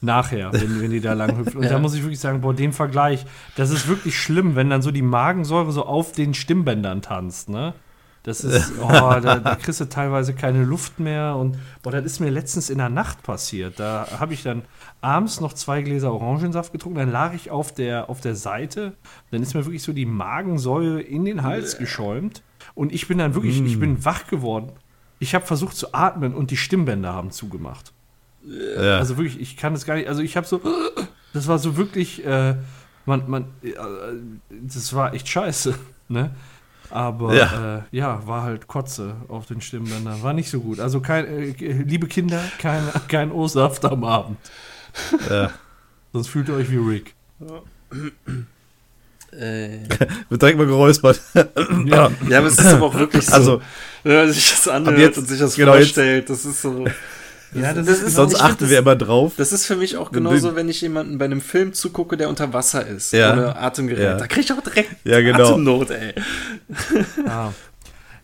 [0.00, 1.56] Nachher, wenn, wenn die da lang hüpft.
[1.56, 3.26] Und da muss ich wirklich sagen, boah, den Vergleich,
[3.56, 7.74] das ist wirklich schlimm, wenn dann so die Magensäure so auf den Stimmbändern tanzt, ne?
[8.22, 11.36] Das ist, oh, da, da kriegst du teilweise keine Luft mehr.
[11.36, 13.80] Und boah, das ist mir letztens in der Nacht passiert.
[13.80, 14.62] Da habe ich dann
[15.00, 18.92] abends noch zwei Gläser Orangensaft getrunken, dann lag ich auf der, auf der Seite,
[19.30, 22.42] dann ist mir wirklich so die Magensäure in den Hals geschäumt.
[22.78, 24.70] Und ich bin dann wirklich, ich bin wach geworden.
[25.18, 27.92] Ich habe versucht zu atmen und die Stimmbänder haben zugemacht.
[28.44, 28.98] Ja.
[28.98, 30.08] Also wirklich, ich kann das gar nicht.
[30.08, 30.60] Also ich habe so,
[31.32, 32.54] das war so wirklich, äh,
[33.04, 33.72] man, man, äh,
[34.62, 35.74] das war echt scheiße,
[36.08, 36.36] ne?
[36.88, 37.46] Aber ja.
[37.46, 37.78] Ja.
[37.78, 40.22] Äh, ja, war halt Kotze auf den Stimmbändern.
[40.22, 40.78] War nicht so gut.
[40.78, 41.52] Also kein, äh,
[41.82, 44.38] liebe Kinder, kein, kein O-Saft am Abend.
[45.28, 45.50] ja.
[46.12, 47.16] Sonst fühlt ihr euch wie Rick.
[49.32, 49.78] Äh,
[50.28, 51.20] Wird direkt mal geräuspert.
[51.86, 53.32] Ja, ja, aber es ist aber auch wirklich so.
[53.34, 53.62] Also,
[54.04, 56.84] wenn man sich das anhört jetzt- und sich das genau, jetzt- vorstellt, das ist so.
[57.54, 59.32] ja das, das ist, ist- sonst find achten das- wir immer drauf.
[59.36, 62.52] Das ist für mich auch genauso, wenn ich jemanden bei einem Film zugucke, der unter
[62.52, 63.32] Wasser ist, Ja.
[63.32, 64.02] ohne Atemgerät.
[64.04, 64.16] Ja.
[64.16, 65.50] Da krieg ich auch direkt Ja, genau.
[65.52, 66.14] Atemnot, ey.
[67.26, 67.52] Ja.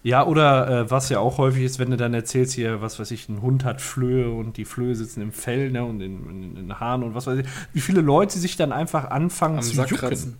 [0.02, 3.10] Ja, oder äh, was ja auch häufig ist, wenn du dann erzählst hier, was weiß
[3.10, 6.42] ich, ein Hund hat Flöhe und die Flöhe sitzen im Fell ne, und in, in,
[6.42, 9.62] in den Haaren und was weiß ich, wie viele Leute sich dann einfach anfangen Am
[9.62, 10.08] zu Sack jucken.
[10.08, 10.36] kratzen.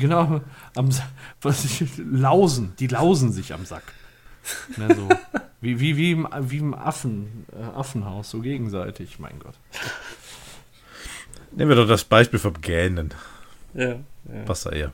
[0.00, 0.40] Genau,
[0.74, 0.88] am
[1.40, 3.84] was ich, lausen, die lausen sich am Sack.
[4.76, 5.08] Ne, so.
[5.60, 9.54] wie, wie, wie, im, wie im Affen, äh, Affenhaus, so gegenseitig, mein Gott.
[11.52, 13.12] Nehmen wir doch das Beispiel vom Gähnen.
[13.74, 14.70] Ja, ja.
[14.72, 14.92] Eher.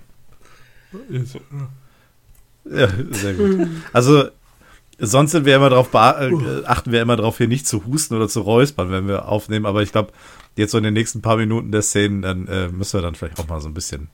[2.64, 3.68] Ja, sehr gut.
[3.92, 4.28] Also,
[4.98, 8.28] sonst sind wir immer darauf, äh, achten wir immer darauf, hier nicht zu husten oder
[8.28, 9.66] zu räuspern, wenn wir aufnehmen.
[9.66, 10.12] Aber ich glaube,
[10.56, 13.38] jetzt so in den nächsten paar Minuten der Szenen, dann äh, müssen wir dann vielleicht
[13.38, 14.08] auch mal so ein bisschen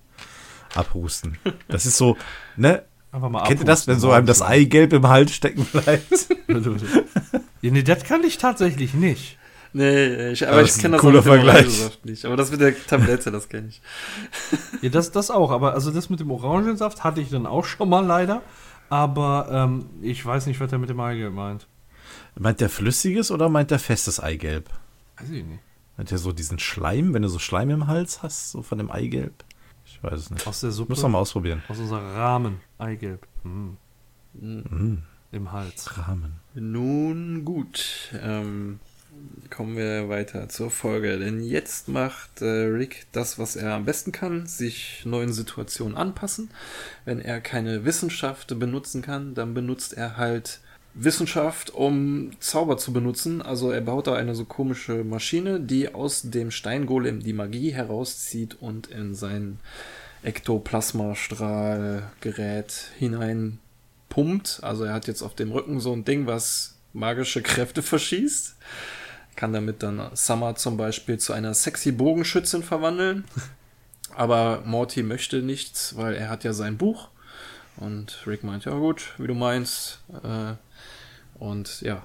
[0.76, 1.38] abhusten.
[1.68, 2.16] Das ist so,
[2.56, 2.84] ne?
[3.12, 4.42] Einfach mal Kennt ihr das, wenn so einem das.
[4.42, 6.28] Eigelb im Hals stecken bleibt?
[6.48, 9.38] ja, nee, das kann ich tatsächlich nicht.
[9.72, 11.56] Nee, ich, aber das ich kenne das cooler auch mit dem Vergleich.
[11.66, 12.24] Orangensaft nicht.
[12.24, 13.82] Aber das mit der Tablette, das kenne ich.
[14.82, 15.50] Ja, das, das auch.
[15.50, 18.42] Aber also das mit dem Orangensaft hatte ich dann auch schon mal leider.
[18.90, 21.66] Aber ähm, ich weiß nicht, was er mit dem Eigelb meint.
[22.38, 24.68] meint der flüssiges oder meint der festes Eigelb?
[25.18, 25.60] Weiß ich nicht.
[25.96, 28.90] Meint der so diesen Schleim, wenn du so Schleim im Hals hast, so von dem
[28.90, 29.44] Eigelb?
[30.04, 30.46] Ich weiß es nicht.
[30.46, 30.92] Aus der Suppe.
[30.92, 31.62] Muss noch mal ausprobieren.
[31.68, 32.60] Aus unserem Rahmen.
[32.78, 33.26] Eigelb.
[33.42, 33.76] Hm.
[34.34, 35.02] Mhm.
[35.32, 35.96] Im Hals.
[35.98, 36.34] Rahmen.
[36.54, 38.80] Nun gut, ähm,
[39.50, 41.18] kommen wir weiter zur Folge.
[41.18, 46.50] Denn jetzt macht äh, Rick das, was er am besten kann, sich neuen Situationen anpassen.
[47.04, 50.60] Wenn er keine Wissenschaft benutzen kann, dann benutzt er halt
[50.94, 53.42] Wissenschaft, um Zauber zu benutzen.
[53.42, 58.56] Also er baut da eine so komische Maschine, die aus dem Steingolem die Magie herauszieht
[58.60, 59.58] und in sein
[60.22, 63.58] Ektoplasmastrahlgerät hinein
[64.08, 64.60] pumpt.
[64.62, 68.56] Also er hat jetzt auf dem Rücken so ein Ding, was magische Kräfte verschießt.
[69.36, 73.24] Kann damit dann Summer zum Beispiel zu einer sexy Bogenschützin verwandeln.
[74.16, 77.08] Aber Morty möchte nichts, weil er hat ja sein Buch.
[77.76, 79.98] Und Rick meint, ja gut, wie du meinst.
[80.22, 80.54] Äh,
[81.38, 82.04] und ja,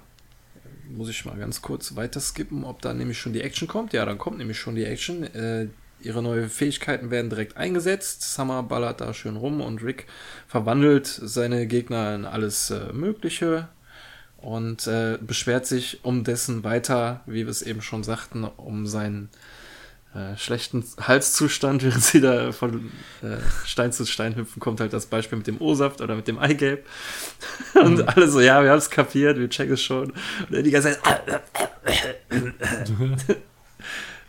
[0.90, 3.94] muss ich mal ganz kurz weiter skippen, ob da nämlich schon die Action kommt.
[3.94, 5.24] Ja, dann kommt nämlich schon die Action.
[5.24, 5.68] Äh,
[6.02, 8.24] ihre neuen Fähigkeiten werden direkt eingesetzt.
[8.24, 10.08] Summer ballert da schön rum und Rick
[10.48, 13.68] verwandelt seine Gegner in alles äh, Mögliche
[14.38, 19.30] und äh, beschwert sich um dessen weiter, wie wir es eben schon sagten, um seinen
[20.16, 22.92] äh, schlechten Halszustand, während sie da von
[23.22, 26.40] äh, Stein zu Stein hüpfen, kommt halt das Beispiel mit dem O-Saft oder mit dem
[26.40, 26.86] Eigelb.
[27.76, 30.12] Und alle so, ja, wir haben es kapiert, wir checken es schon.
[30.12, 31.42] Und er die ganze Zeit.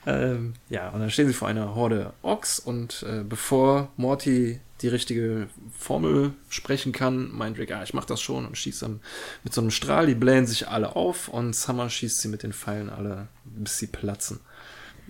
[0.07, 4.89] ähm, ja, und dann stehen sie vor einer Horde Ochs und äh, bevor Morty die
[4.89, 9.01] richtige Formel sprechen kann, meint Rick, ah, ich mach das schon und schießt dann
[9.45, 12.53] mit so einem Strahl, die blähen sich alle auf und Summer schießt sie mit den
[12.53, 14.41] Pfeilen alle, bis sie platzen.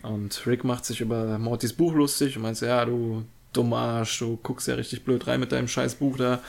[0.03, 4.39] Und Rick macht sich über Mortys Buch lustig und meint, ja, du dummer Arsch, du
[4.43, 6.41] guckst ja richtig blöd rein mit deinem scheiß Buch da.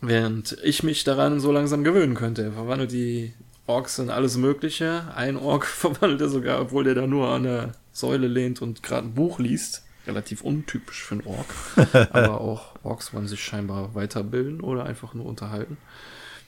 [0.00, 2.42] Während ich mich daran so langsam gewöhnen könnte.
[2.42, 3.34] Er verwandelt die
[3.66, 5.04] Orks in alles Mögliche.
[5.14, 9.06] Ein Ork verwandelt er sogar, obwohl der da nur an der Säule lehnt und gerade
[9.06, 9.84] ein Buch liest.
[10.06, 11.46] Relativ untypisch für einen Ork.
[12.12, 15.76] Aber auch Orks wollen sich scheinbar weiterbilden oder einfach nur unterhalten.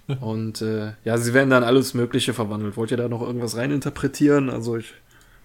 [0.20, 2.76] Und äh, ja, sie werden dann alles Mögliche verwandelt.
[2.76, 4.50] Wollt ihr da noch irgendwas reininterpretieren?
[4.50, 4.92] Also ich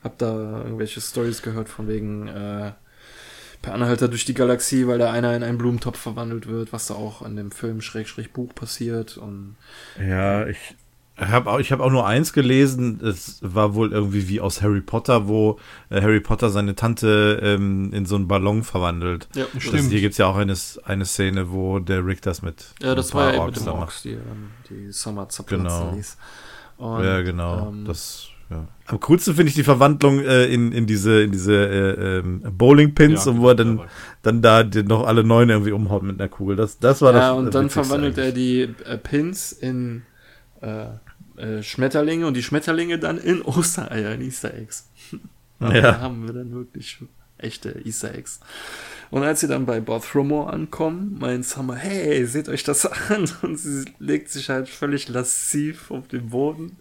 [0.04, 2.72] habe da irgendwelche Stories gehört von wegen äh,
[3.62, 6.94] per Anhalter durch die Galaxie, weil da einer in einen Blumentopf verwandelt wird, was da
[6.96, 9.18] auch in dem Film Schrägstrich Buch passiert.
[9.18, 9.56] Und
[10.00, 10.76] Ja, ich
[11.18, 13.02] habe auch, ich hab auch nur eins gelesen.
[13.04, 17.92] Es war wohl irgendwie wie aus Harry Potter, wo äh, Harry Potter seine Tante ähm,
[17.92, 19.28] in so einen Ballon verwandelt.
[19.36, 22.96] ja, Das, hier gibt's ja auch eine, eine Szene, wo der Rick das mit Ja,
[22.96, 25.96] das ein war paar ja mit Orks dem Orks, die, ähm, die Summer zerplatzen Genau.
[25.96, 26.18] ließ.
[26.78, 27.68] Und, ja, genau.
[27.68, 28.68] ähm, das, ja.
[28.88, 33.26] Am coolsten finde ich die Verwandlung äh, in, in diese, in diese äh, ähm, Bowling-Pins,
[33.26, 33.82] Ja, und wo er dann,
[34.24, 36.56] dann da die noch alle neun irgendwie umhaut mit einer Kugel.
[36.56, 37.22] Das, das war das.
[37.22, 38.76] ja, und das dann verwandelt er eigentlich.
[38.78, 40.02] die äh, Pins in
[40.62, 40.86] äh,
[41.38, 44.90] äh, Schmetterlinge und die Schmetterlinge dann in Ostereier, in Easter Eggs.
[45.62, 45.82] Ja.
[45.82, 47.00] Da haben wir dann wirklich
[47.40, 48.40] echte Easter Eggs.
[49.12, 53.30] Und als sie dann bei Bothromore ankommen, meint Summer, hey, seht euch das an.
[53.42, 56.78] Und sie legt sich halt völlig lasziv auf den Boden,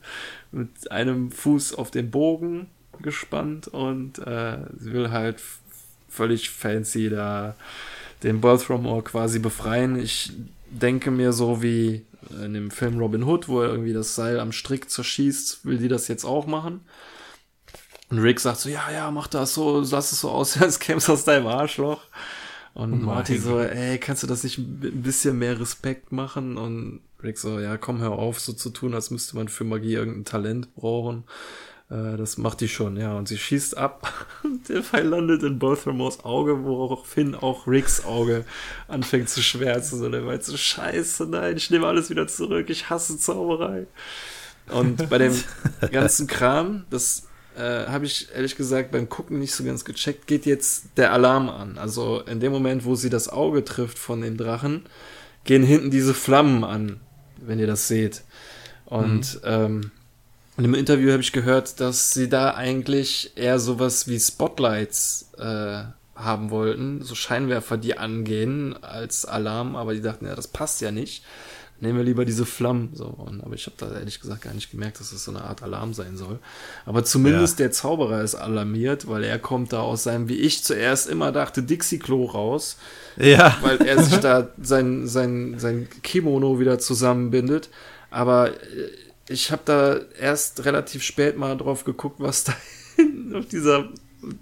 [0.52, 2.66] mit einem Fuß auf den Bogen
[3.02, 5.40] gespannt und äh, sie will halt
[6.08, 7.54] völlig fancy da
[8.22, 9.96] den Bothromore quasi befreien.
[9.96, 10.32] Ich
[10.70, 12.04] denke mir so wie
[12.42, 15.88] in dem Film Robin Hood, wo er irgendwie das Seil am Strick zerschießt, will die
[15.88, 16.80] das jetzt auch machen.
[18.10, 20.98] Und Rick sagt so, ja, ja, mach das so, lass es so aus, als käme
[20.98, 22.02] es aus deinem Arschloch.
[22.74, 26.56] Und mein Marty so, ey, kannst du das nicht ein bisschen mehr Respekt machen?
[26.56, 29.94] Und Rick so, ja, komm, hör auf, so zu tun, als müsste man für Magie
[29.94, 31.24] irgendein Talent brauchen.
[31.90, 33.16] Äh, das macht die schon, ja.
[33.16, 34.12] Und sie schießt ab.
[34.44, 38.44] Und der Pfeil landet in Bothromores Auge, woraufhin auch Ricks Auge
[38.86, 40.04] anfängt zu schwärzen.
[40.04, 43.86] Und er meint so, scheiße, nein, ich nehme alles wieder zurück, ich hasse Zauberei.
[44.70, 45.34] Und bei dem
[45.90, 47.27] ganzen Kram, das
[47.58, 51.48] äh, habe ich ehrlich gesagt beim Gucken nicht so ganz gecheckt, geht jetzt der Alarm
[51.48, 51.76] an.
[51.76, 54.86] Also in dem Moment, wo sie das Auge trifft von dem Drachen,
[55.44, 57.00] gehen hinten diese Flammen an,
[57.38, 58.22] wenn ihr das seht.
[58.86, 59.90] Und ähm,
[60.56, 65.82] in dem Interview habe ich gehört, dass sie da eigentlich eher sowas wie Spotlights äh,
[66.14, 70.90] haben wollten, so Scheinwerfer, die angehen als Alarm, aber die dachten, ja, das passt ja
[70.90, 71.24] nicht.
[71.80, 72.90] Nehmen wir lieber diese Flammen.
[72.94, 75.44] So, und, aber ich habe da ehrlich gesagt gar nicht gemerkt, dass das so eine
[75.44, 76.40] Art Alarm sein soll.
[76.86, 77.66] Aber zumindest Ja.
[77.66, 81.62] der Zauberer ist alarmiert, weil er kommt da aus seinem, wie ich zuerst immer dachte,
[81.62, 82.78] Dixie-Klo raus
[83.16, 83.56] Ja.
[83.62, 87.68] weil er sich da sein, sein, sein Kimono wieder zusammenbindet.
[88.10, 88.54] Aber äh,
[89.28, 92.54] ich habe da erst relativ spät mal drauf geguckt, was da
[92.96, 93.88] hinten auf dieser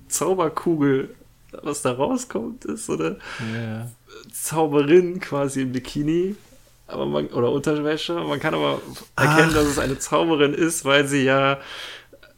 [0.08, 1.14] Zauberkugel,
[1.62, 3.18] was da rauskommt, ist so eine
[3.54, 3.90] Ja.
[4.32, 6.36] Zauberin quasi im Bikini.
[6.88, 8.14] Aber man, oder Unterwäsche.
[8.14, 8.80] Man kann aber
[9.16, 11.58] erkennen, dass es eine Zauberin ist, weil sie ja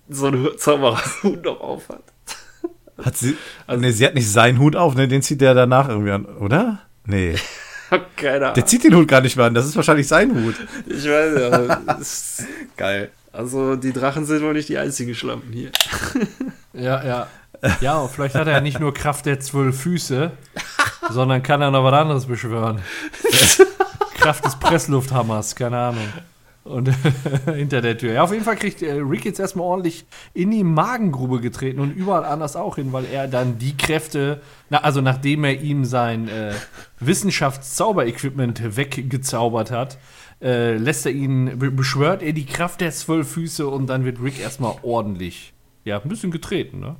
[0.08, 2.02] so einen Zaubererhut noch auf hat.
[3.04, 3.36] Hat sie,
[3.76, 5.06] nee, sie hat nicht seinen Hut auf, ne?
[5.06, 6.80] Den zieht der danach irgendwie an, oder?
[7.04, 7.36] Nee.
[7.90, 8.66] Hab keine Der Ahnung.
[8.66, 10.54] zieht den Hut gar nicht mehr an, das ist wahrscheinlich sein Hut.
[10.86, 11.46] Ich weiß ja.
[11.52, 12.44] aber es-
[12.76, 13.10] Geil.
[13.32, 15.70] Also die Drachen sind wohl nicht die einzigen Schlampen hier.
[16.74, 17.26] Ja, ja.
[17.80, 20.30] Ja, und vielleicht hat er ja nicht nur Kraft der zwölf Füße,
[21.10, 22.80] sondern kann er noch was anderes beschwören.
[24.18, 26.08] Kraft des Presslufthammers, keine Ahnung.
[26.64, 26.90] Und
[27.54, 28.12] hinter der Tür.
[28.12, 30.04] Ja, auf jeden Fall kriegt äh, Rick jetzt erstmal ordentlich
[30.34, 34.78] in die Magengrube getreten und überall anders auch hin, weil er dann die Kräfte, na,
[34.78, 36.52] also nachdem er ihm sein äh,
[37.00, 39.98] Wissenschaftszauberequipment weggezaubert hat,
[40.42, 44.22] äh, lässt er ihn, be beschwört er die Kraft der zwölf Füße und dann wird
[44.22, 45.54] Rick erstmal ordentlich,
[45.84, 46.96] ja, ein bisschen getreten, ne?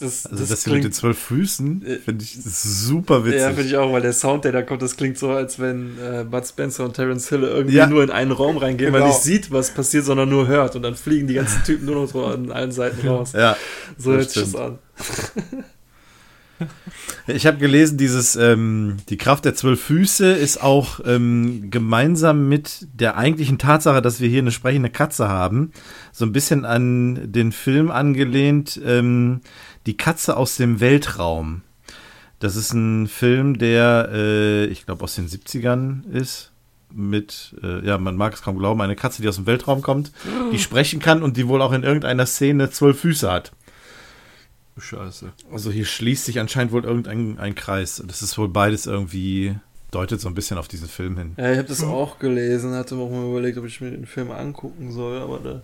[0.00, 3.40] Das, Also das, hier mit den zwölf Füßen finde ich super witzig.
[3.40, 5.98] Ja, finde ich auch, weil der Sound, der da kommt, das klingt so, als wenn
[5.98, 7.86] äh, Bud Spencer und Terence Hill irgendwie Ja.
[7.86, 9.12] nur in einen Raum reingehen, weil Genau.
[9.12, 10.74] nicht sieht, was passiert, sondern nur hört.
[10.74, 13.32] Und dann fliegen die ganzen Typen nur noch so an allen Seiten raus.
[13.34, 13.56] ja.
[13.98, 14.78] so das hört sich das an.
[17.26, 22.86] Ich habe gelesen, dieses ähm, die Kraft der zwölf Füße ist auch ähm, gemeinsam mit
[22.92, 25.72] der eigentlichen Tatsache, dass wir hier eine sprechende Katze haben,
[26.12, 29.40] so ein bisschen an den Film angelehnt, ähm,
[29.86, 31.62] die Katze aus dem Weltraum.
[32.38, 36.52] Das ist ein Film, der, äh, ich glaube, aus den 70ern ist.
[36.92, 40.10] Mit, äh, ja, man mag es kaum glauben, eine Katze, die aus dem Weltraum kommt,
[40.52, 43.52] die sprechen kann und die wohl auch in irgendeiner Szene zwölf Füße hat.
[44.76, 45.32] Scheiße.
[45.52, 48.02] Also hier schließt sich anscheinend wohl irgendein ein Kreis.
[48.06, 49.54] Das ist wohl beides irgendwie,
[49.90, 51.34] deutet so ein bisschen auf diesen Film hin.
[51.36, 54.06] Ja, ich habe das auch gelesen, hatte mir auch mal überlegt, ob ich mir den
[54.06, 55.62] Film angucken soll, aber da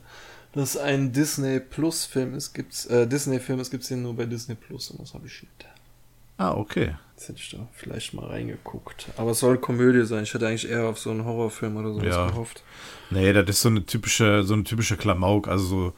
[0.56, 4.26] das ein Disney Plus Film ist, gibt's, äh, Disney Film ist, gibt's den nur bei
[4.26, 5.66] Disney Plus und das habe ich nicht.
[6.38, 6.94] Ah, okay.
[7.14, 9.06] Jetzt hätte ich da vielleicht mal reingeguckt.
[9.16, 10.24] Aber es soll Komödie sein.
[10.24, 12.26] Ich hätte eigentlich eher auf so einen Horrorfilm oder sowas Ja.
[12.28, 12.62] gehofft.
[13.10, 15.48] Nee, das ist so eine typische, so eine typische Klamauk.
[15.48, 15.92] Also so,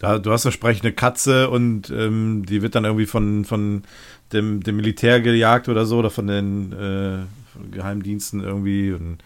[0.00, 3.84] da, du hast eine sprechende Katze und ähm, die wird dann irgendwie von, von
[4.32, 9.18] dem, dem Militär gejagt oder so, oder von den äh, Geheimdiensten irgendwie und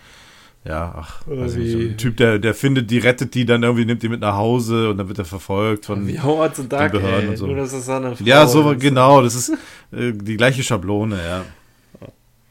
[0.65, 4.03] ja, ach, nicht, so ein Typ, der, der findet die, rettet die dann irgendwie, nimmt
[4.03, 6.07] die mit nach Hause und dann wird er verfolgt von.
[6.07, 7.29] Wie Howard the Duck, Behörden ey.
[7.29, 7.47] und so.
[7.47, 8.81] Nur, dass das eine Frau Ja, so ist.
[8.81, 9.51] genau, das ist
[9.93, 11.45] äh, die gleiche Schablone, ja.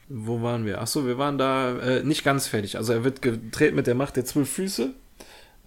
[0.09, 0.79] Wo waren wir?
[0.81, 2.77] Achso, wir waren da äh, nicht ganz fertig.
[2.77, 4.93] Also er wird gedreht mit der Macht der zwölf Füße.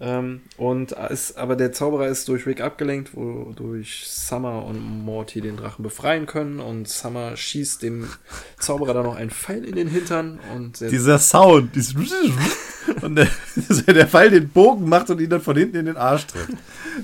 [0.03, 5.57] Ähm, und ist, aber der Zauberer ist durch Rick abgelenkt, wodurch Summer und Morty den
[5.57, 6.59] Drachen befreien können.
[6.59, 8.09] Und Summer schießt dem
[8.57, 10.39] Zauberer dann noch einen Pfeil in den Hintern.
[10.55, 11.93] Und Dieser Sound, dieses
[13.03, 13.27] und der,
[13.93, 16.57] der Pfeil den Bogen macht und ihn dann von hinten in den Arsch trifft.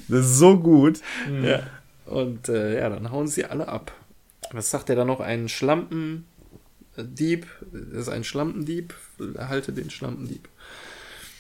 [0.08, 1.00] Das ist so gut.
[1.44, 1.62] ja.
[2.08, 3.92] Und äh, ja, dann hauen sie alle ab.
[4.54, 5.20] Was sagt er dann noch?
[5.20, 6.26] Ein Schlampendieb.
[7.60, 8.96] Das ist ein Schlampendieb.
[9.36, 10.48] Erhalte den Schlampendieb.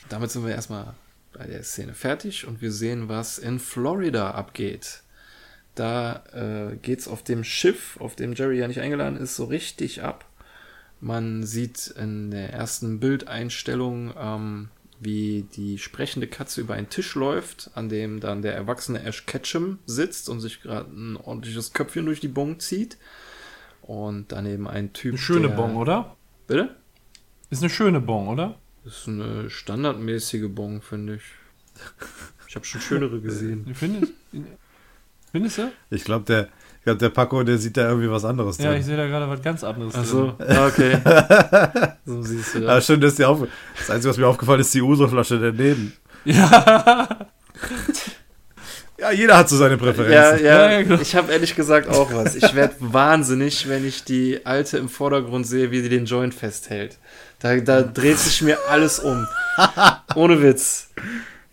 [0.09, 0.93] Damit sind wir erstmal
[1.37, 5.03] bei der Szene fertig und wir sehen, was in Florida abgeht.
[5.75, 10.01] Da äh, geht's auf dem Schiff, auf dem Jerry ja nicht eingeladen ist, so richtig
[10.03, 10.25] ab.
[10.99, 14.69] Man sieht in der ersten Bildeinstellung, ähm,
[14.99, 19.77] wie die sprechende Katze über einen Tisch läuft, an dem dann der erwachsene Ash Ketchum
[19.85, 22.97] sitzt und sich gerade ein ordentliches Köpfchen durch die Bon zieht.
[23.83, 25.11] Und daneben ein Typ.
[25.13, 26.15] Eine schöne der- Bon, oder?
[26.47, 26.75] Bitte?
[27.51, 28.57] Ist eine schöne Bon, oder?
[28.87, 31.21] Das ist eine standardmäßige Bon, finde ich.
[32.47, 33.69] Ich habe schon schönere gesehen.
[33.73, 34.13] Findest,
[35.29, 35.71] findest du?
[35.89, 36.43] Ich glaube, der,
[36.77, 38.79] ich glaub, der Paco, der sieht da irgendwie was anderes Ja, drin.
[38.79, 39.93] ich sehe da gerade was ganz anderes.
[39.93, 40.47] Also, drin.
[40.49, 40.97] ja, okay.
[42.05, 42.85] so siehst du Ah, das.
[42.85, 43.45] schön, dass dir auf.
[43.77, 45.91] Das Einzige, was mir aufgefallen ist, die Uso-Flasche daneben.
[46.23, 47.09] Ja,
[48.99, 50.45] Ja, jeder hat so seine Ja, Präferenzen.
[50.45, 50.99] ja, Ja, ja, genau.
[50.99, 52.35] ich habe ehrlich gesagt auch was.
[52.35, 56.97] Ich werde wahnsinnig, wenn ich die Alte im Vordergrund sehe, wie die den Joint festhält.
[57.39, 59.27] Da, da dreht sich mir alles um.
[60.15, 60.89] Ohne Witz.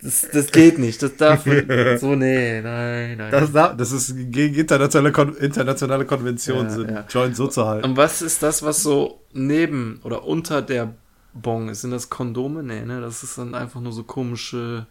[0.01, 1.01] Das, das geht nicht.
[1.01, 1.43] Das darf
[1.99, 3.31] so, nee, nein, nein.
[3.31, 7.05] Das, das ist gegen internationale, Kon internationale Konventionen, Ja, sind ja.
[7.09, 7.85] Joint so zu halten.
[7.89, 10.93] Und was ist das, was so neben oder unter der
[11.33, 11.81] Bon ist?
[11.81, 12.61] Sind das Kondome?
[12.63, 13.01] Nee, ne?
[13.01, 14.85] Das ist dann einfach nur so komische,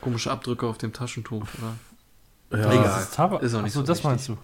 [0.00, 2.60] komische Abdrücke auf dem Taschentuch, oder?
[2.62, 2.72] Ja.
[2.72, 2.84] Egal.
[2.84, 3.12] das ist.
[3.12, 4.04] Ist auch nicht Achso, so das wichtig.
[4.04, 4.38] meinst du.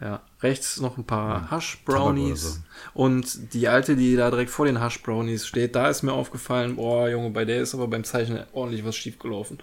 [0.00, 2.42] Ja, rechts noch ein paar Hush Tabak oder Brownies.
[2.42, 2.58] so.
[2.94, 6.76] Und die alte, die da direkt vor den Hush Brownies steht, da ist mir aufgefallen,
[6.76, 9.58] boah, Junge, bei der ist aber beim Zeichnen ordentlich was schiefgelaufen.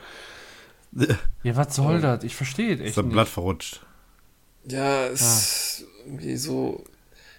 [1.44, 2.24] Ja, was soll das?
[2.24, 3.10] Ich verstehe echt Ist ein.
[3.10, 3.82] Blatt verrutscht.
[4.68, 6.84] Ja, es irgendwie so.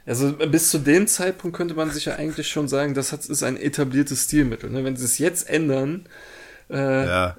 [0.06, 3.42] Also bis zu dem Zeitpunkt könnte man sich ja eigentlich schon sagen, das hat, ist
[3.44, 4.70] ein etabliertes Stilmittel.
[4.70, 4.84] Ne?
[4.84, 6.08] Wenn sie es jetzt ändern,
[6.72, 7.36] äh, Ja.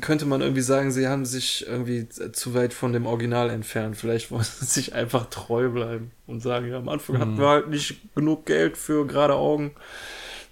[0.00, 3.96] könnte man irgendwie sagen, sie haben sich irgendwie zu weit von dem Original entfernt.
[3.96, 7.68] Vielleicht wollen sie sich einfach treu bleiben und sagen, ja, am Anfang hatten wir halt
[7.70, 9.70] nicht genug Geld für gerade Augen.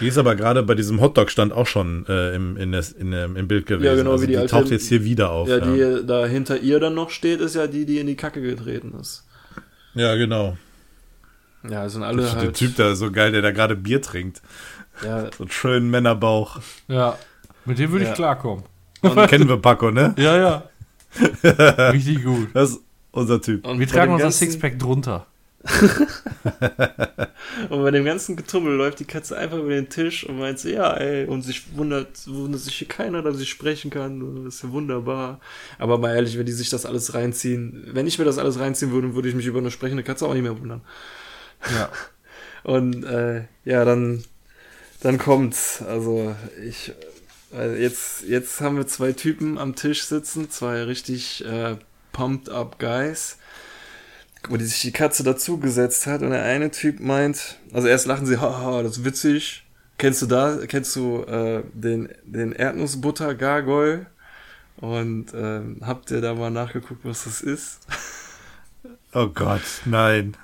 [0.00, 3.46] Die ist aber gerade bei diesem Hotdog-Stand auch schon äh, im, in des, in, im
[3.48, 3.84] Bild gewesen.
[3.84, 5.46] Ja, genau, also wie die die alte- taucht jetzt hier wieder auf.
[5.46, 8.40] Ja, die da hinter ihr dann noch steht, ist ja die, die in die Kacke
[8.40, 9.26] getreten ist.
[9.94, 10.56] ja genau.
[11.68, 12.54] Ja, sind alle Der halt.
[12.56, 14.40] Typ da so geil, der da gerade Bier trinkt.
[15.04, 16.60] Ja, So einen schönen Männerbauch.
[16.88, 17.18] Ja,
[17.64, 18.10] mit dem würde Ja.
[18.10, 18.64] ich klarkommen.
[19.28, 20.14] Kennen wir Paco, ne?
[20.18, 20.62] Ja, ja.
[21.90, 22.48] Richtig gut.
[22.54, 22.80] Das ist
[23.12, 23.66] unser Typ.
[23.66, 25.26] und Wir tragen unser Sixpack drunter.
[27.68, 30.68] Und bei dem ganzen Getummel läuft die Katze einfach über den Tisch und meint so,
[30.70, 34.44] ja, ey, und sich wundert, wundert sich hier keiner, dass ich sprechen kann.
[34.44, 35.38] Das ist ja wunderbar.
[35.78, 38.90] Aber mal ehrlich, wenn die sich das alles reinziehen, wenn ich mir das alles reinziehen
[38.92, 40.80] würde, würde ich mich über eine sprechende Katze auch nicht mehr wundern.
[41.74, 41.88] Ja.
[42.62, 44.22] Und äh, ja, dann,
[45.00, 45.82] dann kommt's.
[45.82, 46.92] Also ich,
[47.52, 51.76] äh, jetzt, jetzt haben wir zwei Typen am Tisch sitzen, zwei richtig äh,
[52.12, 53.38] pumped up Guys,
[54.48, 56.22] wo die sich die Katze dazugesetzt hat.
[56.22, 59.64] Und der eine Typ meint, also erst lachen sie, haha, das ist witzig.
[59.98, 64.06] Kennst du da, kennst du äh, den, den Erdnussbutter Gargoyle?
[64.78, 67.80] Und ähm, habt ihr da mal nachgeguckt, was das ist?
[69.12, 70.36] Oh Gott, nein.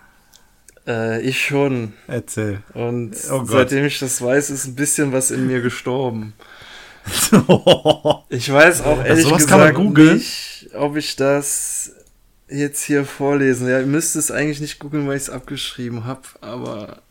[0.87, 1.95] Äh, ich schon.
[2.07, 2.63] Erzähl.
[2.75, 6.35] Und Oh seitdem ich das weiß, ist ein bisschen was in mir gestorben.
[8.29, 11.93] Ich weiß auch ehrlich sowas kann man gesagt nicht, ob ich das
[12.49, 13.69] jetzt hier vorlesen.
[13.69, 17.03] Ja, ihr müsst es eigentlich nicht googeln, weil ich es abgeschrieben habe, aber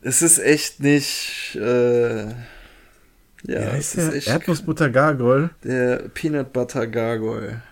[0.00, 1.54] es ist echt nicht.
[1.54, 2.26] Äh,
[3.46, 5.50] ja, Ja, es ist echt Erdnussbutter Gargoyle.
[5.64, 7.62] der Peanut Butter Gargoyle.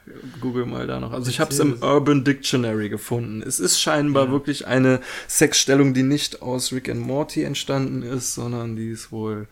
[0.41, 1.13] Google mal da noch.
[1.13, 3.43] Also ich habe es im Urban Dictionary gefunden.
[3.43, 8.77] Es ist scheinbar wirklich eine Sexstellung, die nicht aus Rick and Morty entstanden ist, sondern
[8.77, 9.49] die es wohl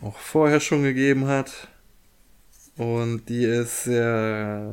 [0.00, 1.68] auch vorher schon gegeben hat.
[2.76, 4.72] Und die ist sehr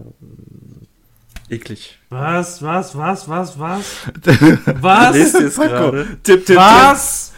[1.50, 2.00] äh, eklig.
[2.10, 3.86] Was, was, was, was, was?
[4.26, 5.34] Lest Was?
[5.34, 6.08] es gerade?
[6.24, 7.34] Tipp, tipp, Was?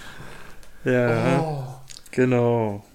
[0.84, 1.64] Ja, Oh.
[2.12, 2.86] genau.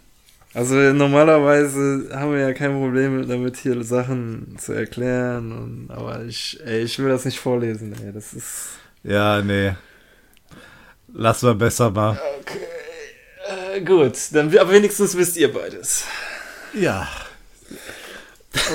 [0.57, 5.53] Also normalerweise haben wir ja kein Problem damit, hier Sachen zu erklären.
[5.53, 8.11] Und, aber ich, ey, ich will das nicht vorlesen, ey.
[8.11, 8.69] Das ist.
[9.03, 9.75] Ja, nee.
[11.13, 12.19] Lass mal besser mal.
[13.75, 16.05] Äh, gut, dann aber wenigstens wisst ihr beides.
[16.73, 17.07] Ja.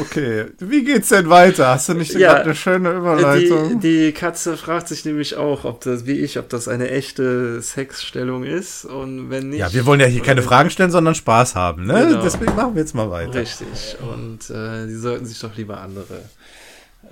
[0.02, 0.46] Okay.
[0.60, 1.70] Wie geht's denn weiter?
[1.70, 3.80] Hast du nicht Ja, gerade eine schöne Äh, Die, Überleitung?
[3.80, 8.44] die Katze fragt sich nämlich auch, ob das, wie ich, ob das eine echte Sexstellung
[8.44, 8.86] ist.
[8.86, 9.60] Und wenn nicht.
[9.60, 12.08] ja, wir wollen ja hier keine äh, Fragen stellen, sondern Spaß haben, ne?
[12.10, 12.22] Genau.
[12.24, 13.36] Deswegen machen wir jetzt mal weiter.
[13.36, 13.98] Richtig.
[14.02, 16.16] Und äh, die sollten sich doch lieber andere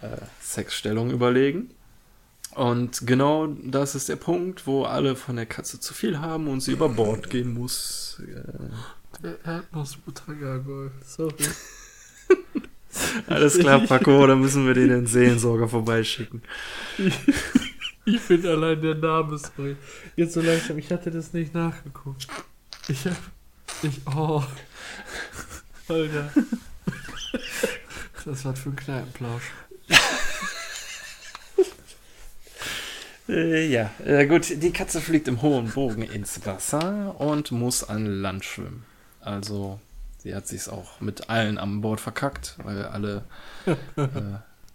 [0.01, 0.07] äh,
[0.41, 1.69] Sexstellungen überlegen.
[2.55, 6.61] Und genau das ist der Punkt, wo alle von der Katze zu viel haben und
[6.61, 8.21] sie über Bord gehen muss.
[9.23, 10.91] Äh, Erdnussbutter-Gargoyle.
[11.05, 11.33] Sorry.
[13.27, 16.41] alles klar, Paco, dann müssen wir den Seelensorger vorbeischicken.
[18.05, 19.75] Ich finde allein der Name, sorry.
[20.15, 22.27] Jetzt so langsam, ich hatte das nicht nachgeguckt.
[22.87, 23.17] Ich hab.
[23.83, 24.01] Ich.
[24.07, 24.43] Oh.
[25.87, 26.31] Alter.
[28.25, 29.43] Das war für ein Kneipenplausch.
[33.27, 38.05] Äh, ja, äh, gut, die Katze fliegt im hohen Bogen ins Wasser und muss an
[38.07, 38.83] Land schwimmen.
[39.21, 39.79] Also,
[40.19, 43.23] sie hat sich's auch mit allen an Bord verkackt, weil alle
[43.95, 44.05] äh,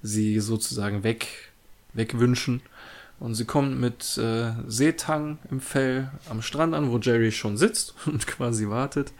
[0.02, 1.52] sie sozusagen weg,
[1.92, 2.62] wegwünschen.
[3.20, 7.94] Und sie kommt mit äh, Seetang im Fell am Strand an, wo Jerry schon sitzt
[8.06, 9.12] und quasi wartet.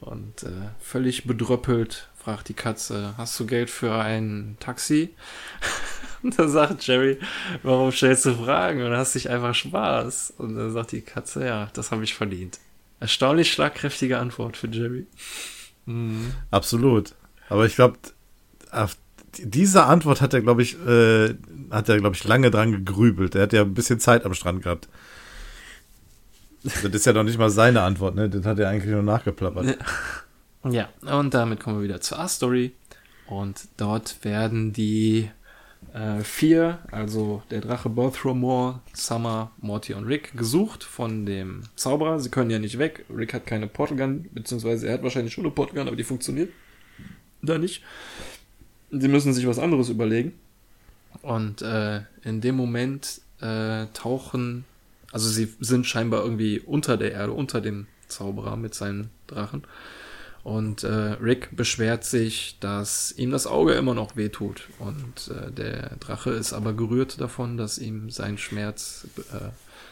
[0.00, 5.14] Und äh, völlig bedröppelt fragt die Katze, hast du Geld für ein Taxi?
[6.22, 7.20] Und dann sagt Jerry,
[7.62, 10.32] warum stellst du Fragen und hast dich einfach Spaß?
[10.38, 12.58] Und dann sagt die Katze, ja, das habe ich verdient.
[13.00, 15.06] Erstaunlich schlagkräftige Antwort für Jerry.
[16.50, 17.14] Absolut.
[17.48, 17.98] Aber ich glaube,
[18.70, 18.96] auf
[19.38, 21.34] diese Antwort hat er, glaube ich, äh,
[21.70, 23.34] hat er, glaube ich, lange dran gegrübelt.
[23.34, 24.88] Er hat ja ein bisschen Zeit am Strand gehabt.
[26.62, 28.28] Das ist ja doch nicht mal seine Antwort, ne?
[28.28, 29.78] Das hat er eigentlich nur nachgeplappert.
[30.68, 32.72] Ja, und damit kommen wir wieder zur A-Story.
[33.26, 35.30] Und dort werden die
[35.96, 42.20] äh, vier, also der Drache Bothramore, Summer, Morty und Rick, gesucht von dem Zauberer.
[42.20, 43.06] Sie können ja nicht weg.
[43.08, 46.52] Rick hat keine Portalgun, beziehungsweise er hat wahrscheinlich schon eine Portalgun, aber die funktioniert
[47.40, 47.82] da nicht.
[48.90, 50.34] sie müssen sich was anderes überlegen.
[51.22, 54.64] Und äh, in dem Moment äh, tauchen,
[55.12, 59.64] also sie sind scheinbar irgendwie unter der Erde, unter dem Zauberer mit seinen Drachen.
[60.46, 64.68] Und äh, Rick beschwert sich, dass ihm das Auge immer noch wehtut.
[64.78, 69.48] Und äh, der Drache ist aber gerührt davon, dass ihm sein Schmerz, äh,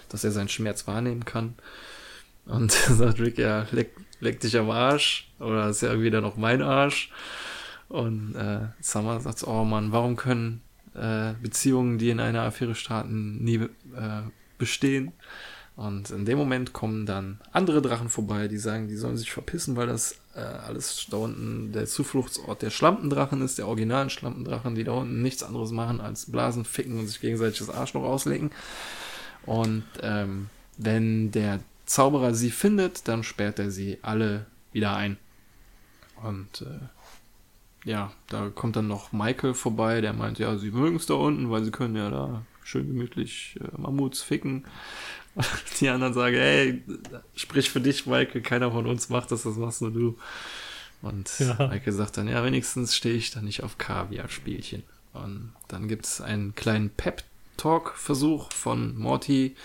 [0.08, 1.56] dass er seinen Schmerz wahrnehmen kann.
[2.46, 5.28] Und sagt Rick, ja, leck, leck dich am Arsch.
[5.40, 7.10] Oder ist ja irgendwie dann auch mein Arsch.
[7.88, 10.60] Und äh, Summer sagt, oh Mann, warum können
[10.94, 14.22] äh, Beziehungen, die in einer Affäre starten, nie äh,
[14.56, 15.14] bestehen?
[15.74, 19.74] Und in dem Moment kommen dann andere Drachen vorbei, die sagen, die sollen sich verpissen,
[19.74, 24.84] weil das äh, alles da unten der Zufluchtsort der Schlampendrachen ist, der originalen Schlampendrachen, die
[24.84, 28.50] da unten nichts anderes machen als Blasen, ficken und sich gegenseitig das Arschloch auslegen.
[29.46, 35.18] Und ähm, wenn der Zauberer sie findet, dann sperrt er sie alle wieder ein.
[36.22, 41.06] Und äh, ja, da kommt dann noch Michael vorbei, der meint, ja, sie mögen es
[41.06, 44.64] da unten, weil sie können ja da schön gemütlich äh, Mammuts ficken.
[45.80, 46.82] Die anderen sagen, ey,
[47.34, 50.18] sprich für dich, Michael, keiner von uns macht das, das machst nur du.
[51.02, 51.68] Und ja.
[51.68, 54.84] Michael sagt dann, ja, wenigstens stehe ich da nicht auf Kaviar-Spielchen.
[55.12, 59.56] Und dann gibt es einen kleinen Pep-Talk-Versuch von Morty,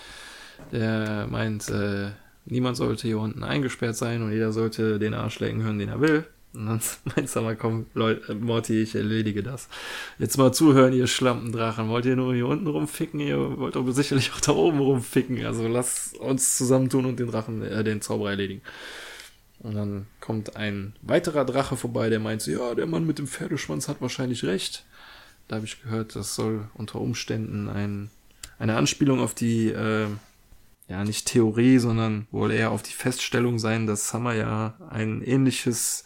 [0.72, 2.10] der meint, äh,
[2.44, 6.00] niemand sollte hier unten eingesperrt sein und jeder sollte den Arsch lecken hören, den er
[6.00, 6.26] will.
[6.52, 6.80] Und dann
[7.16, 9.68] meinst du mal, komm, Leute, Morty, ich erledige das.
[10.18, 11.88] Jetzt mal zuhören, ihr Schlampendrachen.
[11.88, 13.20] Wollt ihr nur hier unten rumficken?
[13.20, 15.44] Ihr wollt aber sicherlich auch da oben rumficken.
[15.46, 18.62] Also lass uns zusammentun und den Drachen, äh, den Zauberer erledigen.
[19.60, 23.88] Und dann kommt ein weiterer Drache vorbei, der meint ja, der Mann mit dem Pferdeschwanz
[23.88, 24.86] hat wahrscheinlich recht.
[25.48, 28.10] Da habe ich gehört, das soll unter Umständen ein,
[28.58, 30.06] eine Anspielung auf die, äh,
[30.88, 36.04] ja, nicht Theorie, sondern wohl eher auf die Feststellung sein, dass Summer ja ein ähnliches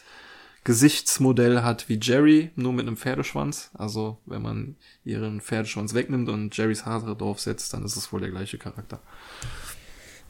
[0.65, 3.71] Gesichtsmodell hat wie Jerry, nur mit einem Pferdeschwanz.
[3.75, 8.31] Also wenn man ihren Pferdeschwanz wegnimmt und Jerrys Haare draufsetzt, dann ist es wohl der
[8.31, 8.99] gleiche Charakter.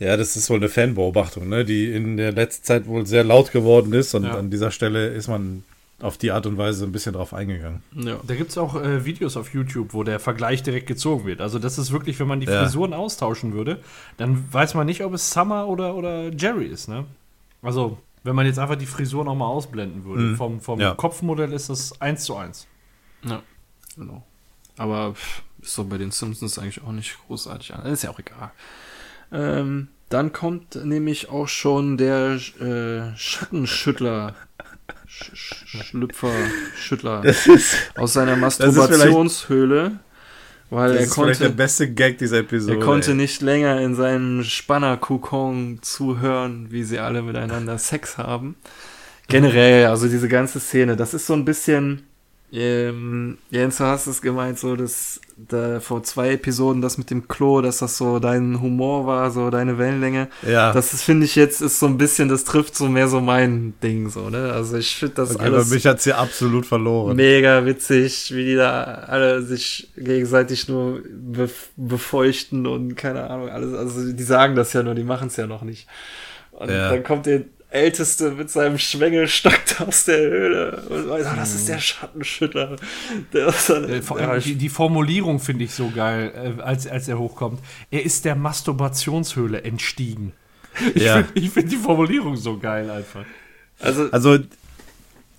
[0.01, 3.53] Ja, das ist wohl eine Fanbeobachtung, ne, die in der letzten Zeit wohl sehr laut
[3.53, 4.37] geworden ist und Ja.
[4.37, 5.63] an dieser Stelle ist man
[6.01, 7.83] auf die Art und Weise ein bisschen drauf eingegangen.
[7.95, 8.19] Ja.
[8.27, 11.41] Da gibt es auch äh, Videos auf YouTube, wo der Vergleich direkt gezogen wird.
[11.41, 12.61] Also das ist wirklich, wenn man die Ja.
[12.65, 13.79] Frisuren austauschen würde,
[14.17, 17.05] dann weiß man nicht, ob es Summer oder, oder Jerry ist, ne?
[17.63, 20.23] Also, wenn man jetzt einfach die Frisur nochmal ausblenden würde.
[20.23, 20.37] Mhm.
[20.37, 20.95] Vom, vom Ja.
[20.95, 22.67] Kopfmodell ist das eins zu eins.
[23.23, 23.43] Ja,
[23.97, 24.25] genau.
[24.77, 27.87] Aber pff, ist doch bei den Simpsons eigentlich auch nicht großartig an.
[27.87, 28.51] Ist ja auch egal.
[29.31, 34.35] Ähm, dann kommt nämlich auch schon der äh, Schattenschüttler.
[35.07, 36.33] Sch Sch Schlüpfer,
[36.77, 40.01] Schüttler Das ist, aus seiner Masturbationshöhle,
[40.71, 42.79] weil das er ist vielleicht der konnte, beste Gag dieser Episode.
[42.79, 43.17] er konnte ey.
[43.17, 48.57] nicht länger in seinem Spannerkokon zuhören, wie sie alle miteinander Sex haben.
[49.29, 52.03] Generell, also diese ganze Szene, das ist so ein bisschen,
[52.53, 57.27] ähm, Jens, du hast es gemeint, so dass da vor zwei Episoden das mit dem
[57.27, 60.29] Klo, dass das so dein Humor war, so deine Wellenlänge.
[60.49, 63.75] Ja, Das finde ich jetzt, ist so ein bisschen, das trifft so mehr so mein
[63.83, 64.53] Ding, so, ne?
[64.53, 67.17] Also ich finde das okay, aber alles mich hat's hier absolut verloren.
[67.17, 73.75] mega witzig, wie die da alle sich gegenseitig nur bef befeuchten und keine Ahnung, alles.
[73.75, 75.89] Also die sagen das ja nur, die machen es ja noch nicht.
[76.53, 76.91] Und Ja.
[76.91, 77.43] dann kommt der
[77.75, 82.77] Älteste mit seinem Schwengelstock da aus der Höhle und sagt, ah, das ist der Schattenschütter.
[83.33, 87.09] Der ist dann, Äh, ja, die, die Formulierung finde ich so geil, äh, als, als
[87.09, 87.61] er hochkommt.
[87.91, 90.33] Er ist der Masturbationshöhle entstiegen.
[90.95, 91.17] Ich Ja.
[91.23, 93.25] finde ich find die Formulierung so geil einfach.
[93.81, 94.39] also, Also,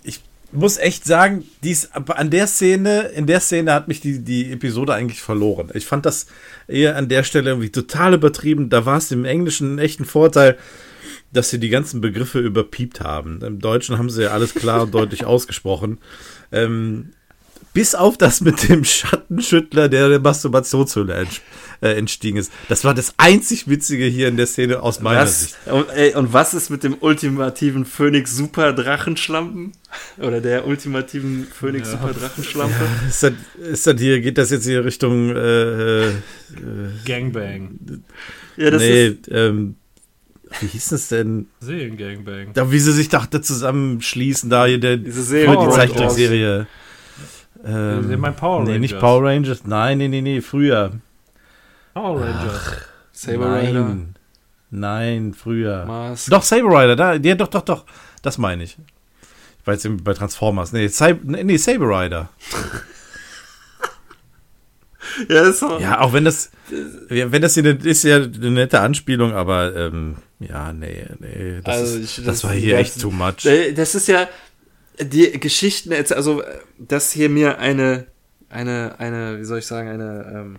[0.02, 0.20] ich
[0.52, 4.94] muss echt sagen, dies, an der Szene, in der Szene hat mich die, die Episode
[4.94, 5.70] eigentlich verloren.
[5.74, 6.26] Ich fand das
[6.68, 8.68] eher an der Stelle irgendwie total übertrieben.
[8.70, 10.56] Da war es im Englischen echt ein Vorteil,
[11.36, 13.40] dass sie die ganzen Begriffe überpiept haben.
[13.42, 15.98] Im Deutschen haben sie ja alles klar und deutlich ausgesprochen.
[16.52, 17.10] Ähm,
[17.76, 21.26] bis auf das mit dem Schattenschüttler, der der Masturbationshöhle
[21.82, 22.50] äh, entstiegen ist.
[22.70, 25.56] Das war das einzig Witzige hier in der Szene aus meiner Sicht.
[25.66, 29.72] was, und, ey, und was ist mit dem ultimativen Phönix Super Drachenschlampen?
[30.18, 32.74] Oder der ultimativen Phönix Super Drachenschlampe?
[33.10, 36.12] Ist das, ist das hier, geht das jetzt hier Richtung äh, äh,
[37.04, 37.78] Gangbang.
[38.56, 39.76] Ja, das nee, ist, ähm,
[40.60, 41.48] wie hieß das denn?
[41.60, 42.52] Seelengangbang.
[42.52, 45.44] Da, wie sie sich dachte zusammenschließen, da hier der, diese.
[45.44, 45.74] Power die Rangers.
[45.74, 46.66] Zeichentrickserie.
[47.64, 49.00] Ähm, meinen Power nee, nicht Rangers.
[49.00, 49.64] Power Rangers.
[49.64, 50.92] Nein, nee, nee, nee, früher.
[51.94, 52.76] Power Rangers.
[53.12, 53.80] Saber Rider.
[53.80, 54.14] Nein.
[54.70, 55.84] Nein, früher.
[55.86, 56.26] Mars.
[56.26, 57.84] Doch, Saber Rider, da, ja, doch, doch, doch.
[58.22, 58.76] Das meine ich.
[59.60, 60.72] Ich war jetzt irgendwie bei Transformers.
[60.72, 62.28] Nee, Cyber, nee, Saber Rider.
[65.28, 65.78] Ja, ist so.
[65.78, 66.50] Ja, auch wenn das,
[67.08, 71.78] wenn das hier eine, ist ja eine nette Anspielung, aber ähm, ja, nee, nee, das,
[71.78, 73.46] Also ist, ich- das, das- war hier das- echt too much.
[73.74, 74.28] Das ist ja,
[75.00, 76.42] die Geschichten, also
[76.78, 78.06] dass hier mir eine,
[78.48, 80.56] eine, eine, wie soll ich sagen, eine ähm,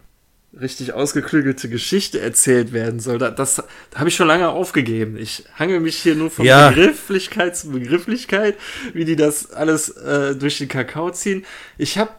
[0.60, 3.64] richtig ausgeklügelte Geschichte erzählt werden soll, das, das
[3.96, 5.18] habe ich schon lange aufgegeben.
[5.18, 6.70] Ich hangel mich hier nur von Ja.
[6.70, 8.56] Begrifflichkeit zu Begrifflichkeit,
[8.94, 11.46] wie die das alles äh, durch den Kakao ziehen.
[11.78, 12.12] Ich habe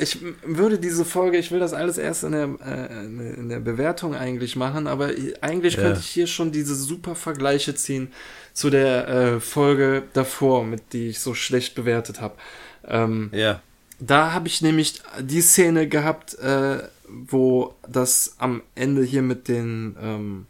[0.00, 4.14] ich würde diese Folge, ich will das alles erst in der, äh, in der Bewertung
[4.14, 5.10] eigentlich machen, aber
[5.40, 5.82] eigentlich Ja.
[5.82, 8.12] könnte ich hier schon diese super Vergleiche ziehen
[8.52, 12.34] zu der äh, Folge davor, mit die ich so schlecht bewertet habe.
[12.86, 13.62] Ähm, Ja.
[13.98, 16.78] da habe ich nämlich die Szene gehabt, äh,
[17.08, 20.46] wo das am Ende hier mit den ähm,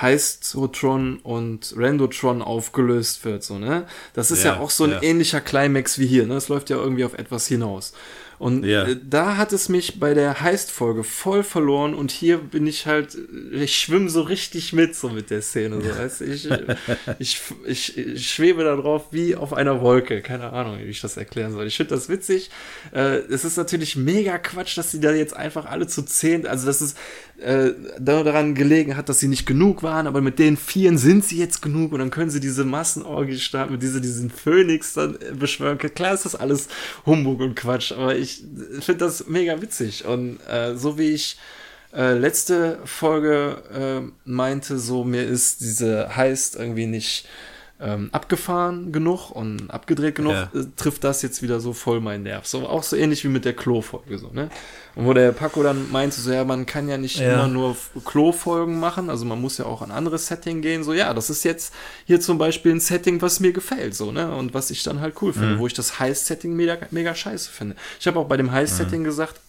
[0.00, 3.86] Heistotron und Randotron aufgelöst wird, so, ne?
[4.14, 5.02] Das ist ja, Ja, auch so ein ja.
[5.02, 6.34] ähnlicher Climax wie hier, ne?
[6.34, 7.92] Es läuft ja irgendwie auf etwas hinaus.
[8.40, 8.84] Und Ja.
[8.86, 13.14] äh, da hat es mich bei der Heist-Folge voll verloren und hier bin ich halt,
[13.52, 16.24] ich schwimme so richtig mit, so mit der Szene, so, weißt du?
[16.24, 16.48] Ich,
[17.18, 20.22] ich, ich, ich schwebe da drauf wie auf einer Wolke.
[20.22, 21.66] Keine Ahnung, wie ich das erklären soll.
[21.66, 22.48] Ich finde das witzig.
[22.94, 26.64] Äh, es ist natürlich mega Quatsch, dass sie da jetzt einfach alle zu zehn, also
[26.64, 26.94] dass es
[27.40, 31.38] äh, daran gelegen hat, dass sie nicht genug waren, aber mit den Vieren sind sie
[31.38, 35.34] jetzt genug und dann können sie diese Massenorgie starten, mit diese, diesen Phönix dann äh,
[35.34, 35.78] beschwören.
[35.78, 36.68] Klar ist das alles
[37.06, 38.44] Humbug und Quatsch, aber ich
[38.80, 41.38] finde das mega witzig und äh, so wie ich
[41.94, 47.26] äh, letzte Folge äh, meinte, so mir ist diese Heist irgendwie nicht
[47.82, 50.42] ähm, abgefahren genug und abgedreht genug, Ja.
[50.54, 52.46] äh, trifft das jetzt wieder so voll meinen Nerv.
[52.46, 54.50] So auch so ähnlich wie mit der Klo-Folge so, ne?
[54.96, 57.32] Und wo der Paco dann meinte, so ja, man kann ja nicht Ja.
[57.34, 60.82] immer nur Klo-Folgen machen, also man muss ja auch an andere Setting gehen.
[60.84, 61.72] So, ja, das ist jetzt
[62.04, 64.34] hier zum Beispiel ein Setting, was mir gefällt, so, ne?
[64.34, 67.76] Und was ich dann halt cool finde, wo ich das Heist-Setting mega, mega scheiße finde.
[67.98, 69.40] Ich habe auch bei dem Heist-Setting gesagt,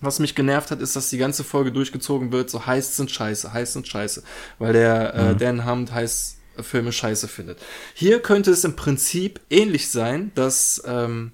[0.00, 3.52] was mich genervt hat, ist, dass die ganze Folge durchgezogen wird, so heißt sind scheiße,
[3.52, 4.22] heißt sind scheiße,
[4.58, 7.58] weil der äh, Dan Hammond heißt Filme scheiße findet.
[7.94, 11.32] Hier könnte es im Prinzip ähnlich sein, dass ähm,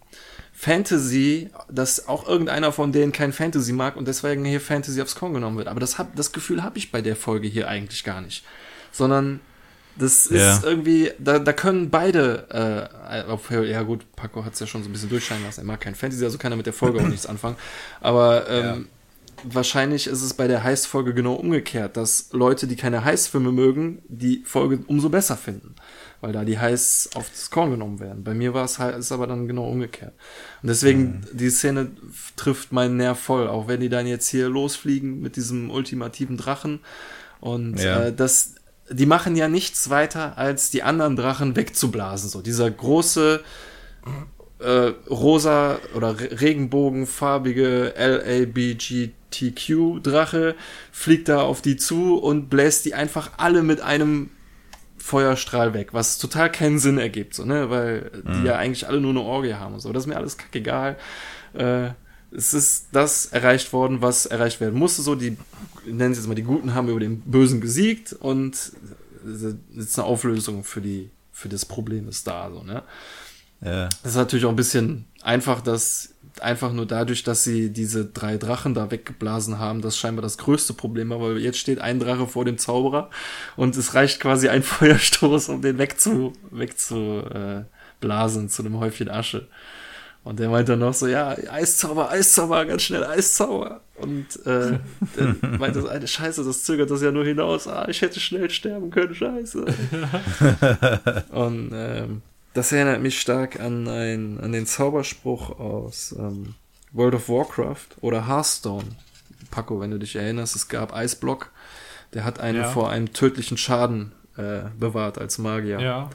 [0.52, 5.32] Fantasy, dass auch irgendeiner von denen kein Fantasy mag und deswegen hier Fantasy aufs Korn
[5.32, 5.68] genommen wird.
[5.68, 8.44] Aber das, hab, das Gefühl habe ich bei der Folge hier eigentlich gar nicht.
[8.92, 9.40] Sondern
[9.96, 10.60] das ist Ja.
[10.62, 12.46] irgendwie, da, da können beide,
[13.10, 15.80] äh, ja gut, Paco hat es ja schon so ein bisschen durchscheinen lassen, er mag
[15.80, 17.56] kein Fantasy, also kann er mit der Folge auch nichts anfangen.
[18.00, 18.88] Aber ähm,
[19.44, 24.42] wahrscheinlich ist es bei der Heist-Folge genau umgekehrt, dass Leute, die keine Heist-Filme mögen, die
[24.44, 25.74] Folge umso besser finden.
[26.22, 28.24] Weil da die Heists aufs Korn genommen werden.
[28.24, 30.12] Bei mir war es halt, ist aber dann genau umgekehrt.
[30.62, 31.92] Und deswegen, die Szene
[32.36, 36.80] trifft meinen Nerv voll, auch wenn die dann jetzt hier losfliegen mit diesem ultimativen Drachen.
[37.40, 38.02] Und Ja.
[38.08, 38.56] äh, das,
[38.90, 42.28] die machen ja nichts weiter, als die anderen Drachen wegzublasen.
[42.28, 43.40] So, dieser große
[44.58, 47.94] äh, rosa oder re- regenbogenfarbige
[49.30, 50.54] LABGTQ-Drache
[50.92, 54.30] fliegt da auf die zu und bläst die einfach alle mit einem
[54.98, 59.10] Feuerstrahl weg, was total keinen Sinn ergibt, so, ne, weil die ja eigentlich alle nur
[59.10, 59.92] eine Orgie haben und so.
[59.92, 60.96] Das ist mir alles kackegal.
[61.54, 61.90] Äh,
[62.32, 65.02] es ist das erreicht worden, was erreicht werden musste.
[65.02, 65.36] So, die,
[65.86, 68.72] nennen sie jetzt mal, die Guten haben über den Bösen gesiegt und
[69.74, 72.82] ist eine Auflösung für die, für das Problem ist da, so, ne.
[73.62, 73.88] Ja.
[74.02, 78.36] Das ist natürlich auch ein bisschen einfach, dass einfach nur dadurch, dass sie diese drei
[78.36, 82.26] Drachen da weggeblasen haben, das scheinbar das größte Problem war, weil jetzt steht ein Drache
[82.26, 83.10] vor dem Zauberer
[83.56, 87.64] und es reicht quasi ein Feuerstoß, um den wegzu, wegzu äh,
[88.48, 89.48] zu einem Häufchen Asche.
[90.22, 93.80] Und der meint dann noch so, ja, Eiszauber, Eiszauber, ganz schnell Eiszauber.
[93.96, 94.78] Und äh,
[95.16, 97.66] dann meint das eine Scheiße, das zögert das ja nur hinaus.
[97.66, 99.64] Ah, ich hätte schnell sterben können, scheiße.
[101.30, 102.22] Und ähm,
[102.54, 106.54] das erinnert mich stark an, ein, an den Zauberspruch aus ähm,
[106.92, 108.84] World of Warcraft oder Hearthstone.
[109.50, 111.50] Paco, wenn du dich erinnerst, es gab Eisblock,
[112.14, 112.68] der hat einen Ja.
[112.68, 115.80] vor einem tödlichen Schaden äh, bewahrt als Magier.
[115.80, 116.10] Ja.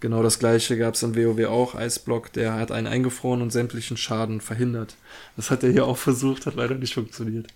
[0.00, 3.96] Genau das gleiche gab es in WoW auch, Eisblock, der hat einen eingefroren und sämtlichen
[3.96, 4.94] Schaden verhindert.
[5.36, 7.48] Das hat er hier auch versucht, hat leider nicht funktioniert.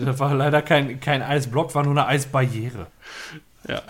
[0.00, 2.86] Das war leider kein, kein Eisblock, war nur eine Eisbarriere.
[3.68, 3.82] Ja.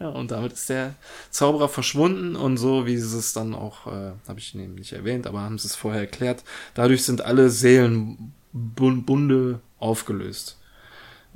[0.00, 0.94] Ja, und damit ist der
[1.30, 5.26] Zauberer verschwunden und so, wie sie es dann auch, äh, habe ich eben nicht erwähnt,
[5.26, 6.42] aber haben sie es vorher erklärt,
[6.74, 10.58] dadurch sind alle Seelenbunde aufgelöst.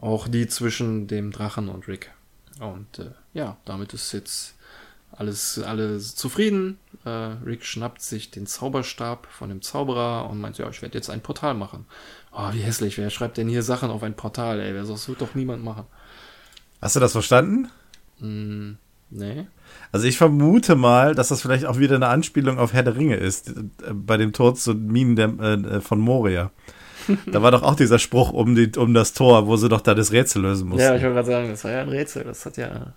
[0.01, 2.11] Auch die zwischen dem Drachen und Rick.
[2.61, 4.55] Und äh, ja, damit ist jetzt
[5.13, 6.79] alles, alle zufrieden.
[7.05, 11.11] Äh, Rick schnappt sich den Zauberstab von dem Zauberer und meint, ja, ich werde jetzt
[11.11, 11.87] ein Portal machen.
[12.33, 14.73] Oh, wie hässlich, wer schreibt denn hier Sachen auf ein Portal, ey?
[14.73, 15.85] Das wird doch niemand machen.
[16.81, 17.71] Hast du das verstanden?
[18.21, 18.79] Hm,
[19.11, 19.47] nee.
[19.93, 23.17] Also ich vermute mal, dass das vielleicht auch wieder eine Anspielung auf Herr der Ringe
[23.17, 23.63] ist, äh,
[23.93, 26.51] bei dem Tod zu Minen der, äh, von Moria.
[27.33, 29.95] Da war doch auch dieser Spruch um, die, um das Tor, wo sie doch da
[29.95, 30.83] das Rätsel lösen mussten.
[30.83, 32.25] Ja, ich wollte gerade sagen, das war ja ein Rätsel.
[32.25, 32.93] Das hat ja.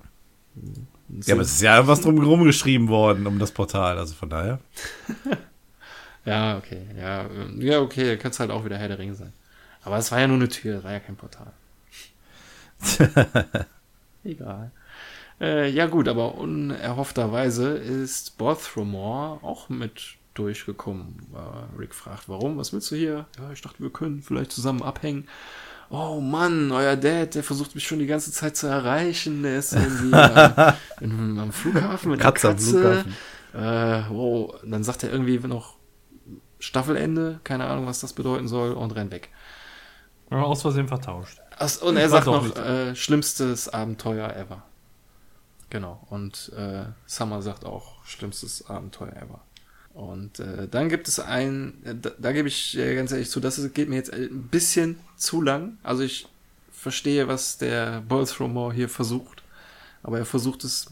[1.26, 4.60] Ja, aber es ist ja was drumherum geschrieben worden um das Portal, also von daher.
[6.26, 6.82] Ja, okay.
[6.98, 9.34] Ja, äh, ja okay, könnte es halt auch wieder Herr der Ringe sein.
[9.84, 11.52] Aber es war ja nur eine Tür, war ja kein Portal.
[14.24, 14.72] Egal.
[15.42, 21.18] Äh, ja gut, aber unerhoffterweise ist Bothromore auch mit durchgekommen.
[21.34, 22.58] Äh, Rick fragt, warum?
[22.58, 23.26] Was willst du hier?
[23.40, 25.28] Ja, ich dachte, wir können vielleicht zusammen abhängen.
[25.90, 29.44] Oh Mann, euer Dad, der versucht mich schon die ganze Zeit zu erreichen.
[29.44, 32.70] Der ist irgendwie äh, in, am Flughafen mit Katze am Katze.
[32.70, 33.16] Flughafen.
[33.54, 35.76] Äh, oh, dann sagt er irgendwie noch
[36.60, 39.30] Staffelende, keine Ahnung, was das bedeuten soll, und rennt weg.
[40.30, 41.40] Ja, aus Versehen vertauscht.
[41.58, 44.64] Ach, und er War sagt noch, äh, schlimmstes Abenteuer ever.
[45.72, 46.06] Genau.
[46.10, 49.42] Und äh, Summer sagt auch, schlimmstes Abenteuer ever.
[49.94, 53.40] Und äh, dann gibt es ein, äh, da, da gebe ich äh, ganz ehrlich zu,
[53.40, 55.78] das ist, geht mir jetzt ein bisschen zu lang.
[55.82, 56.28] Also ich
[56.72, 59.44] verstehe, was der Bolthromore hier versucht.
[60.04, 60.88] Aber er versucht es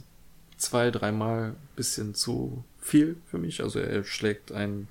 [0.57, 3.61] zwei, dreimal ein bisschen zu viel für mich.
[3.61, 4.87] Also er schlägt ein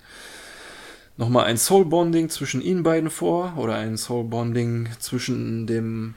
[1.17, 6.15] nochmal ein Soul Bonding zwischen ihnen beiden vor oder ein Soul Bonding zwischen dem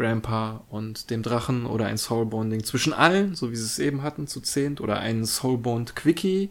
[0.00, 4.02] Grandpa und dem Drachen oder ein Soul Bonding zwischen allen, so wie sie es eben
[4.02, 6.50] hatten, zu zehnt oder ein Soul Bond Quickie.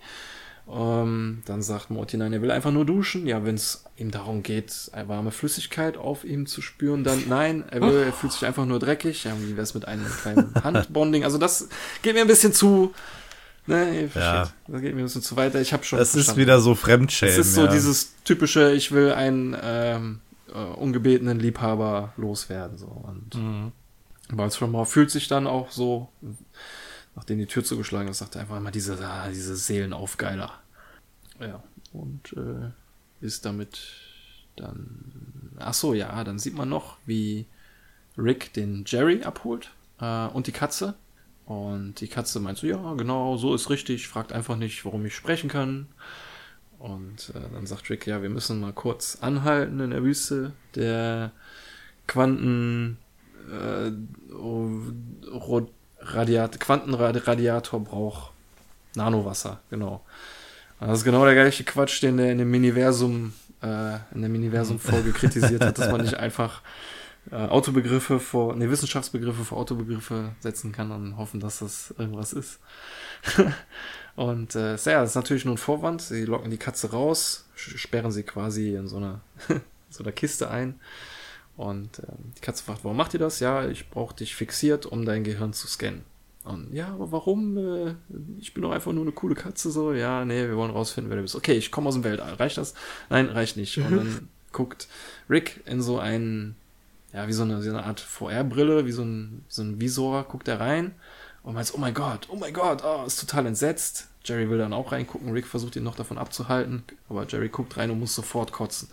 [0.71, 3.25] Ähm, dann sagt Morty, nein, er will einfach nur duschen.
[3.25, 7.63] Ja, wenn es ihm darum geht, eine warme Flüssigkeit auf ihm zu spüren, dann nein,
[7.71, 9.23] er will, er fühlt sich einfach nur dreckig.
[9.23, 11.23] Ja, wie wär's mit einem kleinen Handbonding?
[11.23, 11.69] Also das
[12.03, 12.93] geht mir ein bisschen zu,
[13.65, 14.53] ne, ihr versteht.
[14.67, 15.59] Das geht mir ein bisschen zu weiter.
[15.59, 16.41] Ich habe schon Das ist verstanden.
[16.41, 17.33] wieder so Fremdschämen.
[17.33, 17.71] Es ist so ja.
[17.71, 20.19] dieses typische, ich will einen ähm,
[20.53, 22.77] äh, ungebetenen Liebhaber loswerden.
[22.77, 22.87] So.
[22.87, 23.71] Und Mhm.
[24.31, 26.09] Balsfromore fühlt sich dann auch so,
[27.15, 30.51] nachdem die Tür zugeschlagen ist, sagt er einfach mal diese, ah, diese Seelenaufgeiler.
[31.39, 31.63] Ja,
[31.93, 32.69] und äh,
[33.25, 33.79] ist damit
[34.55, 35.55] dann.
[35.57, 37.45] Ach so, ja, dann sieht man noch, wie
[38.17, 40.95] Rick den Jerry abholt äh, und die Katze.
[41.45, 45.15] Und die Katze meint so, ja, genau, so ist richtig, fragt einfach nicht, warum ich
[45.15, 45.87] sprechen kann.
[46.79, 50.53] Und äh, dann sagt Rick, ja, wir müssen mal kurz anhalten in der Wüste.
[50.75, 51.31] Der
[52.07, 52.97] Quanten
[53.51, 53.91] äh,
[56.01, 58.31] Radiat Quantenradiator braucht
[58.95, 60.01] Nanowasser, genau.
[60.79, 64.29] Und Das ist genau der gleiche Quatsch, den der in dem Miniversum, äh, in der
[64.29, 66.61] Miniversum-Folge kritisiert hat, dass man nicht einfach
[67.31, 72.59] äh, Autobegriffe vor, ne, Wissenschaftsbegriffe vor Autobegriffe setzen kann und hoffen, dass das irgendwas ist.
[74.19, 76.01] und äh, ja, das ist natürlich nur ein Vorwand.
[76.01, 79.21] Sie locken die Katze raus, sperren sie quasi in so einer,
[79.89, 80.77] so einer Kiste ein.
[81.55, 83.39] Und ähm, die Katze fragt, warum macht ihr das?
[83.39, 86.03] Ja, ich brauche dich fixiert, um dein Gehirn zu scannen.
[86.43, 87.57] Und ja, aber warum?
[87.57, 87.95] Äh,
[88.41, 89.93] ich bin doch einfach nur eine coole Katze so.
[89.93, 91.35] Ja, nee, wir wollen rausfinden, wer du bist.
[91.37, 92.33] Okay, ich komme aus dem Weltall.
[92.33, 92.73] Reicht das?
[93.09, 93.77] Nein, reicht nicht.
[93.77, 94.89] Und dann guckt
[95.29, 96.57] Rick in so einen,
[97.13, 100.49] ja, wie so eine, so eine Art VR-Brille, wie so ein, so ein Visor, guckt
[100.49, 100.95] er rein
[101.41, 104.08] und meint, oh mein Gott, oh mein Gott, oh, ist total entsetzt.
[104.25, 105.31] Jerry will dann auch reingucken.
[105.31, 108.89] Rick versucht ihn noch davon abzuhalten, aber Jerry guckt rein und muss sofort kotzen.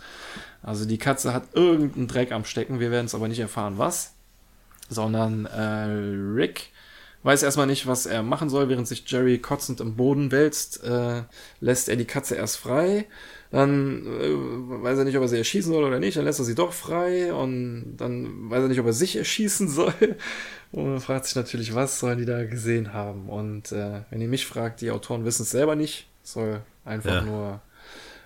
[0.63, 2.79] Also die Katze hat irgendeinen Dreck am Stecken.
[2.79, 4.13] Wir werden es aber nicht erfahren, was.
[4.89, 6.71] Sondern äh, Rick
[7.23, 11.23] weiß erstmal nicht, was er machen soll, während sich Jerry kotzend im Boden wälzt, äh,
[11.59, 13.05] lässt er die Katze erst frei.
[13.51, 16.17] Dann äh, weiß er nicht, ob er sie erschießen soll oder nicht.
[16.17, 19.67] Dann lässt er sie doch frei und dann weiß er nicht, ob er sich erschießen
[19.67, 19.93] soll.
[20.73, 23.29] Und man fragt sich natürlich, was sollen die da gesehen haben?
[23.29, 26.07] Und äh, wenn ihr mich fragt, die Autoren wissen es selber nicht.
[26.23, 27.21] Soll einfach Ja.
[27.21, 27.61] nur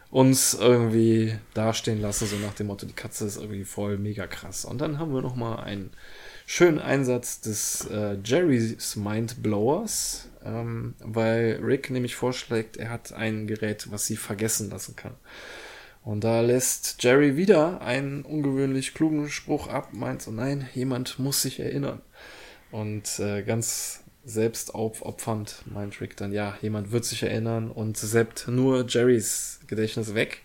[0.09, 4.65] uns irgendwie dastehen lassen, so nach dem Motto, die Katze ist irgendwie voll mega krass.
[4.65, 5.91] Und dann haben wir noch mal einen
[6.47, 13.91] schönen Einsatz des äh, Jerry's Mindblowers, ähm, weil Rick nämlich vorschlägt, er hat ein Gerät,
[13.91, 15.15] was sie vergessen lassen kann.
[16.03, 21.41] Und da lässt Jerry wieder einen ungewöhnlich klugen Spruch ab, meint so, nein, jemand muss
[21.43, 22.01] sich erinnern.
[22.71, 28.85] Und äh, ganz selbstaufopfernd meint Rick dann, ja, jemand wird sich erinnern und seppt nur
[28.87, 30.43] Jerrys Gedächtnis weg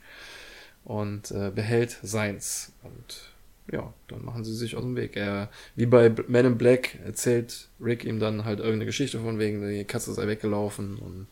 [0.84, 2.72] und äh, behält seins.
[2.82, 3.35] Und
[3.72, 5.16] ja, dann machen sie sich aus dem Weg.
[5.16, 9.66] Er, wie bei Man in Black erzählt Rick ihm dann halt irgendeine Geschichte von wegen,
[9.68, 11.26] die Katze sei weggelaufen und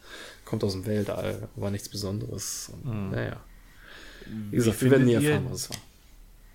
[0.44, 2.73] kommt aus dem Weltall, war nichts Besonderes.
[2.82, 3.36] Und, Naja.
[4.51, 5.77] Wie gesagt, wir werden nie erfahren, was es war.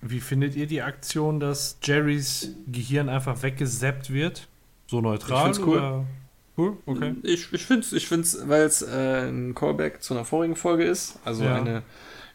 [0.01, 4.47] Wie findet ihr die Aktion, dass Jerrys Gehirn einfach weggesappt wird?
[4.87, 5.37] So neutral?
[5.51, 5.77] Ich find's cool.
[5.77, 6.05] Oder?
[6.57, 7.15] Cool, okay.
[7.23, 10.83] Ich, ich finde es, ich find's, weil es äh, ein Callback zu einer vorigen Folge
[10.83, 11.55] ist, also Ja.
[11.55, 11.83] eine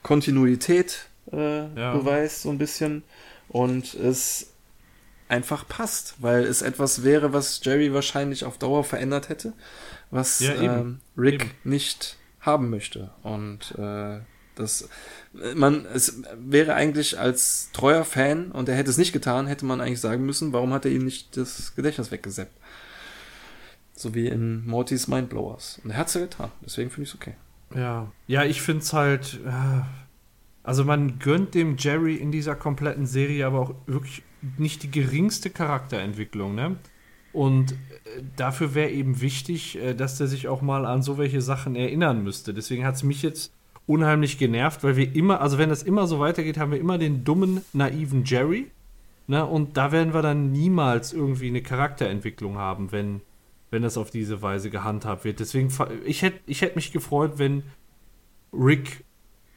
[0.02, 1.94] Kontinuität äh, Ja.
[1.96, 3.02] beweist so ein bisschen
[3.48, 4.50] und es
[5.28, 9.52] einfach passt, weil es etwas wäre, was Jerry wahrscheinlich auf Dauer verändert hätte,
[10.10, 10.64] was Ja, eben.
[10.64, 11.50] ähm, Rick Eben.
[11.64, 14.20] nicht haben möchte und äh,
[14.54, 14.88] das
[15.54, 19.80] man es wäre eigentlich als treuer Fan und er hätte es nicht getan, hätte man
[19.80, 22.52] eigentlich sagen müssen, warum hat er ihm nicht das Gedächtnis weggesappt?
[23.96, 25.80] So wie in Mortys Mindblowers.
[25.84, 26.50] Und er hat es ja getan.
[26.64, 27.34] Deswegen finde ich es okay.
[27.74, 28.10] Ja.
[28.26, 29.40] Ja, ich finde es halt.
[29.46, 29.80] Äh,
[30.64, 34.22] also, man gönnt dem Jerry in dieser kompletten Serie aber auch wirklich
[34.58, 36.76] nicht die geringste Charakterentwicklung, ne?
[37.34, 37.76] Und äh,
[38.36, 42.22] dafür wäre eben wichtig, äh, dass der sich auch mal an so welche Sachen erinnern
[42.22, 42.54] müsste.
[42.54, 43.52] Deswegen hat es mich jetzt
[43.86, 47.24] unheimlich genervt, weil wir immer, also wenn das immer so weitergeht, haben wir immer den
[47.24, 48.70] dummen, naiven Jerry.
[49.26, 49.44] Ne?
[49.44, 53.20] Und da werden wir dann niemals irgendwie eine Charakterentwicklung haben, wenn,
[53.70, 55.40] wenn das auf diese Weise gehandhabt wird.
[55.40, 55.70] Deswegen,
[56.06, 57.64] ich hätte ich hätt mich gefreut, wenn
[58.52, 59.03] Rick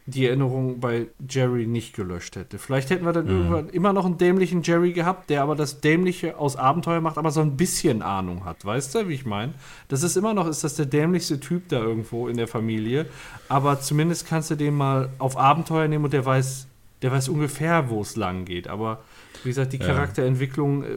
[0.07, 2.59] die Erinnerung bei Jerry nicht gelöscht hätte.
[2.59, 3.31] Vielleicht hätten wir dann mhm.
[3.31, 7.29] irgendwann immer noch einen dämlichen Jerry gehabt, der aber das Dämliche aus Abenteuer macht, aber
[7.29, 8.63] so ein bisschen Ahnung hat.
[8.65, 9.53] Weißt du, wie ich meine?
[9.89, 13.07] Das ist immer noch, ist das der dämlichste Typ da irgendwo in der Familie.
[13.49, 16.67] Aber zumindest kannst du den mal auf Abenteuer nehmen und der weiß,
[17.01, 18.69] der weiß ungefähr, wo es lang geht.
[18.69, 19.01] Aber
[19.43, 20.88] wie gesagt, die Charakterentwicklung äh,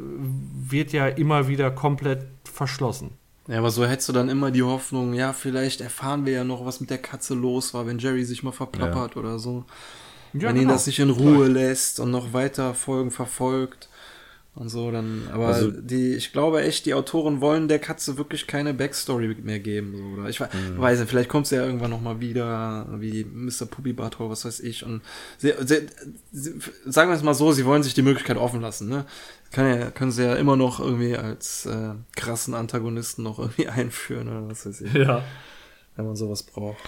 [0.71, 3.11] wird ja immer wieder komplett verschlossen.
[3.51, 6.65] Ja, aber so hättest du dann immer die Hoffnung, ja, vielleicht erfahren wir ja noch,
[6.65, 9.21] was mit der Katze los war, wenn Jerry sich mal verplappert ja.
[9.21, 9.65] oder so.
[10.33, 10.61] Ja, wenn genau.
[10.61, 13.89] ihn das nicht in Ruhe lässt und noch weiter Folgen verfolgt
[14.55, 18.47] und so, dann, aber also, die, ich glaube echt, die Autoren wollen der Katze wirklich
[18.47, 20.47] keine Backstory mehr geben, so, oder ich mhm.
[20.77, 23.67] weiß nicht, vielleicht kommt sie ja irgendwann nochmal wieder, wie Mr.
[23.67, 25.03] Puppy Bartor, was weiß ich, und
[25.39, 25.87] sie, sie,
[26.31, 26.55] sie,
[26.85, 29.07] sagen wir es mal so, sie wollen sich die Möglichkeit offen lassen, ne,
[29.57, 34.49] ja, können sie ja immer noch irgendwie als äh, krassen Antagonisten noch irgendwie einführen oder
[34.49, 34.95] was weiß ich.
[34.95, 35.23] Ja.
[35.97, 36.79] Wenn man sowas braucht.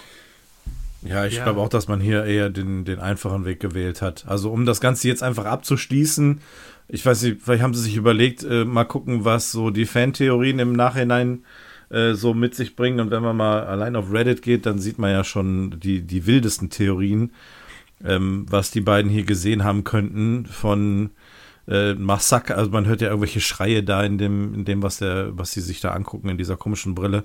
[1.02, 1.44] Ja, ich ja.
[1.44, 4.24] glaube auch, dass man hier eher den, den einfachen Weg gewählt hat.
[4.28, 6.40] Also um das Ganze jetzt einfach abzuschließen,
[6.88, 10.58] ich weiß nicht, vielleicht haben sie sich überlegt, äh, mal gucken, was so die Fantheorien
[10.58, 11.44] im Nachhinein
[11.90, 13.00] äh, so mit sich bringen.
[13.00, 16.26] Und wenn man mal allein auf Reddit geht, dann sieht man ja schon die, die
[16.26, 17.32] wildesten Theorien,
[18.04, 21.10] ähm, was die beiden hier gesehen haben könnten von
[21.72, 25.36] äh, Massaker, also man hört ja irgendwelche Schreie da in dem, in dem, was der,
[25.36, 27.24] was sie sich da angucken, in dieser komischen Brille.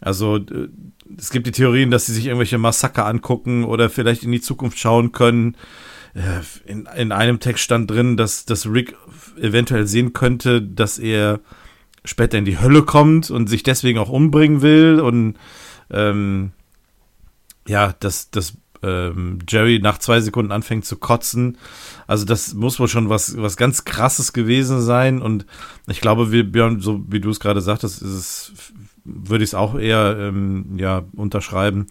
[0.00, 0.68] Also äh,
[1.16, 4.78] es gibt die Theorien, dass sie sich irgendwelche Massaker angucken oder vielleicht in die Zukunft
[4.78, 5.56] schauen können.
[6.14, 8.96] Äh, in, in einem Text stand drin, dass, dass Rick
[9.40, 11.40] eventuell sehen könnte, dass er
[12.04, 15.36] später in die Hölle kommt und sich deswegen auch umbringen will und
[15.90, 16.52] ähm,
[17.66, 21.58] ja, dass, dass ähm, Jerry nach zwei Sekunden anfängt zu kotzen.
[22.06, 25.20] Also das muss wohl schon was, was ganz krasses gewesen sein.
[25.22, 25.46] Und
[25.86, 28.52] ich glaube, wie, Björn, so wie du es gerade sagtest, ist es,
[29.04, 31.86] würde ich es auch eher ähm, ja, unterschreiben,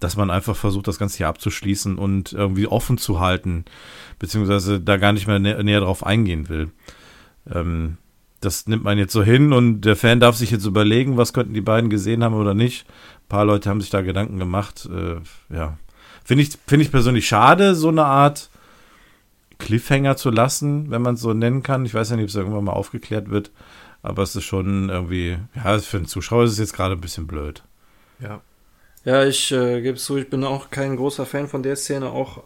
[0.00, 3.64] dass man einfach versucht, das Ganze hier abzuschließen und irgendwie offen zu halten,
[4.18, 6.70] beziehungsweise da gar nicht mehr nä näher drauf eingehen will.
[7.52, 7.98] Ähm,
[8.40, 11.54] das nimmt man jetzt so hin und der Fan darf sich jetzt überlegen, was könnten
[11.54, 12.86] die beiden gesehen haben oder nicht.
[12.86, 14.88] Ein paar Leute haben sich da Gedanken gemacht.
[14.92, 15.20] Äh,
[15.54, 15.78] ja,
[16.24, 18.50] Finde ich, find ich persönlich schade, so eine Art
[19.58, 21.84] Cliffhanger zu lassen, wenn man es so nennen kann.
[21.84, 23.50] Ich weiß ja nicht, ob es irgendwann mal aufgeklärt wird,
[24.02, 27.26] aber es ist schon irgendwie, ja, für den Zuschauer ist es jetzt gerade ein bisschen
[27.26, 27.62] blöd.
[28.20, 28.40] Ja.
[29.04, 32.10] Ja, ich äh, gebe es zu, ich bin auch kein großer Fan von der Szene,
[32.10, 32.44] auch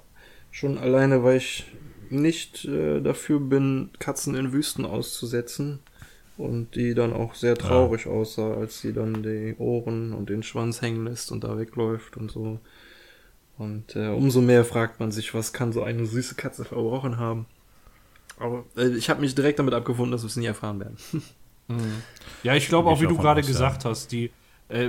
[0.50, 1.66] schon alleine, weil ich
[2.08, 5.80] nicht äh, dafür bin, Katzen in Wüsten auszusetzen.
[6.38, 8.10] Und die dann auch sehr traurig ja.
[8.10, 12.30] aussah, als sie dann die Ohren und den Schwanz hängen lässt und da wegläuft und
[12.30, 12.60] so.
[13.58, 17.46] Und äh, umso mehr fragt man sich, was kann so eine süße Katze verbrochen haben.
[18.38, 20.96] Aber äh, ich habe mich direkt damit abgefunden, dass wir es nie erfahren werden.
[21.68, 22.00] Mhm.
[22.44, 24.30] Ja, ich glaube auch, wie du gerade gesagt hast, die,
[24.68, 24.88] äh,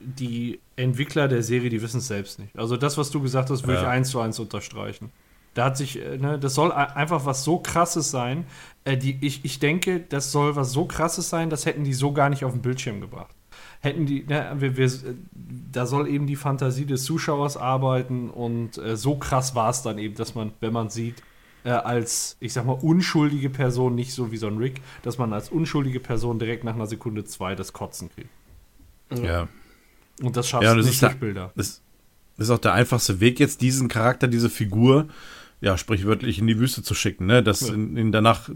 [0.00, 2.58] die Entwickler der Serie, die wissen es selbst nicht.
[2.58, 3.82] Also das, was du gesagt hast, würde ja.
[3.82, 5.12] ich eins zu eins unterstreichen.
[5.52, 8.46] Da hat sich, äh, ne, das soll einfach was so krasses sein.
[8.84, 12.14] Äh, die, ich, ich denke, das soll was so krasses sein, das hätten die so
[12.14, 13.36] gar nicht auf den Bildschirm gebracht
[13.80, 14.90] hätten die, ne, wir, wir,
[15.72, 19.98] da soll eben die Fantasie des Zuschauers arbeiten und äh, so krass war es dann
[19.98, 21.22] eben, dass man, wenn man sieht,
[21.64, 25.32] äh, als, ich sag mal, unschuldige Person, nicht so wie so ein Rick, dass man
[25.32, 28.30] als unschuldige Person direkt nach einer Sekunde zwei das Kotzen kriegt.
[29.22, 29.48] Ja.
[30.22, 31.52] Und das schaffst ja, du nicht durch Bilder.
[31.56, 31.82] Das
[32.36, 35.08] ist auch der einfachste Weg, jetzt diesen Charakter, diese Figur,
[35.60, 37.42] ja, sprichwörtlich in die Wüste zu schicken, ne?
[37.42, 37.74] Dass ja.
[37.74, 38.48] ihn danach,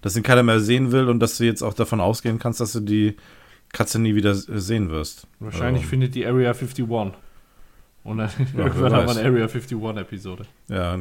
[0.00, 2.72] dass ihn keiner mehr sehen will und dass du jetzt auch davon ausgehen kannst, dass
[2.72, 3.16] du die
[3.72, 5.26] Katze nie wieder sehen wirst.
[5.40, 5.90] Wahrscheinlich also.
[5.90, 6.84] findet die Area 51.
[8.04, 10.44] Und dann ja, irgendwann haben wir eine Area 51-Episode.
[10.68, 10.98] Ja,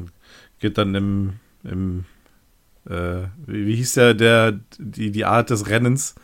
[0.60, 1.34] geht dann im,
[1.64, 2.06] im
[2.88, 6.16] äh, wie, wie, hieß der, der, die, die Art des Rennens?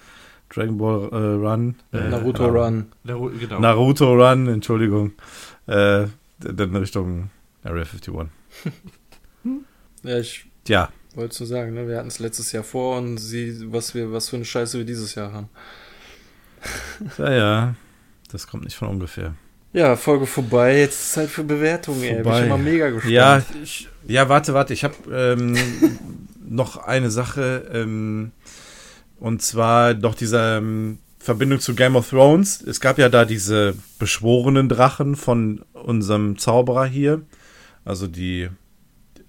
[0.50, 1.76] Dragon Ball äh, Run.
[1.92, 2.86] Äh, Naruto äh, Run.
[3.04, 3.60] Genau.
[3.60, 5.12] Naruto Run, Entschuldigung.
[5.66, 6.08] Äh,
[6.40, 7.30] dann Richtung
[7.64, 8.14] Area 51.
[10.04, 10.90] ja, ich ja.
[11.16, 11.88] wollte zu sagen, ne?
[11.88, 14.86] wir hatten es letztes Jahr vor und sie, was wir, was für eine Scheiße wir
[14.86, 15.50] dieses Jahr haben.
[17.18, 17.76] Ja, ja.
[18.32, 19.36] Das kommt nicht von ungefähr.
[19.74, 20.80] Ja, Folge vorbei.
[20.80, 22.04] Jetzt ist Zeit für Bewertungen.
[22.04, 22.24] Ey.
[22.24, 23.14] Bin ich mal mega gespannt.
[23.14, 24.74] Ja, ich, ja warte, warte.
[24.74, 25.56] Ich habe ähm,
[26.48, 27.70] noch eine Sache.
[27.74, 28.32] Ähm,
[29.20, 32.62] und zwar doch dieser, ähm, Verbindung zu Game of Thrones.
[32.62, 37.22] Es gab ja da diese beschworenen Drachen von unserem Zauberer hier.
[37.84, 38.48] Also die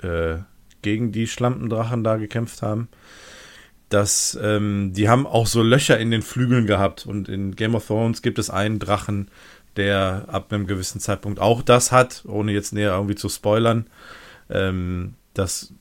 [0.01, 0.37] äh,
[0.83, 2.87] gegen die Schlampendrachen da gekämpft haben.
[3.89, 7.07] Das, ähm, die haben auch so Löcher in den Flügeln gehabt.
[7.07, 9.31] Und in Game of Thrones gibt es einen Drachen,
[9.77, 13.87] der ab einem gewissen Zeitpunkt auch das hat, ohne jetzt näher irgendwie zu spoilern.
[14.51, 15.73] Ähm, das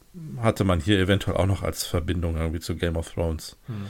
[0.42, 3.58] hatte man hier eventuell auch noch als Verbindung irgendwie zu Game of Thrones.
[3.68, 3.88] Hm.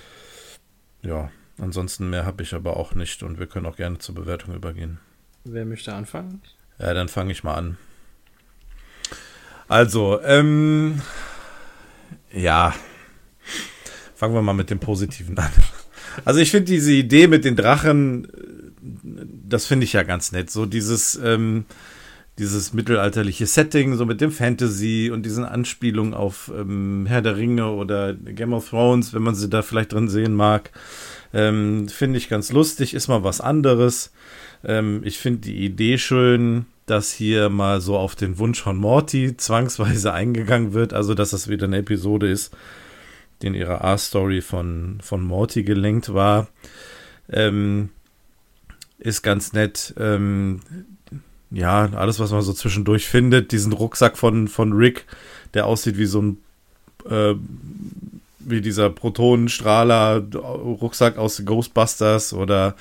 [1.02, 1.30] Ja,
[1.60, 5.00] ansonsten mehr habe ich aber auch nicht und wir können auch gerne zur Bewertung übergehen.
[5.44, 6.42] Wer möchte anfangen?
[6.80, 7.78] Ja, dann fange ich mal an.
[9.68, 11.02] Also, ähm,
[12.32, 12.74] ja,
[14.18, 15.52] fangen wir mal mit dem Positiven an.
[16.26, 18.28] Also ich finde diese Idee mit den Drachen,
[19.48, 20.50] das finde ich ja ganz nett.
[20.50, 21.66] So dieses, ähm,
[22.40, 27.72] dieses mittelalterliche Setting, so mit dem Fantasy und diesen Anspielungen auf ähm, Herr der Ringe
[27.72, 30.72] oder Game of Thrones, wenn man sie da vielleicht drin sehen mag.
[31.34, 34.12] Ähm, finde ich ganz lustig, ist mal was anderes.
[34.64, 39.38] Ähm, ich finde die Idee schön, dass hier mal so auf den Wunsch von Morty
[39.38, 42.56] zwangsweise eingegangen wird, also dass das wieder eine Episode ist,
[43.42, 46.48] die in ihrer A-Story von, von Morty gelenkt war.
[47.30, 47.90] Ähm,
[49.00, 49.94] ist ganz nett.
[49.98, 50.62] Ähm,
[51.52, 55.06] ja, alles, was man so zwischendurch findet, diesen Rucksack von, von Rick,
[55.54, 56.38] der aussieht wie so ein,
[57.10, 57.34] äh,
[58.40, 62.76] wie dieser Protonenstrahler-Rucksack aus Ghostbusters oder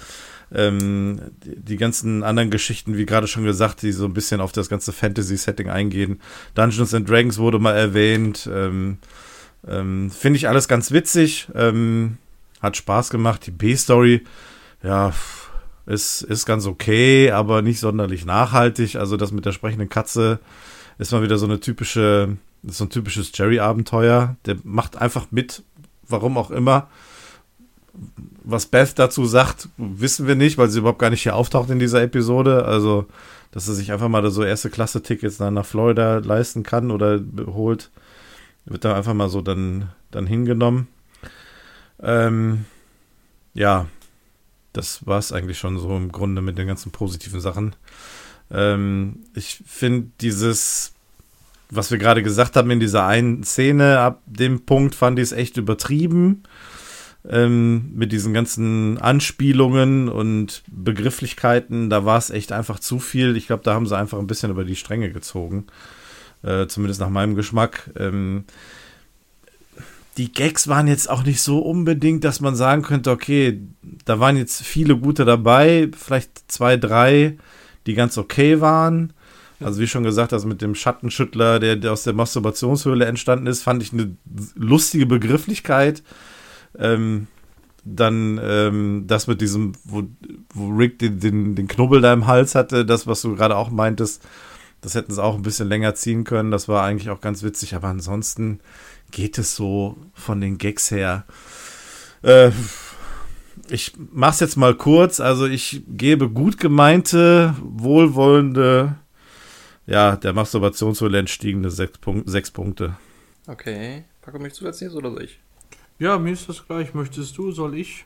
[0.55, 4.69] ähm, die, ganzen anderen Geschichten, wie gerade schon gesagt, die so ein bisschen auf das
[4.69, 6.21] ganze Fantasy-Setting eingehen.
[6.55, 8.49] Dungeons and Dragons wurde mal erwähnt.
[8.53, 8.99] Ähm,
[9.69, 11.49] ähm, Finde ich alles ganz witzig.
[11.55, 12.19] Ähm,
[12.61, 13.47] hat Spaß gemacht.
[13.47, 14.25] Die B-Story,
[14.83, 15.13] ja,
[15.87, 18.97] ist, ist ganz okay, aber nicht sonderlich nachhaltig.
[18.97, 20.41] Also das mit der sprechenden Katze
[20.99, 24.37] ist mal wieder so eine typische, so ein typisches Jerry-Abenteuer.
[24.47, 25.63] Der macht einfach mit,
[26.09, 26.89] warum auch immer.
[28.45, 31.79] Was Beth dazu sagt, wissen wir nicht, weil sie überhaupt gar nicht hier auftaucht in
[31.79, 32.65] dieser Episode.
[32.65, 33.07] Also,
[33.51, 37.91] dass er sich einfach mal so erste Klasse-Tickets nach Florida leisten kann oder holt,
[38.67, 40.89] wird da einfach mal so dann, dann hingenommen.
[42.03, 42.65] Ähm,
[43.55, 43.87] ja,
[44.73, 47.75] das war es eigentlich schon so im Grunde mit den ganzen positiven Sachen.
[48.51, 50.93] Ähm, ich finde dieses,
[51.71, 55.33] was wir gerade gesagt haben in dieser einen Szene, ab dem Punkt fand ich es
[55.33, 56.43] echt übertrieben.
[57.29, 63.37] Ähm, mit diesen ganzen Anspielungen und Begrifflichkeiten, da war es echt einfach zu viel.
[63.37, 65.67] Ich glaube, da haben sie einfach ein bisschen über die Stränge gezogen.
[66.43, 67.91] Äh, zumindest nach meinem Geschmack.
[67.99, 68.45] Ähm,
[70.17, 73.61] die Gags waren jetzt auch nicht so unbedingt, dass man sagen könnte, okay,
[74.05, 77.37] da waren jetzt viele gute dabei, vielleicht zwei, drei,
[77.87, 79.13] die ganz okay waren.
[79.61, 83.63] Also wie schon gesagt, das mit dem Schattenschüttler, der, der aus der Masturbationshöhle entstanden ist,
[83.63, 84.17] fand ich eine
[84.55, 86.03] lustige Begrifflichkeit.
[86.79, 87.27] Ähm,
[87.85, 90.03] dann ähm, das mit diesem, wo,
[90.53, 93.71] wo Rick den, den, den Knubbel da im Hals hatte, das, was du gerade auch
[93.71, 94.23] meintest,
[94.87, 96.53] das hätten sie auch ein bisschen länger ziehen können.
[96.53, 98.61] Das war eigentlich auch ganz witzig, aber ansonsten
[99.11, 101.25] geht es so von den Gags her.
[102.23, 102.53] Äh,
[103.69, 105.19] ich mach's jetzt mal kurz.
[105.19, 108.95] Also ich gebe gut gemeinte, wohlwollende,
[109.89, 112.97] ja, der Masturbationswelle entstiegende sechs, Punkt, sechs Punkte.
[113.49, 114.05] Okay.
[114.23, 115.41] Paco, möchtest du als nächstes oder soll ich?
[115.99, 116.95] Ja, mir ist das gleich.
[116.95, 118.05] Möchtest du, soll ich?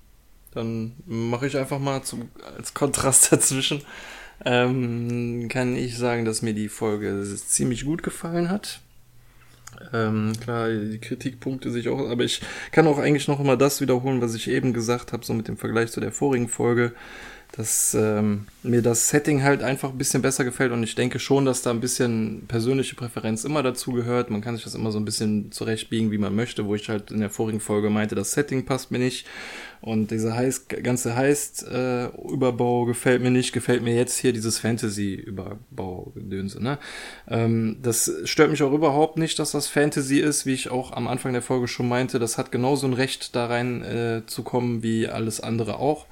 [0.52, 3.82] Dann mache ich einfach mal zum, als Kontrast dazwischen.
[4.44, 8.80] Ähm, kann ich sagen, dass mir die Folge ziemlich gut gefallen hat.
[9.92, 12.40] Ähm, klar, die Kritikpunkte sich auch, aber ich
[12.72, 15.56] kann auch eigentlich noch immer das wiederholen, was ich eben gesagt habe, so mit dem
[15.56, 16.92] Vergleich zu der vorigen Folge,
[17.52, 21.44] dass ähm, mir das Setting halt einfach ein bisschen besser gefällt und ich denke schon,
[21.44, 24.30] dass da ein bisschen persönliche Präferenz immer dazu gehört.
[24.30, 27.10] Man kann sich das immer so ein bisschen zurechtbiegen, wie man möchte, wo ich halt
[27.10, 29.26] in der vorigen Folge meinte, das Setting passt mir nicht
[29.80, 36.62] und dieser heiß, ganze Heist-Überbau gefällt mir nicht, gefällt mir jetzt hier dieses Fantasy-Überbau-Gedönse.
[36.62, 36.78] Ne?
[37.28, 41.08] Ähm, das stört mich auch überhaupt nicht, dass das Fantasy ist, wie ich auch am
[41.08, 42.18] Anfang der Folge schon meinte.
[42.18, 46.06] Das hat genauso ein Recht, da rein äh, zu kommen, wie alles andere auch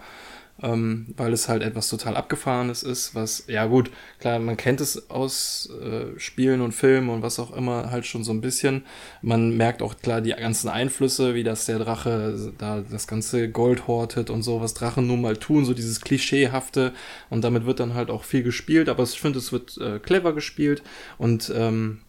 [0.63, 5.11] ähm, weil es halt etwas total Abgefahrenes ist, was, ja gut, klar, man kennt es
[5.11, 8.85] aus äh, Spielen und Filmen und was auch immer halt schon so ein bisschen.
[9.23, 13.87] Man merkt auch klar die ganzen Einflüsse, wie das der Drache da das ganze Gold
[13.87, 16.93] hortet und so, was Drachen nun mal tun, so dieses Klischeehafte
[17.31, 20.33] und damit wird dann halt auch viel gespielt, aber ich finde, es wird äh, clever
[20.33, 20.83] gespielt
[21.19, 22.01] und ähm,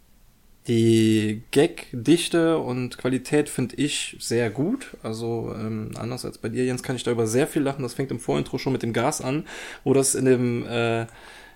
[0.68, 4.98] die Gag-Dichte und Qualität finde ich sehr gut.
[5.02, 7.82] Also ähm, anders als bei dir, Jens, kann ich da über sehr viel lachen.
[7.82, 9.46] Das fängt im Vorintro schon mit dem Gas an,
[9.84, 11.08] wo das in dem äh,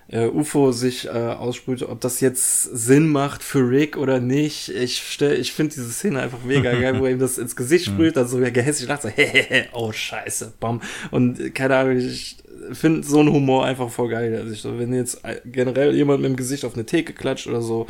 [0.08, 4.68] äh, UFO sich äh, aussprüht, ob das jetzt Sinn macht für Rick oder nicht.
[4.68, 7.86] Ich stell, ich finde diese Szene einfach mega geil, wo er ihm das ins Gesicht
[7.86, 10.82] sprüht, dann so er gehässig lacht, so, hehehe, oh scheiße, bam.
[11.10, 12.36] Und keine Ahnung, ich
[12.72, 14.36] finde so einen Humor einfach voll geil.
[14.36, 17.46] Also ich, so, wenn jetzt äh, generell jemand mit dem Gesicht auf eine Theke klatscht
[17.46, 17.86] oder so,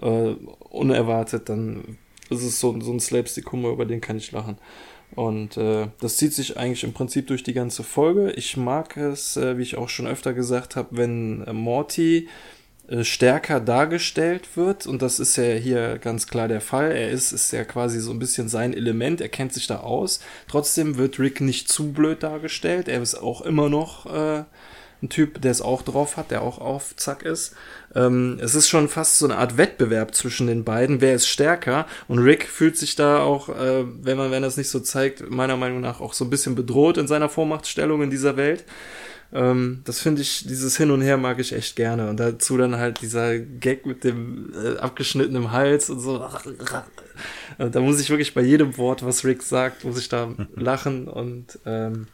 [0.00, 0.34] äh,
[0.70, 1.98] unerwartet, dann
[2.30, 4.58] ist es so, so ein Slapstick-Humor, über den kann ich lachen.
[5.14, 8.32] Und äh, das zieht sich eigentlich im Prinzip durch die ganze Folge.
[8.32, 12.28] Ich mag es, äh, wie ich auch schon öfter gesagt habe, wenn äh, Morty
[12.88, 14.86] äh, stärker dargestellt wird.
[14.86, 16.92] Und das ist ja hier ganz klar der Fall.
[16.92, 19.20] Er ist, ist ja quasi so ein bisschen sein Element.
[19.20, 20.20] Er kennt sich da aus.
[20.48, 22.88] Trotzdem wird Rick nicht zu blöd dargestellt.
[22.88, 24.44] Er ist auch immer noch äh,
[25.02, 27.54] ein Typ, der es auch drauf hat, der auch auf Zack ist.
[27.96, 31.00] Ähm, es ist schon fast so eine Art Wettbewerb zwischen den beiden.
[31.00, 31.86] Wer ist stärker?
[32.08, 35.30] Und Rick fühlt sich da auch, äh, wenn man, wenn er es nicht so zeigt,
[35.30, 38.64] meiner Meinung nach auch so ein bisschen bedroht in seiner Vormachtstellung in dieser Welt.
[39.32, 42.10] Ähm, das finde ich, dieses Hin und Her mag ich echt gerne.
[42.10, 46.22] Und dazu dann halt dieser Gag mit dem äh, abgeschnittenen Hals und so.
[47.56, 51.08] Und da muss ich wirklich bei jedem Wort, was Rick sagt, muss ich da lachen
[51.08, 52.08] und ähm,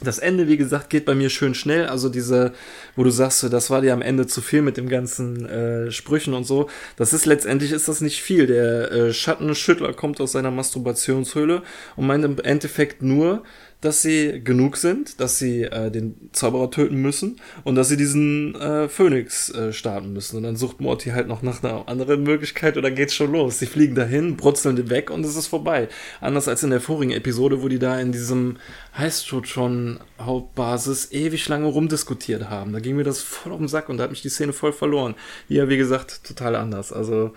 [0.00, 1.86] das Ende, wie gesagt, geht bei mir schön schnell.
[1.86, 2.52] Also diese,
[2.96, 6.34] wo du sagst, das war dir am Ende zu viel mit dem ganzen äh, Sprüchen
[6.34, 6.68] und so.
[6.96, 8.46] Das ist letztendlich ist das nicht viel.
[8.46, 11.62] Der äh, Schattenschüttler kommt aus seiner Masturbationshöhle
[11.96, 13.42] und meint im Endeffekt nur,
[13.80, 18.56] dass sie genug sind, dass sie äh, den Zauberer töten müssen und dass sie diesen
[18.56, 20.36] äh, Phönix äh, starten müssen.
[20.36, 23.60] Und dann sucht Morty halt noch nach einer anderen Möglichkeit dann geht's schon los.
[23.60, 25.88] Sie fliegen dahin, brutzeln weg und es ist vorbei.
[26.20, 28.56] Anders als in der vorigen Episode, wo die da in diesem
[29.46, 32.72] schon Hauptbasis ewig lange rumdiskutiert haben.
[32.72, 34.72] Da ging mir das voll auf den Sack und da hat mich die Szene voll
[34.72, 35.14] verloren.
[35.46, 36.92] Hier, wie gesagt, total anders.
[36.92, 37.32] Also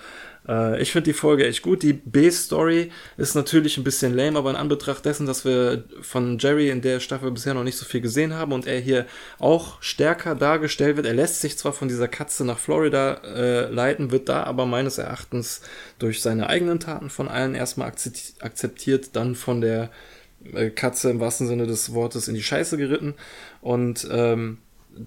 [0.51, 1.81] äh, ich finde die Folge echt gut.
[1.81, 6.69] Die B-Story ist natürlich ein bisschen lame, aber in Anbetracht dessen, dass wir von Jerry
[6.69, 9.05] in der Staffel bisher noch nicht so viel gesehen haben und er hier
[9.39, 11.07] auch stärker dargestellt wird.
[11.07, 14.97] Er lässt sich zwar von dieser Katze nach Florida äh, leiten, wird da aber meines
[14.97, 15.61] Erachtens
[15.99, 19.89] durch seine eigenen Taten von allen erstmal akzeptiert, dann von der
[20.53, 23.13] äh, Katze im wahrsten Sinne des Wortes in die Scheiße geritten
[23.61, 24.57] und ähm,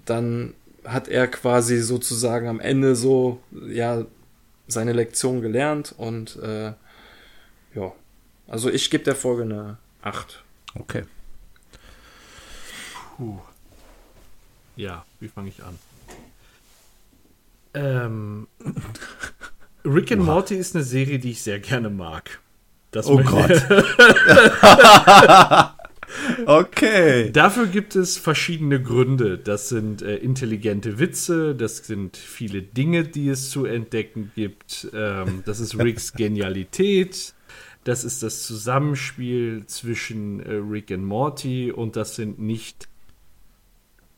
[0.06, 0.54] dann
[0.84, 4.04] hat er quasi sozusagen am Ende so, ja,
[4.66, 6.72] seine Lektion gelernt und äh,
[7.74, 7.92] ja,
[8.46, 10.42] also ich gebe der Folge eine 8.
[10.78, 11.04] Okay.
[13.16, 13.38] Puh.
[14.76, 15.78] Ja, wie fange ich an?
[17.74, 18.48] Ähm,
[19.84, 22.40] Rick and Morty ist eine Serie, die ich sehr gerne mag.
[22.90, 23.50] Das oh Gott.
[26.46, 27.30] Okay.
[27.32, 29.38] Dafür gibt es verschiedene Gründe.
[29.38, 34.88] Das sind äh, intelligente Witze, das sind viele Dinge, die es zu entdecken gibt.
[34.94, 37.34] Ähm, das ist Ricks Genialität.
[37.84, 42.88] Das ist das Zusammenspiel zwischen äh, Rick und Morty und das sind nicht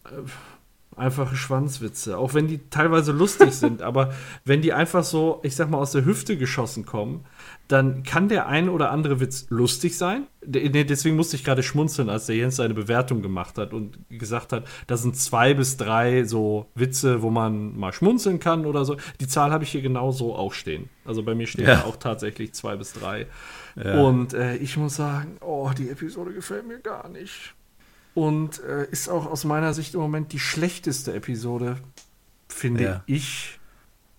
[0.05, 0.11] äh,
[0.97, 4.15] einfache Schwanzwitze, auch wenn die teilweise lustig sind, aber
[4.45, 7.25] wenn die einfach so, ich sag mal, aus der Hüfte geschossen kommen,
[7.69, 10.27] dann kann der ein oder andere Witz lustig sein.
[10.43, 14.65] Deswegen musste ich gerade schmunzeln, als der Jens seine Bewertung gemacht hat und gesagt hat,
[14.87, 18.97] das sind zwei bis drei so Witze, wo man mal schmunzeln kann oder so.
[19.21, 20.89] Die Zahl habe ich hier genau so auch stehen.
[21.05, 21.85] Also bei mir stehen ja.
[21.85, 23.27] auch tatsächlich zwei bis drei.
[23.75, 24.01] Ja.
[24.01, 27.55] Und äh, ich muss sagen, oh, die Episode gefällt mir gar nicht.
[28.15, 31.77] Und äh, ist auch aus meiner Sicht im Moment die schlechteste Episode,
[32.49, 33.03] finde ja.
[33.07, 33.56] ich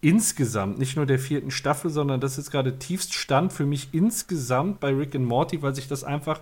[0.02, 4.94] insgesamt, nicht nur der vierten Staffel, sondern das ist gerade Tiefststand für mich insgesamt bei
[4.94, 6.40] Rick and Morty, weil sich das einfach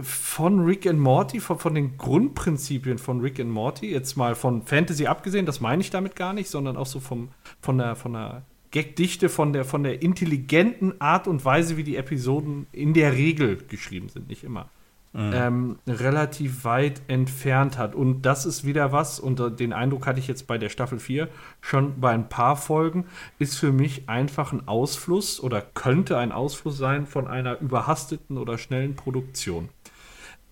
[0.00, 4.62] von Rick and Morty, von, von den Grundprinzipien von Rick and Morty, jetzt mal von
[4.62, 7.30] Fantasy abgesehen, das meine ich damit gar nicht, sondern auch so vom,
[7.60, 11.96] von der, von der Gagdichte, von der, von der intelligenten Art und Weise, wie die
[11.96, 14.70] Episoden in der Regel geschrieben sind, nicht immer
[15.12, 15.32] mhm.
[15.34, 17.94] ähm, relativ weit entfernt hat.
[17.94, 21.28] Und das ist wieder was, und den Eindruck hatte ich jetzt bei der Staffel 4
[21.60, 23.06] schon bei ein paar Folgen,
[23.38, 28.58] ist für mich einfach ein Ausfluss oder könnte ein Ausfluss sein von einer überhasteten oder
[28.58, 29.68] schnellen Produktion.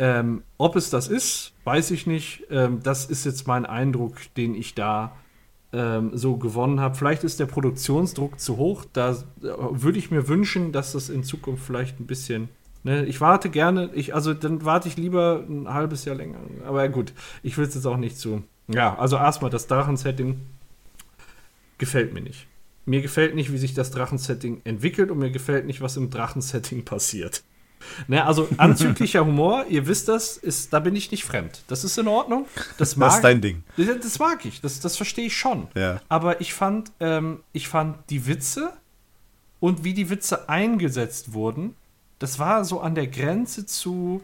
[0.01, 2.45] Ähm, ob es das ist, weiß ich nicht.
[2.51, 5.17] Ähm, das ist jetzt mein Eindruck, den ich da
[5.73, 6.95] ähm, so gewonnen habe.
[6.95, 8.85] Vielleicht ist der Produktionsdruck zu hoch.
[8.93, 12.49] Da äh, würde ich mir wünschen, dass das in Zukunft vielleicht ein bisschen
[12.85, 16.39] Ne, ich warte gerne, ich, also dann warte ich lieber ein halbes Jahr länger.
[16.67, 18.45] Aber gut, ich will es jetzt auch nicht zu.
[18.69, 20.41] Ja, also erstmal das Drachensetting
[21.79, 22.47] gefällt mir nicht.
[22.87, 26.85] Mir gefällt nicht, wie sich das Drachensetting entwickelt und mir gefällt nicht, was im Drachensetting
[26.85, 27.43] passiert.
[28.07, 31.63] Ne, also anzüglicher Humor, ihr wisst das, ist, da bin ich nicht fremd.
[31.69, 32.47] Das ist in Ordnung.
[32.77, 33.63] Das, mag, das ist dein Ding.
[33.77, 35.69] Das, das mag ich, das, das verstehe ich schon.
[35.75, 36.01] Ja.
[36.09, 38.73] Aber ich fand, ähm, ich fand die Witze
[39.61, 41.75] und wie die Witze eingesetzt wurden,
[42.19, 44.23] das war so an der Grenze zu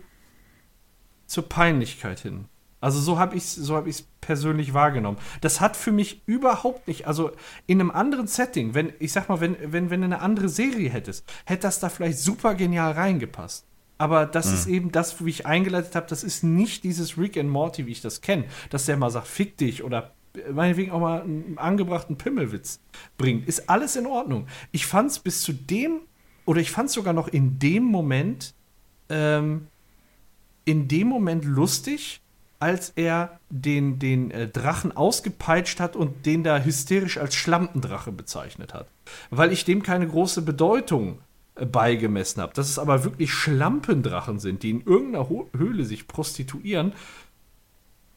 [1.26, 2.46] zur Peinlichkeit hin.
[2.80, 5.18] Also so habe ich so habe ich persönlich wahrgenommen.
[5.40, 7.30] Das hat für mich überhaupt nicht, also
[7.66, 10.90] in einem anderen Setting, wenn, ich sag mal, wenn, wenn, wenn du eine andere Serie
[10.90, 13.66] hättest, hätte das da vielleicht super genial reingepasst.
[13.96, 17.48] Aber das ist eben das, wie ich eingeleitet habe, das ist nicht dieses Rick and
[17.48, 21.00] Morty, wie ich das kenne, dass der mal sagt, fick dich oder äh, meinetwegen auch
[21.00, 22.80] mal einen angebrachten Pimmelwitz
[23.16, 23.46] bringt.
[23.46, 24.46] Ist alles in Ordnung.
[24.72, 26.00] Ich fand es bis zu dem,
[26.44, 28.54] oder ich fand es sogar noch in dem Moment,
[29.08, 29.68] ähm,
[30.64, 32.20] in dem Moment lustig,
[32.60, 38.72] als er den, den äh, Drachen ausgepeitscht hat und den da hysterisch als Schlampendrache bezeichnet
[38.72, 38.88] hat.
[39.30, 41.18] Weil ich dem keine große Bedeutung
[41.56, 42.54] äh, beigemessen habe.
[42.54, 46.92] Dass es aber wirklich Schlampendrachen sind, die in irgendeiner Ho Höhle sich prostituieren.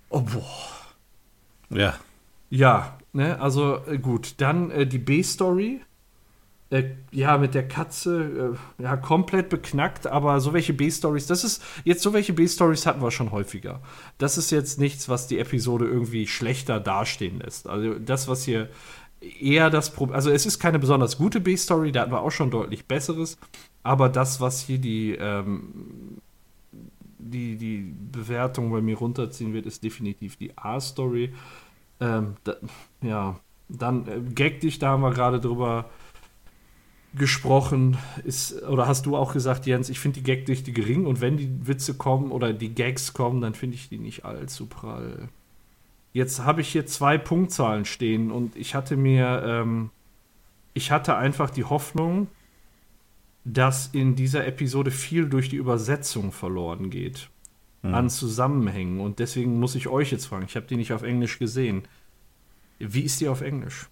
[0.09, 0.77] Oh, boah.
[1.69, 1.95] Ja.
[2.49, 4.35] Ja, ne, also äh, gut.
[4.37, 5.81] Dann äh, die B-Story.
[6.69, 11.64] Äh, ja, mit der Katze, äh, ja, komplett beknackt, aber so welche B-Stories, das ist,
[11.85, 13.81] jetzt so welche B-Stories hatten wir schon häufiger.
[14.18, 17.69] Das ist jetzt nichts, was die Episode irgendwie schlechter dastehen lässt.
[17.69, 18.69] Also das, was hier
[19.39, 22.52] eher das Problem, also es ist keine besonders gute B-Story, da hatten wir auch schon
[22.52, 23.38] deutlich besseres,
[23.84, 26.19] aber das, was hier die, ähm,
[27.18, 31.34] die, die Bewertung bei mir runterziehen wird, ist definitiv die A-Story.
[32.02, 32.56] Ähm, da,
[33.02, 33.39] ja,
[33.69, 35.89] dann äh, Gag dich, da haben wir gerade drüber
[37.13, 41.38] gesprochen, ist, oder hast du auch gesagt, Jens, ich finde die Gagdichte gering und wenn
[41.38, 45.29] die Witze kommen oder die Gags kommen, dann finde ich die nicht allzu prall.
[46.13, 49.89] Jetzt habe ich hier zwei Punktzahlen stehen und ich hatte mir, ähm,
[50.73, 52.27] ich hatte einfach die Hoffnung,
[53.45, 57.29] dass in dieser Episode viel durch die Übersetzung verloren geht
[57.84, 57.93] Hm.
[57.93, 61.39] an Zusammenhängen und deswegen muss ich euch jetzt fragen, ich habe die nicht auf Englisch
[61.39, 61.84] gesehen.
[62.79, 63.88] Wie ist die auf Englisch?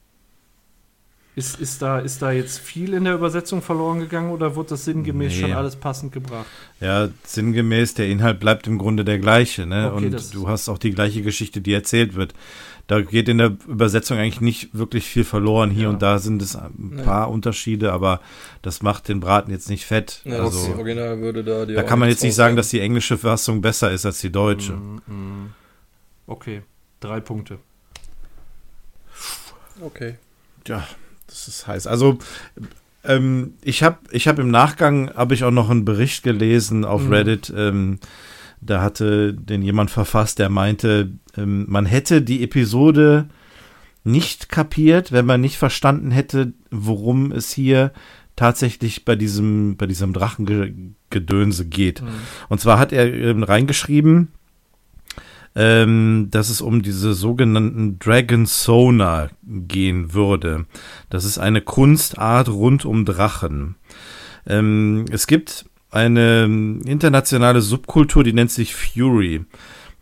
[1.37, 4.85] Ist, ist, da, ist da jetzt viel in der Übersetzung verloren gegangen oder wurde das
[4.85, 5.41] sinngemäß Nee.
[5.41, 6.45] schon alles passend gebracht?
[6.79, 9.91] Ja, sinngemäß, der Inhalt bleibt im Grunde der gleiche, ne?
[9.93, 12.33] Okay, das- und du hast auch die gleiche Geschichte, die erzählt wird.
[12.87, 15.71] Da geht in der Übersetzung eigentlich nicht wirklich viel verloren.
[15.71, 15.89] Hier Ja.
[15.89, 18.21] und da sind es ein paar Unterschiede, aber
[18.61, 20.21] das macht den Braten jetzt nicht fett.
[20.23, 23.17] Ja, das also, Original würde da da kann man jetzt nicht sagen, dass die englische
[23.17, 24.73] Fassung besser ist als die deutsche.
[24.73, 25.49] Mhm.
[26.27, 26.61] Okay,
[27.01, 27.57] drei Punkte.
[29.81, 30.15] Okay.
[30.67, 30.87] Ja,
[31.27, 31.87] das ist heiß.
[31.87, 32.19] Also
[33.03, 37.03] ähm, ich habe ich hab im Nachgang habe ich auch noch einen Bericht gelesen auf
[37.03, 37.13] Mhm.
[37.13, 37.53] Reddit.
[37.55, 37.99] Ähm,
[38.61, 43.27] da hatte den jemand verfasst, der meinte, ähm, man hätte die Episode
[44.03, 47.91] nicht kapiert, wenn man nicht verstanden hätte, worum es hier
[48.35, 52.03] tatsächlich bei diesem bei diesem Drachengedönse geht.
[52.49, 54.29] Und zwar hat er ähm, reingeschrieben,
[55.55, 60.65] ähm, dass es um diese sogenannten Dragon Sonar gehen würde.
[61.09, 63.75] Das ist eine Kunstart rund um Drachen.
[64.45, 66.43] Ähm, es gibt eine
[66.85, 69.45] internationale Subkultur, die nennt sich Fury.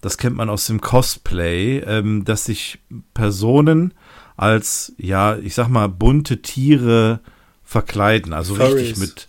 [0.02, 2.80] Das kennt man aus dem Cosplay, ähm, dass sich
[3.14, 3.94] Personen
[4.36, 7.20] als, ja, ich sag mal, bunte Tiere
[7.64, 8.34] verkleiden.
[8.34, 8.98] Also richtig Furries.
[8.98, 9.28] mit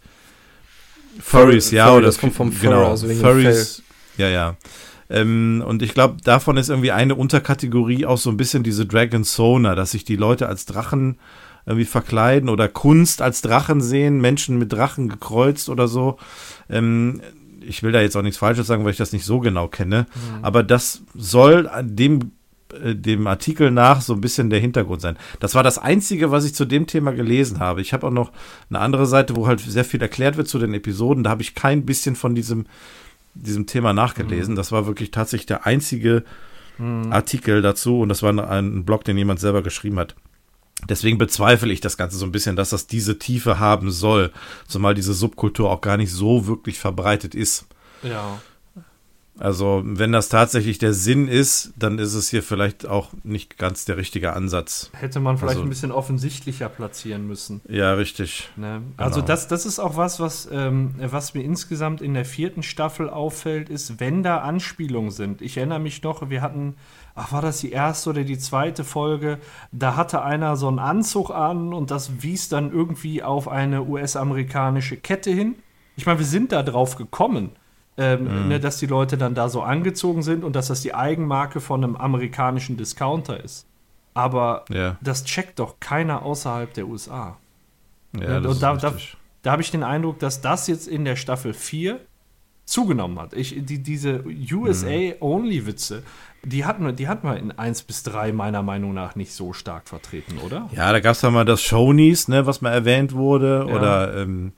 [1.21, 3.83] Furries, ja, Furry, oder das kommt vom Fur, genau, also Furries,
[4.17, 4.57] ja, ja.
[5.11, 9.25] Ähm, und ich glaube, davon ist irgendwie eine Unterkategorie auch so ein bisschen diese Dragon
[9.25, 11.19] Sonar, dass sich die Leute als Drachen
[11.67, 16.19] irgendwie verkleiden oder Kunst als Drachen sehen, Menschen mit Drachen gekreuzt oder so.
[16.69, 17.21] Ähm,
[17.67, 20.07] ich will da jetzt auch nichts Falsches sagen, weil ich das nicht so genau kenne.
[20.43, 22.33] Aber das soll dem,
[22.83, 25.17] äh, dem Artikel nach so ein bisschen der Hintergrund sein.
[25.41, 27.81] Das war das Einzige, was ich zu dem Thema gelesen habe.
[27.81, 28.33] Ich habe auch noch
[28.69, 31.25] eine andere Seite, wo halt sehr viel erklärt wird zu den Episoden.
[31.25, 32.67] Da habe ich kein bisschen von diesem,
[33.35, 34.57] diesem Thema nachgelesen.
[34.57, 36.25] Das war wirklich tatsächlich der einzige
[36.79, 40.17] Artikel dazu und das war ein Blog, den jemand selber geschrieben hat.
[40.89, 44.33] Deswegen bezweifle ich das Ganze so ein bisschen, dass das diese Tiefe haben soll,
[44.67, 47.67] zumal diese Subkultur auch gar nicht so wirklich verbreitet ist.
[48.03, 48.41] Ja.
[49.37, 53.85] Also, wenn das tatsächlich der Sinn ist, dann ist es hier vielleicht auch nicht ganz
[53.85, 54.91] der richtige Ansatz.
[54.93, 57.61] Hätte man vielleicht Also- ein bisschen offensichtlicher platzieren müssen.
[57.69, 58.49] Ja, richtig.
[58.57, 58.83] Ne?
[58.97, 59.27] Also Genau.
[59.27, 63.71] das, das ist auch was, was, ähm, was mir insgesamt in der vierten Staffel auffällt,
[63.71, 65.43] ist, wenn da Anspielungen sind.
[65.43, 66.77] Ich erinnere mich noch, wir hatten,
[67.17, 69.39] ach, war das die erste oder die zweite Folge?
[69.73, 74.97] Da hatte einer so einen Anzug an und das wies dann irgendwie auf eine US-amerikanische
[74.97, 75.57] Kette hin.
[75.97, 77.51] Ich meine, wir sind da drauf gekommen,
[77.97, 81.61] ähm, ne, dass die Leute dann da so angezogen sind und dass das die Eigenmarke
[81.61, 83.67] von einem amerikanischen Discounter ist.
[84.15, 87.37] Aber Ja, das checkt doch keiner außerhalb der USA.
[88.19, 88.95] ja und das da, da,
[89.43, 92.01] da habe ich den Eindruck, dass das jetzt in der Staffel 4
[92.65, 93.35] zugenommen hat.
[93.35, 94.25] Ich, die, diese
[94.95, 96.03] USA-Only-Witze,
[96.45, 99.89] die hatten, die hatten wir in 1 bis 3 meiner Meinung nach nicht so stark
[99.89, 100.69] vertreten, oder?
[100.73, 103.75] Ja, da gab es ja mal das Shonies, ne, was mal erwähnt wurde, Ja.
[103.75, 104.53] oder ähm,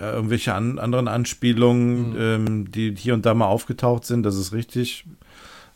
[0.00, 2.16] irgendwelche an, anderen Anspielungen, Mhm.
[2.18, 5.04] ähm, die hier und da mal aufgetaucht sind, das ist richtig.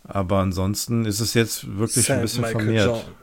[0.04, 3.04] Aber ansonsten ist es jetzt wirklich ein bisschen vermehrt.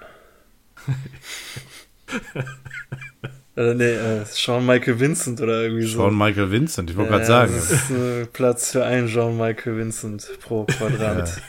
[3.58, 6.00] Oder nee, äh, Sean Michael Vincent oder irgendwie so.
[6.00, 7.54] Sean Michael Vincent, ich wollte ja, gerade sagen.
[7.56, 11.42] Das ist äh, Platz für einen Sean Michael Vincent pro Quadrant.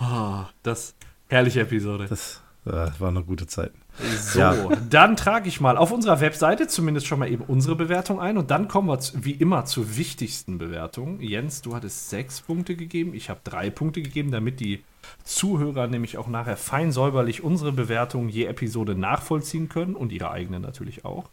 [0.00, 0.94] oh, das
[1.28, 2.06] herrliche Episode.
[2.08, 3.72] Das, das war eine gute Zeit.
[4.18, 4.54] So, ja.
[4.90, 8.50] dann trage ich mal auf unserer Webseite zumindest schon mal eben unsere Bewertung ein und
[8.50, 11.20] dann kommen wir zu, wie immer zur wichtigsten Bewertung.
[11.20, 14.82] Jens, du hattest sechs Punkte gegeben, ich habe drei Punkte gegeben, damit die
[15.22, 20.58] Zuhörer nämlich auch nachher fein säuberlich unsere Bewertung je Episode nachvollziehen können und ihre eigene
[20.60, 21.30] natürlich auch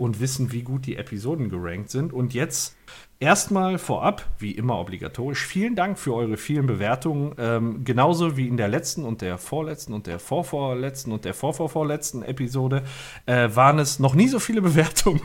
[0.00, 2.14] und wissen, wie gut die Episoden gerankt sind.
[2.14, 2.74] Und jetzt
[3.18, 7.34] erstmal vorab, wie immer obligatorisch, vielen Dank für eure vielen Bewertungen.
[7.36, 12.22] Ähm, genauso wie in der letzten und der vorletzten und der vorvorletzten und der vorvorvorletzten
[12.22, 12.82] Episode
[13.26, 15.20] äh, waren es noch nie so viele Bewertungen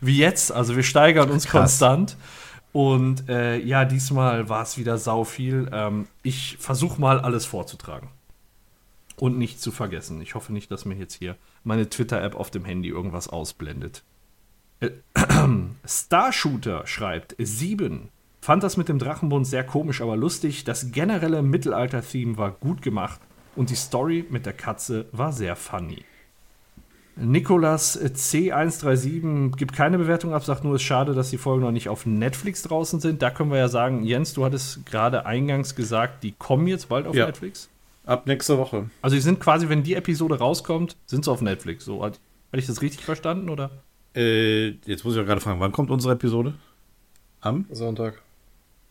[0.00, 0.52] wie jetzt.
[0.52, 1.60] Also wir steigern uns Krass.
[1.60, 2.16] konstant.
[2.72, 5.68] Und äh, ja, diesmal war es wieder sau viel.
[5.70, 8.08] Ähm, ich versuche mal alles vorzutragen.
[9.20, 10.20] Und nicht zu vergessen.
[10.20, 14.02] Ich hoffe nicht, dass mir jetzt hier meine Twitter-App auf dem Handy irgendwas ausblendet.
[14.80, 14.90] Äh,
[15.84, 18.08] Starshooter schreibt 7.
[18.40, 20.64] Fand das mit dem Drachenbund sehr komisch, aber lustig.
[20.64, 23.20] Das generelle Mittelalter-Theme war gut gemacht
[23.56, 26.04] und die Story mit der Katze war sehr funny.
[27.20, 31.72] Nikolas C137 gibt keine Bewertung ab, sagt nur, es ist schade, dass die Folgen noch
[31.72, 33.22] nicht auf Netflix draußen sind.
[33.22, 37.08] Da können wir ja sagen, Jens, du hattest gerade eingangs gesagt, die kommen jetzt bald
[37.08, 37.26] auf ja.
[37.26, 37.68] Netflix.
[38.08, 38.88] Ab nächste Woche.
[39.02, 41.84] Also die sind quasi, wenn die Episode rauskommt, sind sie auf Netflix.
[41.84, 42.18] So, hatte
[42.52, 43.70] ich das richtig verstanden, oder?
[44.16, 46.54] Äh, jetzt muss ich auch gerade fragen, wann kommt unsere Episode?
[47.42, 47.66] Am?
[47.70, 48.22] Sonntag.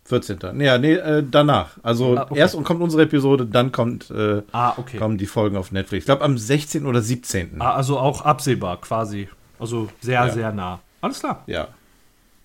[0.06, 0.38] 14.
[0.53, 1.77] Nee, nee, äh, danach.
[1.81, 2.38] Also ah, okay.
[2.38, 4.98] erst kommt unsere Episode, dann kommt, äh, ah, okay.
[4.98, 6.03] kommen die Folgen auf Netflix.
[6.03, 6.85] Ich glaube am 16.
[6.85, 7.60] oder 17.
[7.60, 9.30] Ah, also auch absehbar quasi.
[9.57, 10.30] Also sehr, ja.
[10.30, 10.80] sehr nah.
[11.02, 11.44] Alles klar.
[11.48, 11.69] Ja.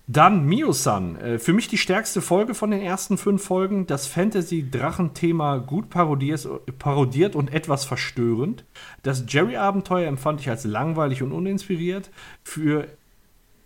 [0.07, 1.15] Dann Mio-san.
[1.15, 3.87] Äh, für mich die stärkste Folge von den ersten fünf Folgen.
[3.87, 8.65] Das Fantasy-Drachen-Thema gut parodiert und etwas verstörend.
[9.01, 12.11] Das Jerry-Abenteuer empfand ich als langweilig und uninspiriert.
[12.43, 12.87] Für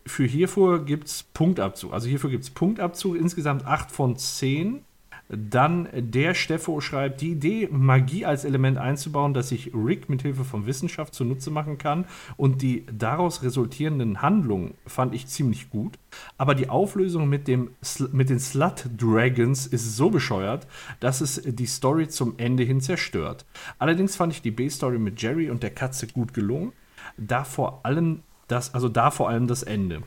[0.06, 1.92] für hierfür gibt es Punktabzug.
[1.92, 4.86] Also hierfür gibt es Punktabzug, insgesamt 8 von 10.
[5.30, 10.46] Dann der Steffo schreibt, die Idee, Magie als Element einzubauen, das sich Rick mit Hilfe
[10.46, 12.06] von Wissenschaft zunutze machen kann
[12.38, 16.00] und die daraus resultierenden Handlungen fand ich ziemlich gut.
[16.38, 17.72] Aber die Auflösung mit, dem,
[18.12, 20.68] mit den Slut Dragons ist so bescheuert,
[21.00, 23.46] dass es die Story zum Ende hin zerstört.
[23.80, 26.72] Allerdings fand ich die B-Story mit Jerry und der Katze gut gelungen,
[27.18, 30.04] da vor allem das, also da vor allem das Ende.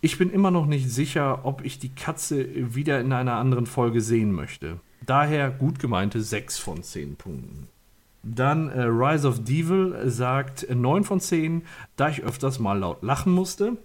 [0.00, 4.00] Ich bin immer noch nicht sicher, ob ich die Katze wieder in einer anderen Folge
[4.00, 4.80] sehen möchte.
[5.04, 7.68] Daher gut gemeinte 6 von 10 Punkten.
[8.22, 11.62] Dann äh, Rise of Devil sagt 9 von 10,
[11.96, 13.76] da ich öfters mal laut lachen musste.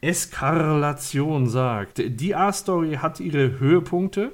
[0.00, 4.32] Eskarlation sagt, die A-Story hat ihre Höhepunkte.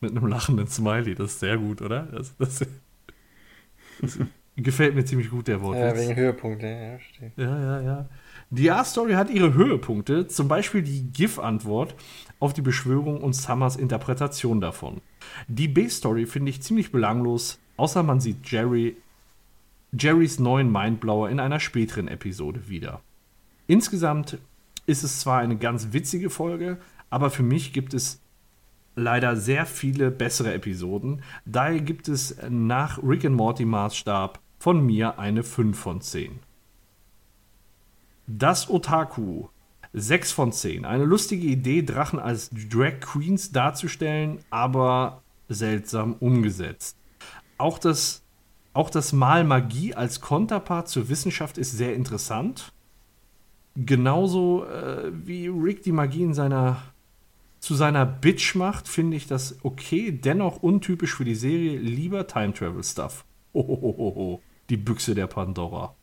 [0.00, 2.04] Mit einem lachenden Smiley, das ist sehr gut, oder?
[2.04, 2.66] Das, das,
[4.00, 4.18] das
[4.56, 5.78] gefällt mir ziemlich gut, der Wort.
[5.78, 7.32] Ja, wegen Höhepunkte, ja, verstehe.
[7.36, 8.08] Ja, ja, ja.
[8.56, 11.96] Die A-Story hat ihre Höhepunkte, zum Beispiel die GIF-Antwort
[12.38, 15.00] auf die Beschwörung und Summers Interpretation davon.
[15.48, 18.96] Die B-Story finde ich ziemlich belanglos, außer man sieht Jerry,
[19.90, 23.00] Jerrys neuen Mindblower in einer späteren Episode wieder.
[23.66, 24.38] Insgesamt
[24.86, 26.78] ist es zwar eine ganz witzige Folge,
[27.10, 28.20] aber für mich gibt es
[28.94, 31.24] leider sehr viele bessere Episoden.
[31.44, 36.38] Daher gibt es nach Rick and Morty Maßstab von mir eine 5 von 10.
[38.26, 39.48] Das Otaku.
[39.92, 40.84] 6 von 10.
[40.84, 46.96] Eine lustige Idee, Drachen als Drag Queens darzustellen, aber seltsam umgesetzt.
[47.58, 48.22] Auch das,
[48.72, 52.72] auch das Mal Magie als Konterpart zur Wissenschaft ist sehr interessant.
[53.76, 56.82] Genauso äh, wie Rick die Magie in seiner,
[57.60, 61.78] zu seiner Bitch macht, finde ich das okay, dennoch untypisch für die Serie.
[61.78, 63.24] Lieber Time Travel Stuff.
[63.52, 65.94] Hohohoho, die Büchse der Pandora.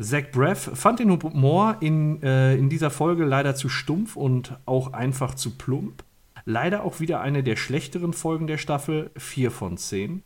[0.00, 4.92] Zach Braff fand den Humor in, äh, in dieser Folge leider zu stumpf und auch
[4.92, 6.02] einfach zu plump.
[6.44, 10.22] Leider auch wieder eine der schlechteren Folgen der Staffel, 4 von 10.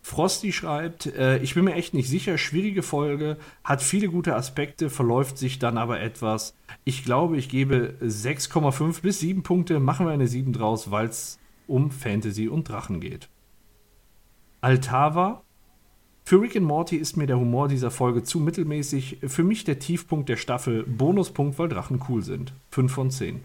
[0.00, 4.90] Frosty schreibt, äh, ich bin mir echt nicht sicher, schwierige Folge, hat viele gute Aspekte,
[4.90, 6.54] verläuft sich dann aber etwas.
[6.84, 11.38] Ich glaube, ich gebe 6,5 bis 7 Punkte, machen wir eine 7 draus, weil es
[11.66, 13.30] um Fantasy und Drachen geht.
[14.60, 15.42] Altava
[16.26, 19.18] für Rick and Morty ist mir der Humor dieser Folge zu mittelmäßig.
[19.26, 20.84] Für mich der Tiefpunkt der Staffel.
[20.84, 22.54] Bonuspunkt, weil Drachen cool sind.
[22.70, 23.44] 5 von 10.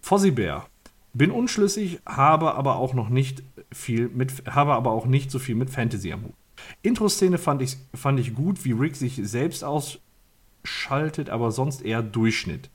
[0.00, 0.68] Fozzie Bear.
[1.12, 3.42] Bin unschlüssig, habe aber auch noch nicht
[3.72, 6.34] viel mit, habe aber auch nicht so viel mit Fantasy am Hut.
[6.82, 12.70] Intro-Szene fand ich, fand ich gut, wie Rick sich selbst ausschaltet, aber sonst eher Durchschnitt.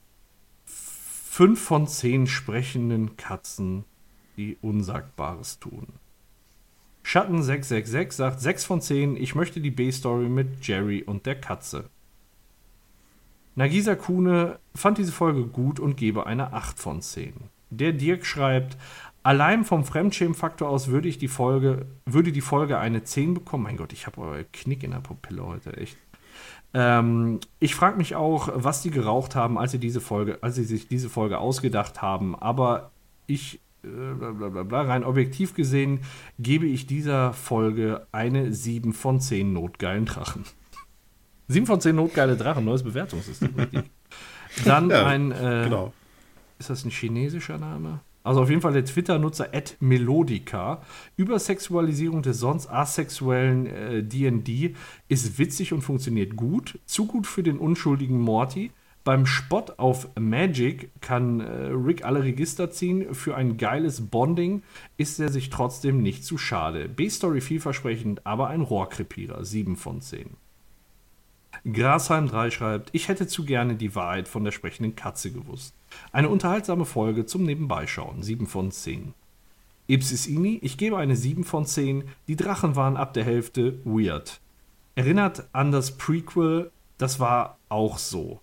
[0.66, 3.86] 5 von 10 sprechenden Katzen
[4.36, 5.88] die Unsagbares tun.
[7.08, 11.90] Schatten666 sagt 6 von 10, ich möchte die B-Story mit Jerry und der Katze.
[13.56, 17.34] Nagisa Kuhne fand diese Folge gut und gebe eine 8 von 10.
[17.70, 18.78] Der Dirk schreibt,
[19.24, 23.64] allein vom Fremdschämen-Faktor aus würde ich die Folge, würde die Folge eine 10 bekommen.
[23.64, 25.98] Mein Gott, ich habe euer Knick in der Pupille heute, echt.
[26.74, 30.66] Ähm, ich frage mich auch, was die geraucht haben, als sie diese Folge, als sie
[30.66, 32.36] sich diese Folge ausgedacht haben.
[32.36, 32.92] Aber
[33.28, 36.00] ich, äh, bla rein objektiv gesehen,
[36.40, 40.44] gebe ich dieser Folge eine 7 von 10 notgeilen Drachen.
[41.48, 43.54] 7 von 10 notgeile Drachen, neues Bewertungssystem.
[44.66, 45.94] Dann ja, ein, äh, genau.
[46.60, 48.02] ist das ein chinesischer Name?
[48.24, 49.50] Also auf jeden Fall der Twitter-Nutzer
[49.80, 50.82] Melodica.
[51.16, 54.74] Übersexualisierung des sonst asexuellen D&D äh,
[55.08, 56.78] ist witzig und funktioniert gut.
[56.86, 58.72] Zu gut für den unschuldigen Morty.
[59.08, 63.16] Beim Spott auf Magic kann äh, Rick alle Register ziehen.
[63.16, 64.64] Für ein geiles Bonding
[64.98, 66.90] ist er sich trotzdem nicht zu schade.
[66.90, 69.46] B-Story vielversprechend, aber ein Rohrkrepierer.
[69.46, 70.32] 7 von 10.
[71.72, 75.74] Grasheim 3 schreibt, ich hätte zu gerne die Wahrheit von der sprechenden Katze gewusst.
[76.12, 79.14] Eine unterhaltsame Folge zum Nebenbeischauen, 7 von 10.
[79.88, 82.04] Ipsis Ini, ich gebe eine 7 von 10.
[82.28, 84.42] Die Drachen waren ab der Hälfte weird.
[84.96, 88.42] Erinnert an das Prequel, das war auch so.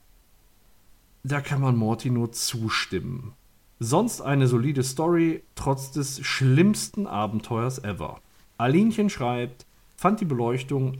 [1.27, 3.33] Da kann man Morty nur zustimmen.
[3.81, 8.21] Sonst eine solide Story, trotz des schlimmsten Abenteuers ever.
[8.59, 9.65] Alinchen schreibt,
[9.97, 10.99] fand die Beleuchtung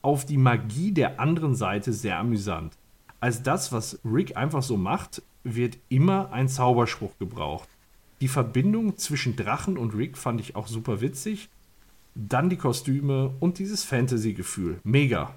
[0.00, 2.72] auf die Magie der anderen Seite sehr amüsant.
[3.20, 7.68] Als das, was Rick einfach so macht, wird immer ein Zauberspruch gebraucht.
[8.22, 11.50] Die Verbindung zwischen Drachen und Rick fand ich auch super witzig.
[12.14, 14.78] Dann die Kostüme und dieses Fantasy-Gefühl.
[14.84, 15.34] Mega.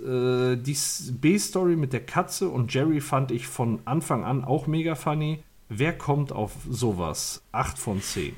[0.00, 0.76] Äh, die
[1.12, 5.42] B-Story mit der Katze und Jerry fand ich von Anfang an auch mega funny.
[5.68, 7.42] Wer kommt auf sowas?
[7.52, 8.34] 8 von 10.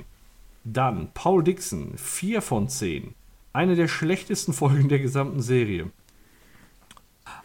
[0.65, 3.15] Dann Paul Dixon, 4 von 10.
[3.52, 5.90] Eine der schlechtesten Folgen der gesamten Serie.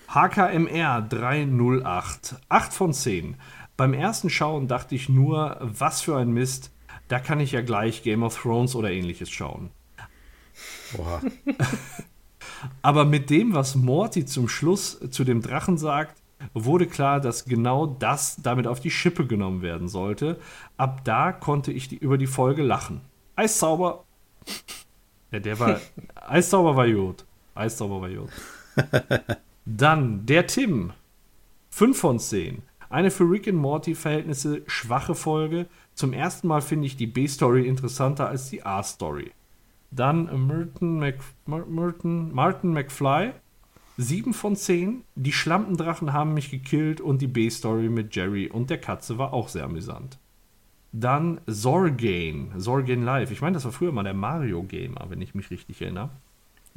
[0.07, 3.35] HKMR 308, 8 von 10.
[3.77, 6.71] Beim ersten Schauen dachte ich nur, was für ein Mist,
[7.07, 9.71] da kann ich ja gleich Game of Thrones oder ähnliches schauen.
[10.95, 11.21] Boah.
[12.81, 16.21] Aber mit dem, was Morty zum Schluss zu dem Drachen sagt,
[16.53, 20.39] wurde klar, dass genau das damit auf die Schippe genommen werden sollte.
[20.77, 23.01] Ab da konnte ich die, über die Folge lachen.
[23.35, 24.03] Eiszauber.
[25.31, 25.79] Ja, der war.
[26.15, 27.25] Eiszauber war gut.
[27.55, 28.29] Eiszauber war gut.
[29.65, 30.93] Dann der Tim.
[31.69, 32.61] 5 von 10.
[32.89, 35.65] Eine für Rick und Morty-Verhältnisse schwache Folge.
[35.95, 39.31] Zum ersten Mal finde ich die B-Story interessanter als die A-Story.
[39.95, 43.31] Dann Merton, Mc, Merton, Martin McFly.
[43.97, 45.03] 7 von 10.
[45.15, 49.49] Die Schlampendrachen haben mich gekillt und die B-Story mit Jerry und der Katze war auch
[49.49, 50.17] sehr amüsant.
[50.91, 53.31] Dann Zorgane, Zorgane Live.
[53.31, 56.09] Ich meine, das war früher mal der Mario-Gamer, wenn ich mich richtig erinnere.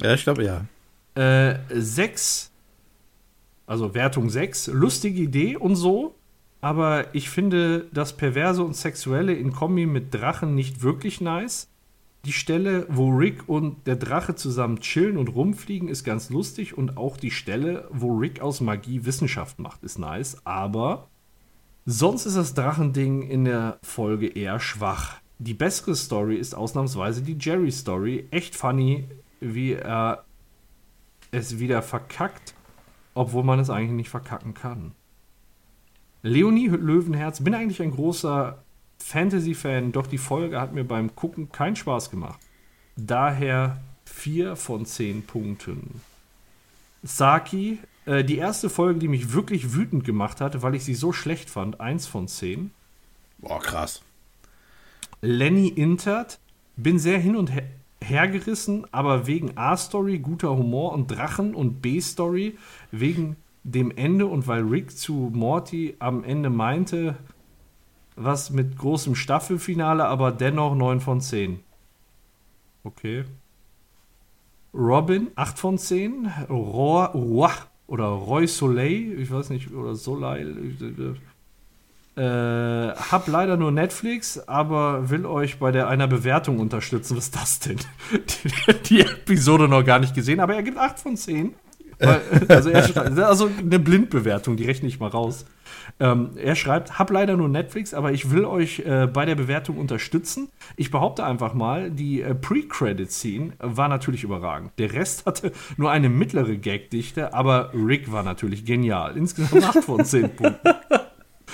[0.01, 0.67] Ja, ich glaube ja.
[1.15, 2.53] Äh, 6
[3.67, 4.69] also Wertung 6.
[4.69, 6.15] Lustige Idee und so.
[6.61, 11.69] Aber ich finde das Perverse und Sexuelle in Kombi mit Drachen nicht wirklich nice.
[12.27, 16.77] Die Stelle, wo Rick und der Drache zusammen chillen und rumfliegen, ist ganz lustig.
[16.77, 20.45] Und auch die Stelle, wo Rick aus Magie Wissenschaft macht, ist nice.
[20.45, 21.09] Aber
[21.87, 25.21] sonst ist das Drachending in der Folge eher schwach.
[25.39, 28.29] Die bessere Story ist ausnahmsweise die Jerry-Story.
[28.31, 29.09] Echt funny,
[29.41, 30.25] wie er
[31.31, 32.57] es wieder verkackt
[33.17, 34.93] obwohl man es eigentlich nicht verkacken kann.
[36.23, 38.63] Leonie Löwenherz, bin eigentlich ein großer
[38.99, 42.41] Fantasy-Fan, doch die Folge hat mir beim Gucken keinen Spaß gemacht.
[42.97, 46.01] Daher 4 von 10 Punkten.
[47.03, 51.13] Saki, äh, die erste Folge, die mich wirklich wütend gemacht hat, weil ich sie so
[51.13, 52.71] schlecht fand, 1 von 10.
[53.39, 54.03] Boah, krass.
[55.21, 56.39] Lenny Intert,
[56.77, 57.65] bin sehr hin und her,
[58.03, 62.57] hergerissen, aber wegen A-Story, guter Humor und Drachen und B-Story,
[62.91, 67.17] wegen dem Ende und weil Rick zu Morty am Ende meinte,
[68.17, 71.61] was mit großem Staffelfinale, aber dennoch 9 von 10.
[72.83, 73.25] Okay.
[74.75, 76.31] Robin, 8 von 10.
[76.49, 77.51] Roy, Roy
[77.87, 80.75] oder Roy Soleil, ich weiß nicht, oder Soleil,
[82.17, 87.17] äh, hab leider nur Netflix, aber will euch bei der einer Bewertung unterstützen.
[87.17, 87.79] Was ist das denn?
[88.13, 91.55] Die, die Episode noch gar nicht gesehen, aber er gibt 8 von 10.
[91.99, 95.47] Weil, also, er, also eine Blindbewertung, die rechne ich mal raus.
[95.99, 99.79] Ähm, er schreibt, hab leider nur Netflix, aber ich will euch äh, bei der Bewertung
[99.79, 100.49] unterstützen.
[100.77, 104.73] Ich behaupte einfach mal, die äh, Pre-Credit-Scene war natürlich überragend.
[104.79, 109.17] Der Rest hatte nur eine mittlere Gagdichte, aber Rick war natürlich genial.
[109.17, 110.69] Insgesamt 8 von 10 Punkten.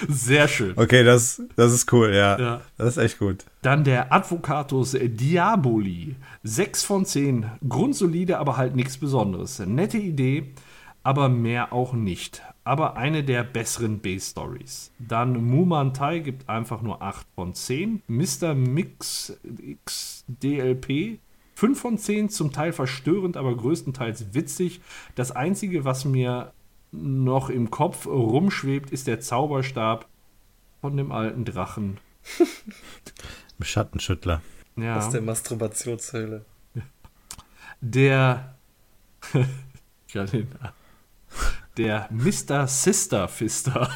[0.08, 0.72] Sehr schön.
[0.76, 2.38] Okay, das, das ist cool, ja.
[2.38, 2.60] Ja.
[2.78, 3.44] Das ist echt gut.
[3.62, 6.16] Dann der Advocatus Diaboli.
[6.42, 7.46] 6 von 10.
[7.68, 9.58] Grundsolide, aber halt nichts Besonderes.
[9.60, 10.52] Nette Idee,
[11.02, 12.42] aber mehr auch nicht.
[12.64, 14.92] Aber eine der besseren B-Stories.
[14.98, 18.02] Dann Mumantai gibt einfach nur 8 von 10.
[18.06, 18.54] Mr.
[18.54, 19.36] Mix
[19.84, 21.18] XDLP
[21.54, 24.80] 5 von 10, zum Teil verstörend, aber größtenteils witzig.
[25.14, 26.52] Das Einzige, was mir
[26.92, 30.06] noch im Kopf rumschwebt, ist der Zauberstab
[30.80, 31.98] von dem alten Drachen.
[33.60, 34.42] Schattenschüttler.
[34.76, 34.98] Ja.
[34.98, 36.44] Aus der Masturbationshöhle.
[37.80, 38.56] der
[40.14, 40.48] den,
[41.76, 42.66] der Mr.
[42.66, 43.90] Sister Fister.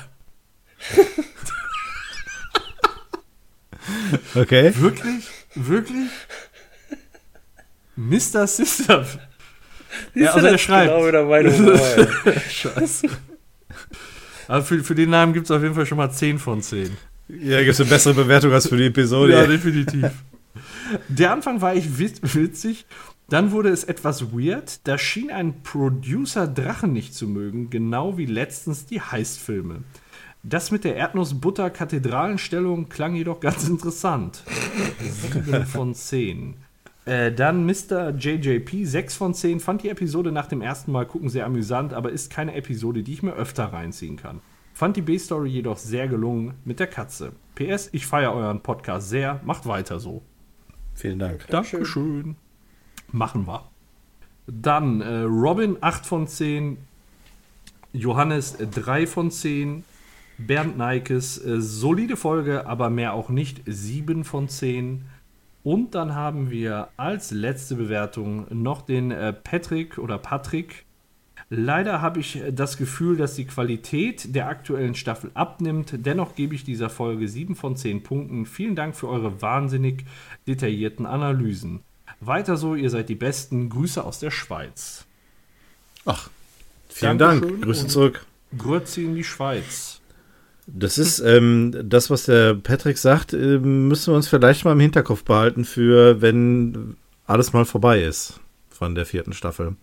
[4.35, 4.75] Okay.
[4.77, 5.29] Wirklich?
[5.55, 6.11] Wirklich?
[7.97, 8.47] Mr.
[8.47, 9.07] Sister.
[10.15, 10.93] Ja, also der schreibt.
[10.93, 11.51] Genau wieder meine.
[12.51, 13.09] Scheiße.
[14.49, 16.97] Aber für, für den Namen gibt es auf jeden Fall schon mal 10 von 10.
[17.29, 19.33] Ja, gibt es eine bessere Bewertung als für die Episode.
[19.33, 20.07] Ja, definitiv.
[21.09, 22.87] Der Anfang war echt wit- witzig.
[23.29, 24.87] Dann wurde es etwas weird.
[24.87, 29.83] Da schien ein Producer Drachen nicht zu mögen, genau wie letztens die Heistfilme.
[30.45, 34.45] Das mit der Erdnussbutter-Kathedralenstellung klang jedoch ganz interessant.
[35.45, 36.55] 7 von 10.
[37.07, 38.11] Äh, dann Mr.
[38.11, 39.61] JJP, 6 von 10.
[39.61, 43.13] Fand die Episode nach dem ersten Mal gucken sehr amüsant, aber ist keine Episode, die
[43.13, 44.41] ich mir öfter reinziehen kann.
[44.75, 47.33] Fand die B-Story jedoch sehr gelungen mit der Katze.
[47.55, 49.41] PS, ich feiere euren Podcast sehr.
[49.45, 50.23] Macht weiter so.
[50.95, 51.47] Vielen Dank.
[51.49, 52.37] Dankeschön.
[53.13, 53.71] Machen wir.
[54.49, 56.77] Dann äh, Robin 8 von 10,
[57.93, 59.85] Johannes äh, 3 von 10,
[60.39, 65.05] Bernd Neikes äh, solide Folge, aber mehr auch nicht 7 von 10.
[65.67, 70.87] Und dann haben wir als letzte Bewertung noch den äh, Patrick oder Patrick.
[71.51, 76.07] Leider habe ich das Gefühl, dass die Qualität der aktuellen Staffel abnimmt.
[76.07, 78.47] Dennoch gebe ich dieser Folge 7 von 10 Punkten.
[78.47, 80.05] Vielen Dank für eure wahnsinnig
[80.47, 81.81] detaillierten Analysen.
[82.21, 83.69] Weiter so, ihr seid die Besten.
[83.69, 85.05] Grüße aus der Schweiz.
[86.05, 86.31] Ach,
[86.89, 87.65] vielen Dankeschön Dank.
[87.65, 88.25] Grüße zurück.
[88.57, 89.96] Grüezi in die Schweiz.
[90.67, 94.81] Das ist ähm, das, was der Patrick sagt, äh, müssen wir uns vielleicht mal im
[94.81, 99.77] Hinterkopf behalten für, wenn alles mal vorbei ist von der vierten Staffel.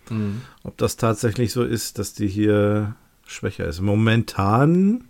[0.64, 2.96] Ob das tatsächlich so ist, dass die hier
[3.26, 3.82] schwächer ist.
[3.82, 5.06] Momentan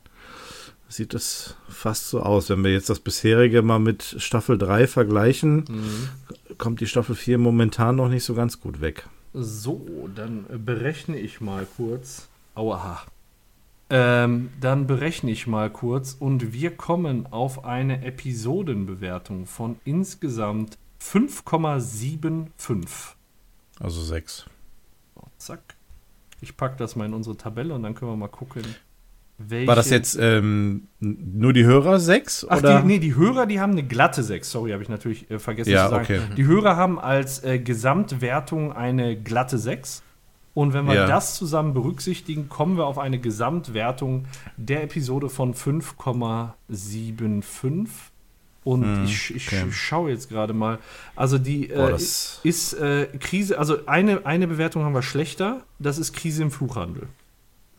[0.88, 2.50] sieht es fast so aus.
[2.50, 5.66] Wenn wir jetzt das bisherige mal mit Staffel 3 vergleichen,
[6.58, 9.08] kommt die Staffel 4 momentan noch nicht so ganz gut weg.
[9.34, 12.30] So, dann berechne ich mal kurz.
[12.56, 13.02] Aua.
[13.96, 22.88] Ähm, dann berechne ich mal kurz und wir kommen auf eine Episodenbewertung von insgesamt 5,75.
[23.80, 24.46] Also 6.
[25.16, 25.76] So, zack.
[26.42, 28.64] Ich packe das mal in unsere Tabelle und dann können wir mal gucken,
[29.38, 29.68] welche.
[29.68, 32.48] War das jetzt ähm, nur die Hörer 6?
[32.50, 32.82] Ach, oder?
[32.82, 34.50] die, nee, die Hörer, die haben eine glatte 6.
[34.50, 36.04] Sorry, habe ich natürlich äh, vergessen Ja, zu sagen.
[36.04, 36.22] okay.
[36.36, 40.02] Die Hörer haben als äh, Gesamtwertung eine glatte 6.
[40.54, 41.08] Und wenn wir Ja.
[41.08, 44.26] das zusammen berücksichtigen, kommen wir auf eine Gesamtwertung
[44.58, 45.54] der Episode von
[46.70, 47.88] 5,75.
[48.64, 49.66] Und Hm, ich, ich okay.
[49.72, 50.80] schaue jetzt gerade mal.
[51.18, 55.98] Also die Boah, äh, ist äh, Krise, also eine, eine Bewertung haben wir schlechter, das
[55.98, 57.08] ist Krise im Fluchhandel.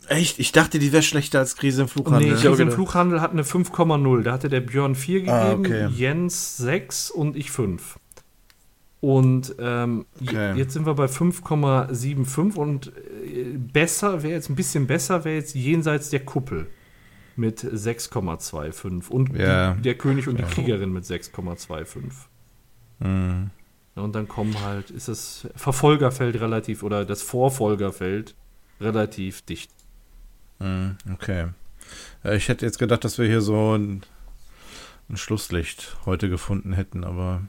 [0.08, 0.38] Echt?
[0.38, 2.34] Ich dachte, die wäre schlechter als Krise im Nee, Flughandel.
[2.36, 2.70] Krise im.
[2.70, 4.22] Fluchhandel hat eine 5,0.
[4.22, 5.86] Da hatte der Björn 4 gegeben, Ah, okay.
[5.94, 7.98] Jens 6 und ich 5.
[9.04, 10.54] Und ähm, Okay.
[10.56, 12.90] jetzt sind wir bei 5,75 und
[13.26, 16.68] äh, besser wäre jetzt ein bisschen besser wäre jetzt jenseits der Kuppel
[17.36, 19.74] mit 6,25 und Ja.
[19.74, 22.00] die, der König und die Kriegerin mit 6,25.
[23.00, 23.50] Mhm.
[23.94, 28.34] Ja, Und dann kommen halt, ist das Verfolgerfeld relativ oder das Vorfolgerfeld
[28.80, 29.70] relativ dicht.
[30.60, 31.48] Mhm, Okay.
[32.22, 34.02] Ja, ich hätte jetzt gedacht, dass wir hier so ein,
[35.10, 37.42] ein Schlusslicht heute gefunden hätten, aber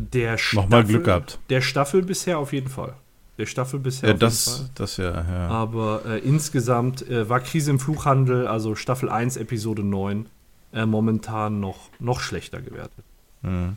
[0.00, 1.38] Der nochmal Staffel- Glück gehabt.
[1.50, 2.94] Der Staffel bisher auf jeden Fall.
[3.38, 4.70] Der Staffel bisher Ja, auf jeden das, Fall.
[4.74, 5.48] das ja, ja.
[5.48, 10.26] Aber äh, insgesamt äh, war Krise im Fluchhandel, also Staffel 1, Episode 9,
[10.72, 13.04] äh, momentan noch, noch schlechter gewertet.
[13.42, 13.76] Mhm.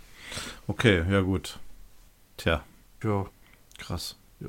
[0.68, 1.60] Okay, ja gut.
[2.38, 2.64] Tja,
[3.04, 3.26] Ja,
[3.78, 4.16] krass.
[4.40, 4.48] ja.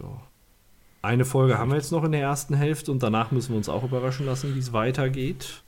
[1.02, 3.68] Eine Folge haben wir jetzt noch in der ersten Hälfte und danach müssen wir uns
[3.70, 5.62] auch überraschen lassen, wie es weitergeht.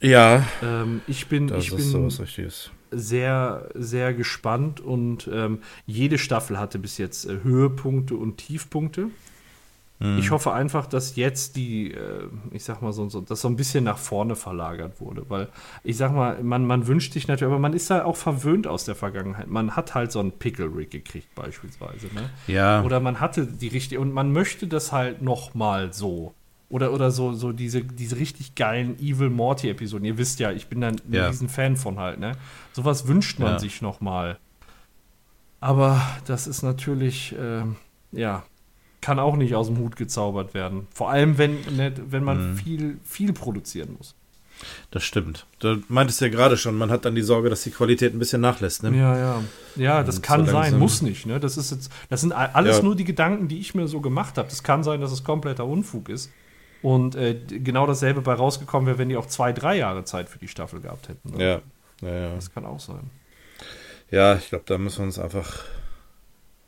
[0.00, 2.70] Ja, Ähm, ich bin, das ich ist bin sowas Richtiges.
[2.94, 9.08] Sehr, sehr gespannt und ähm, jede Staffel hatte bis jetzt äh, Höhepunkte und Tiefpunkte.
[10.00, 10.18] Mhm.
[10.18, 13.56] Ich hoffe einfach, dass jetzt die, äh, ich sag mal so, so, das so ein
[13.56, 15.48] bisschen nach vorne verlagert wurde, weil
[15.84, 18.84] ich sag mal, man, man wünscht sich natürlich, aber man ist da auch verwöhnt aus
[18.84, 19.46] der Vergangenheit.
[19.46, 22.30] Man hat halt so einen Pickle-Rig gekriegt beispielsweise, ne?
[22.48, 26.34] Ja, Oder man hatte die richtige und man möchte das halt noch mal so.
[26.74, 30.04] Oder, oder so, so diese, diese richtig geilen Evil Morty-Episoden.
[30.04, 31.22] Ihr wisst ja, ich bin dann Ja.
[31.26, 32.32] ein riesen Fan von halt, ne?
[32.72, 33.58] Sowas wünscht man Ja.
[33.60, 34.38] sich noch mal.
[35.60, 37.76] Aber das ist natürlich, ähm,
[38.10, 38.42] ja,
[39.00, 40.88] kann auch nicht aus dem Hut gezaubert werden.
[40.92, 42.56] Vor allem, wenn, ne, wenn man Mhm.
[42.56, 44.14] viel, viel produzieren muss.
[44.90, 45.46] Das stimmt.
[45.60, 48.40] Du meintest ja gerade schon, man hat dann die Sorge, dass die Qualität ein bisschen
[48.40, 48.82] nachlässt.
[48.82, 48.96] Ne?
[48.96, 49.42] Ja, ja.
[49.76, 51.26] Ja, das Und kann so sein, muss nicht.
[51.26, 51.38] Ne?
[51.40, 52.82] Das ist jetzt, das sind alles Ja.
[52.82, 54.48] nur die Gedanken, die ich mir so gemacht habe.
[54.48, 56.30] Das kann sein, dass es kompletter Unfug ist.
[56.84, 60.38] Und äh, genau dasselbe bei rausgekommen wäre, wenn die auch zwei, drei Jahre Zeit für
[60.38, 61.30] die Staffel gehabt hätten.
[61.30, 61.62] ne?
[62.02, 62.34] Ja, ja, ja.
[62.34, 63.10] Das kann auch sein.
[64.10, 65.64] ja ich glaube, da müssen wir uns einfach,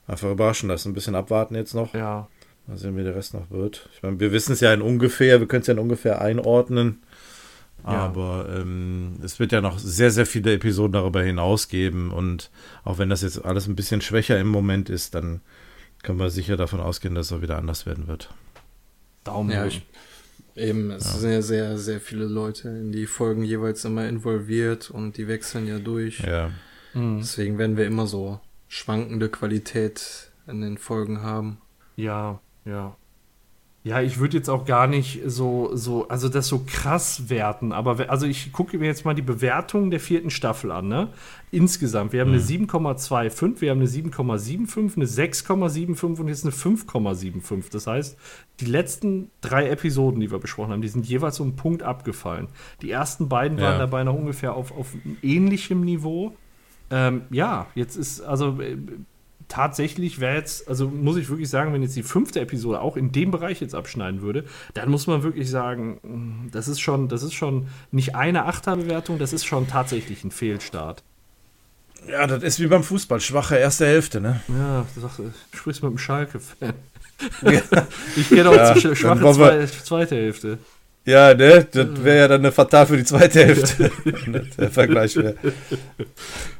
[0.06, 0.90] einfach überraschen lassen.
[0.90, 1.92] Ein bisschen abwarten jetzt noch.
[1.92, 2.28] Ja.
[2.66, 3.90] Mal sehen, wie der Rest noch wird.
[3.94, 7.02] Ich meine, wir wissen es ja in ungefähr, wir können es ja in ungefähr einordnen.
[7.84, 7.90] Ja.
[7.90, 12.10] Aber ähm, es wird ja noch sehr, sehr viele Episoden darüber hinaus geben.
[12.10, 12.50] Und
[12.84, 15.42] auch wenn das jetzt alles ein bisschen schwächer im Moment ist, dann
[16.02, 18.30] können wir sicher davon ausgehen, dass es auch wieder anders werden wird.
[19.26, 19.50] Daumen.
[19.50, 19.68] Ja, hoch.
[19.68, 19.82] ich,
[20.56, 25.16] eben, es sind ja sehr, sehr viele Leute in die Folgen jeweils immer involviert und
[25.16, 26.20] die wechseln ja durch.
[26.20, 26.50] Ja.
[26.94, 27.18] Mhm.
[27.18, 31.58] Deswegen werden wir immer so schwankende Qualität in den Folgen haben.
[31.96, 32.96] Ja, ja.
[33.86, 38.10] Ja, ich würde jetzt auch gar nicht so, so, also das so krass werten, aber
[38.10, 41.10] also ich gucke mir jetzt mal die Bewertung der vierten Staffel an, ne?
[41.52, 42.12] Insgesamt.
[42.12, 47.70] Wir haben eine 7,25, wir haben eine 7,75, eine 6,75 und jetzt eine 5,75.
[47.70, 48.18] Das heißt,
[48.58, 52.48] die letzten drei Episoden, die wir besprochen haben, die sind jeweils um einen Punkt abgefallen.
[52.82, 53.78] Die ersten beiden waren Ja.
[53.78, 56.34] dabei noch ungefähr auf, auf ähnlichem Niveau.
[56.90, 58.76] Ähm, ja, jetzt ist, also äh,
[59.48, 63.12] tatsächlich wäre jetzt, also muss ich wirklich sagen, wenn jetzt die fünfte Episode auch in
[63.12, 64.44] dem Bereich jetzt abschneiden würde,
[64.74, 69.18] dann muss man wirklich sagen, mh, das ist schon, das ist schon nicht eine Achterbewertung,
[69.18, 71.02] das ist schon tatsächlich ein Fehlstart.
[72.08, 74.40] ja, das ist wie beim Fußball, schwache erste Hälfte, ne?
[74.48, 76.74] Ja, du sagst, du sprichst mit dem Schalke-Fan.
[78.16, 80.58] ich kenne auch Ja, dann schwache zwei, zweite Hälfte.
[81.06, 81.66] Ja, ne?
[81.70, 83.90] Das wäre ja dann eine Fatal für die zweite Hälfte.
[84.58, 85.36] Der Vergleich wäre.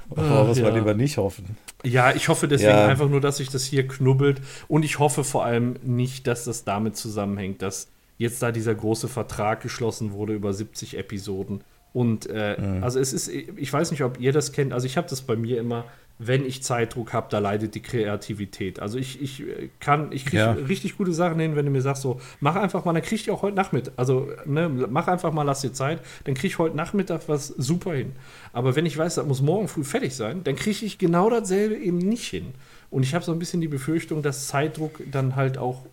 [0.09, 0.69] Muss man ja.
[0.75, 1.57] lieber nicht hoffen.
[1.85, 2.87] Ja, ich hoffe deswegen Ja.
[2.87, 4.41] einfach nur, dass sich das hier knubbelt.
[4.69, 7.89] Und ich hoffe vor allem nicht, dass das damit zusammenhängt, dass
[8.19, 11.63] jetzt da dieser große Vertrag geschlossen wurde über 70 Episoden.
[11.93, 12.85] Und äh, Mhm.
[12.85, 15.35] also es ist, ich weiß nicht, ob ihr das kennt, also ich habe das bei
[15.37, 15.85] mir immer,
[16.19, 18.81] wenn ich Zeitdruck habe, da leidet die Kreativität.
[18.81, 20.53] Also ich, ich äh, kann, ich kriege Ja.
[20.53, 23.31] richtig gute Sachen hin, wenn du mir sagst, so, mach einfach mal, dann krieg ich
[23.31, 26.75] auch heute Nachmittag, also ne, mach einfach mal, lass dir Zeit, dann krieg ich heute
[26.77, 28.13] Nachmittag was super hin.
[28.55, 31.77] Aber wenn ich weiß, das muss morgen früh fertig sein, dann kriege ich genau dasselbe
[31.77, 32.55] eben nicht hin.
[32.91, 35.85] Und ich habe so ein bisschen die Befürchtung, dass Zeitdruck dann halt auch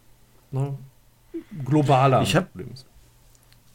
[0.52, 0.78] ne,
[1.66, 2.86] globaler Ich hab- Problem ist.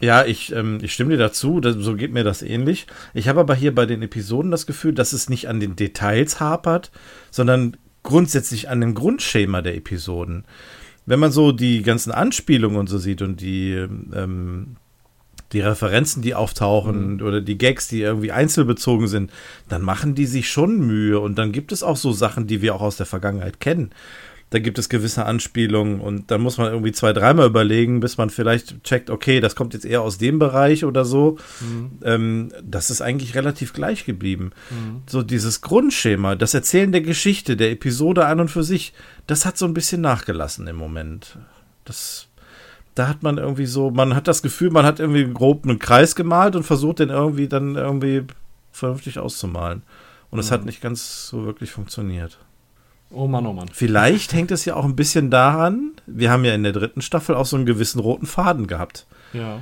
[0.01, 2.87] Ja, ich, ähm, ich stimme dir dazu, das, so geht mir das ähnlich.
[3.15, 6.39] Ich habe aber hier bei den Episoden das Gefühl, dass es nicht an den Details
[6.39, 6.93] hapert,
[7.31, 10.45] sondern grundsätzlich an dem Grundschema der Episoden.
[11.05, 14.77] Wenn man so die ganzen Anspielungen und so sieht und die, ähm,
[15.53, 19.33] die Referenzen, die auftauchen oder die Gags, die irgendwie einzelbezogen sind,
[19.69, 22.75] dann machen die sich schon Mühe und dann gibt es auch so Sachen, die wir
[22.75, 23.91] auch aus der Vergangenheit kennen.
[24.51, 28.31] Da gibt es gewisse Anspielungen und dann muss man irgendwie zwei, dreimal überlegen, bis man
[28.31, 31.37] vielleicht checkt, okay, das kommt jetzt eher aus dem Bereich oder so.
[32.03, 34.53] Ähm, das ist eigentlich relativ gleich geblieben.
[35.07, 38.95] So dieses Grundschema, das Erzählen der Geschichte, der Episode an und für sich,
[39.27, 41.37] das hat so ein bisschen nachgelassen im Moment.
[41.85, 42.29] Das,
[42.95, 46.15] da hat man irgendwie so, man hat das Gefühl, man hat irgendwie grob einen Kreis
[46.15, 48.23] gemalt und versucht den irgendwie dann irgendwie
[48.73, 49.83] vernünftig auszumalen.
[50.31, 52.39] Und es hat nicht ganz so wirklich funktioniert.
[53.11, 53.69] Oh Mann, oh Mann.
[53.73, 57.35] Vielleicht hängt es ja auch ein bisschen daran, wir haben ja in der dritten Staffel
[57.35, 59.07] auch so einen gewissen roten Faden gehabt.
[59.33, 59.61] Ja.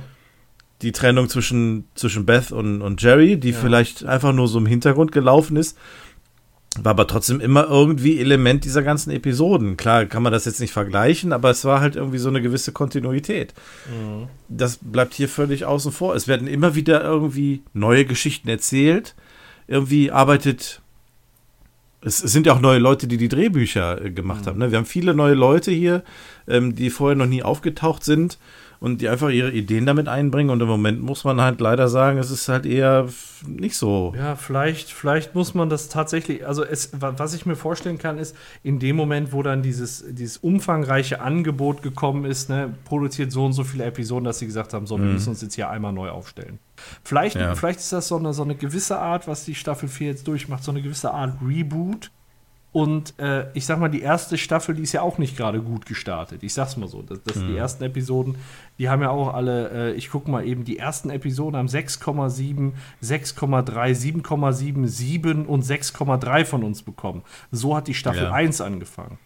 [0.81, 3.57] Die Trennung zwischen, zwischen Beth und, und Jerry, die Ja.
[3.57, 5.77] vielleicht einfach nur so im Hintergrund gelaufen ist,
[6.79, 9.77] war aber trotzdem immer irgendwie Element dieser ganzen Episoden.
[9.77, 12.71] Klar kann man das jetzt nicht vergleichen, aber es war halt irgendwie so eine gewisse
[12.71, 13.55] Kontinuität.
[14.47, 16.13] Das bleibt hier völlig außen vor.
[16.13, 19.15] Es werden immer wieder irgendwie neue Geschichten erzählt.
[19.67, 20.81] Irgendwie arbeitet
[22.01, 24.59] es sind ja auch neue Leute, die die Drehbücher äh, gemacht haben.
[24.59, 24.71] Ne?
[24.71, 26.03] Wir haben viele neue Leute hier,
[26.47, 28.37] ähm, die vorher noch nie aufgetaucht sind
[28.79, 30.49] und die einfach ihre Ideen damit einbringen.
[30.49, 33.07] Und im Moment muss man halt leider sagen, es ist halt eher
[33.45, 34.13] nicht so.
[34.17, 38.17] Ja, vielleicht, vielleicht muss man das tatsächlich, also es, wa- was ich mir vorstellen kann,
[38.17, 43.45] ist, in dem Moment, wo dann dieses, dieses umfangreiche Angebot gekommen ist, ne, produziert so
[43.45, 45.93] und so viele Episoden, dass sie gesagt haben, so, wir müssen uns jetzt hier einmal
[45.93, 46.59] neu aufstellen.
[47.03, 47.55] Vielleicht, Ja.
[47.55, 50.63] vielleicht ist das so eine, so eine gewisse Art, was die Staffel 4 jetzt durchmacht,
[50.63, 52.11] so eine gewisse Art Reboot.
[52.77, 55.87] Und äh, ich sag mal, die erste Staffel, die ist ja auch nicht gerade gut
[55.87, 56.43] gestartet.
[56.43, 57.01] Ich sag's mal so.
[57.01, 58.35] Das, das Die ersten Episoden,
[58.77, 62.73] die haben ja auch alle, äh, ich guck mal eben, die ersten Episoden haben 6,7,
[63.01, 67.23] 6,3, 7,7, 7 und 6,3 von uns bekommen.
[67.49, 68.31] So hat die Staffel Ja.
[68.31, 69.17] 1 angefangen.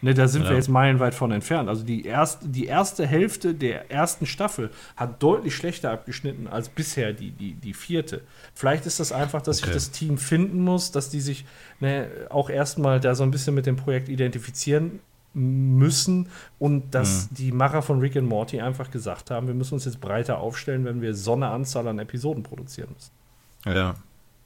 [0.00, 0.50] Ne, da sind Ja.
[0.50, 1.68] wir jetzt meilenweit von entfernt.
[1.68, 7.12] Also die erste, die erste Hälfte der ersten Staffel hat deutlich schlechter abgeschnitten als bisher
[7.12, 8.20] die, die, die vierte.
[8.54, 9.66] Vielleicht ist das einfach, dass Okay.
[9.66, 11.44] sich das Team finden muss, dass die sich
[11.80, 15.00] ne, auch erstmal da so ein bisschen mit dem Projekt identifizieren
[15.34, 19.84] müssen und dass die Macher von Rick and Morty einfach gesagt haben, wir müssen uns
[19.84, 23.10] jetzt breiter aufstellen, wenn wir so eine Anzahl an Episoden produzieren müssen.
[23.76, 23.94] Ja,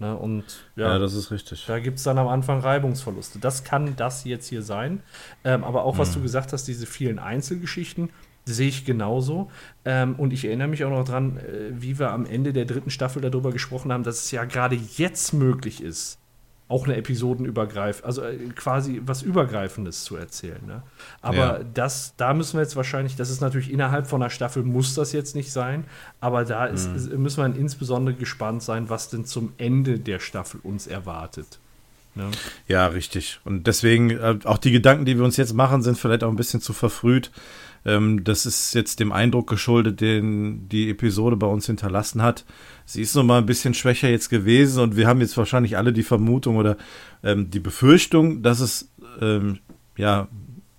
[0.02, 0.16] Ne?
[0.16, 0.44] Und
[0.76, 1.64] ja, ja, das ist richtig.
[1.66, 3.38] da gibt es dann am Anfang Reibungsverluste.
[3.38, 5.02] Das kann das jetzt hier sein.
[5.44, 8.10] Ähm, aber auch, was du gesagt hast, diese vielen Einzelgeschichten,
[8.44, 9.50] sehe ich genauso.
[9.84, 12.90] Ähm, und ich erinnere mich auch noch dran, äh, wie wir am Ende der dritten
[12.90, 16.18] Staffel darüber gesprochen haben, dass es ja gerade jetzt möglich ist,
[16.72, 20.60] auch eine Episodenübergreif, also äh, quasi was Übergreifendes zu erzählen.
[20.66, 20.82] Ne?
[21.20, 21.60] Aber Ja.
[21.74, 25.12] das, da müssen wir jetzt wahrscheinlich, das ist natürlich innerhalb von einer Staffel, muss das
[25.12, 25.84] jetzt nicht sein,
[26.20, 26.96] aber da ist, Mhm.
[26.96, 31.58] ist, müssen wir insbesondere gespannt sein, was denn zum Ende der Staffel uns erwartet.
[32.14, 32.30] Ne?
[32.68, 33.40] Ja, richtig.
[33.44, 36.36] Und deswegen, äh, auch die Gedanken, die wir uns jetzt machen, sind vielleicht auch ein
[36.36, 37.30] bisschen zu verfrüht.
[37.84, 42.44] Ähm, das ist jetzt dem Eindruck geschuldet, den die Episode bei uns hinterlassen hat.
[42.84, 45.92] Sie ist noch mal ein bisschen schwächer jetzt gewesen und wir haben jetzt wahrscheinlich alle
[45.92, 46.76] die Vermutung oder
[47.22, 48.90] ähm, die Befürchtung, dass es
[49.20, 49.58] ähm,
[49.96, 50.28] ja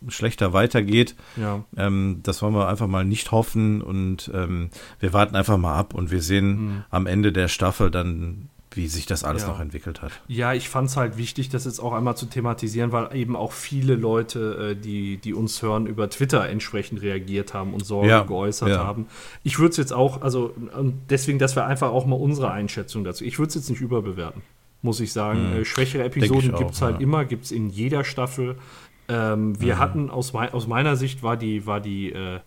[0.10, 1.16] schlechter weitergeht.
[1.38, 1.64] Ja.
[1.78, 4.70] Ähm, das wollen wir einfach mal nicht hoffen und ähm,
[5.00, 9.06] wir warten einfach mal ab und wir sehen am Ende der Staffel dann, wie sich
[9.06, 9.50] das alles Ja.
[9.50, 10.12] noch entwickelt hat.
[10.28, 13.52] Ja, ich fand es halt wichtig, das jetzt auch einmal zu thematisieren, weil eben auch
[13.52, 18.24] viele Leute, äh, die, die uns hören, über Twitter entsprechend reagiert haben und Sorge Ja,
[18.24, 18.78] geäußert ja.
[18.86, 19.08] haben.
[19.44, 23.04] Ich würde es jetzt auch, also und deswegen, dass wir einfach auch mal unsere Einschätzung
[23.04, 23.24] dazu.
[23.24, 24.42] Ich würde es jetzt nicht überbewerten,
[24.82, 25.54] muss ich sagen.
[25.54, 28.56] Äh, schwächere Episoden gibt es halt immer, gibt es in jeder Staffel.
[29.10, 29.62] Ähm, Mhm.
[29.62, 32.40] wir hatten aus, mei aus meiner Sicht war die, war die äh,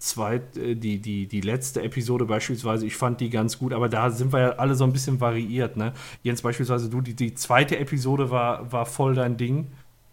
[0.00, 4.10] zweit, äh, die, die, die letzte Episode beispielsweise, ich fand die ganz gut, aber da
[4.10, 5.92] sind wir ja alle so ein bisschen variiert, ne?
[6.22, 9.68] Jens, beispielsweise du, die, die zweite Episode war, war voll dein Ding.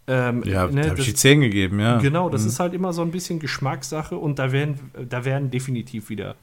[0.08, 1.98] Ähm, Ja, ne, da habe ich die 10 gegeben, ja.
[1.98, 6.10] Genau, das ist halt immer so ein bisschen Geschmackssache und da werden, da werden definitiv
[6.10, 6.36] wieder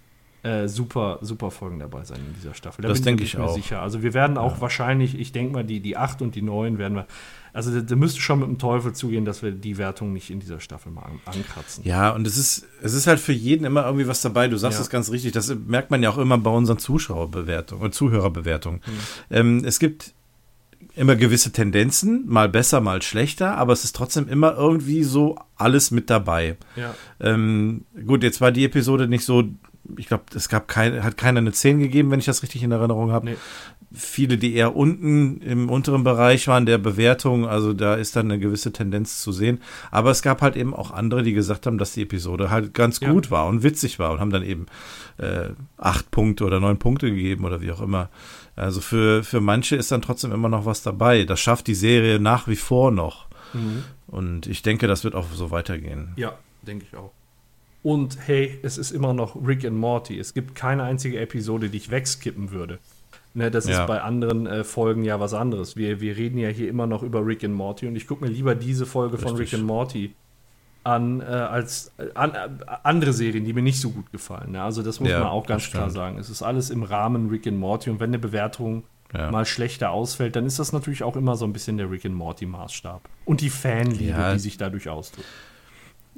[0.43, 2.83] äh, super, super Folgen dabei sein in dieser Staffel.
[2.83, 3.55] Da Das denke ich mir auch.
[3.55, 3.81] sicher.
[3.81, 6.95] Also wir werden auch wahrscheinlich, ich denke mal, die, die 8 und die 9 werden
[6.95, 7.07] wir,
[7.55, 10.41] also da, da müsste schon mit dem Teufel zugehen, dass wir die Wertung nicht in
[10.41, 11.85] dieser Staffel mal an, ankratzen.
[11.85, 14.49] Ja, und es ist, es ist halt für jeden immer irgendwie was dabei.
[14.49, 14.83] Du sagst Ja.
[14.83, 15.33] es ganz richtig.
[15.33, 18.81] Das merkt man ja auch immer bei unseren Zuschauerbewertungen und Zuhörerbewertungen.
[18.85, 18.93] Hm.
[19.31, 20.13] Ähm, es gibt
[20.97, 25.91] immer gewisse Tendenzen, mal besser, mal schlechter, aber es ist trotzdem immer irgendwie so alles
[25.91, 26.57] mit dabei.
[26.77, 26.95] Ja.
[27.21, 29.45] Ähm, gut, jetzt war die Episode nicht so,
[29.97, 32.71] ich glaube, es gab keine, hat keiner eine 10 gegeben, wenn ich das richtig in
[32.73, 33.27] Erinnerung habe.
[33.27, 33.37] Nee.
[33.95, 38.41] Viele, die eher unten im unteren Bereich waren der Bewertung, also da ist dann eine
[38.41, 39.61] gewisse Tendenz zu sehen.
[39.91, 43.01] Aber es gab halt eben auch andere, die gesagt haben, dass die Episode halt ganz
[43.01, 43.11] Ja.
[43.13, 44.67] gut war und witzig war und haben dann eben
[45.19, 48.09] äh, acht Punkte oder neun Punkte gegeben oder wie auch immer.
[48.57, 51.25] Also für, für manche ist dann trotzdem immer noch was dabei.
[51.25, 53.27] Das schafft die Serie nach wie vor noch.
[53.53, 53.85] Mhm.
[54.09, 56.13] Und ich denke, das wird auch so weitergehen.
[56.17, 57.13] Ja, denke ich auch.
[57.83, 60.19] Und hey, es ist immer noch Rick and Morty.
[60.19, 62.79] Es gibt keine einzige Episode, die ich wegskippen würde.
[63.37, 63.81] Ne, das Ja.
[63.83, 65.77] ist bei anderen äh, Folgen ja was anderes.
[65.77, 68.31] Wir, wir reden ja hier immer noch über Rick and Morty und ich gucke mir
[68.31, 69.53] lieber diese Folge von Richtig.
[69.55, 70.15] Rick and Morty
[70.85, 72.49] an, äh, als äh, an, äh,
[72.85, 74.53] andere Serien, die mir nicht so gut gefallen.
[74.53, 74.63] Ne?
[74.63, 76.19] Also das muss Ja, man auch ganz klar sagen.
[76.19, 79.31] Es ist alles im Rahmen Rick and Morty und wenn eine Bewertung Ja.
[79.31, 82.15] mal schlechter ausfällt, dann ist das natürlich auch immer so ein bisschen der Rick and
[82.15, 83.01] Morty Maßstab.
[83.25, 85.27] Und die Fanliebe, die sich dadurch ausdrückt.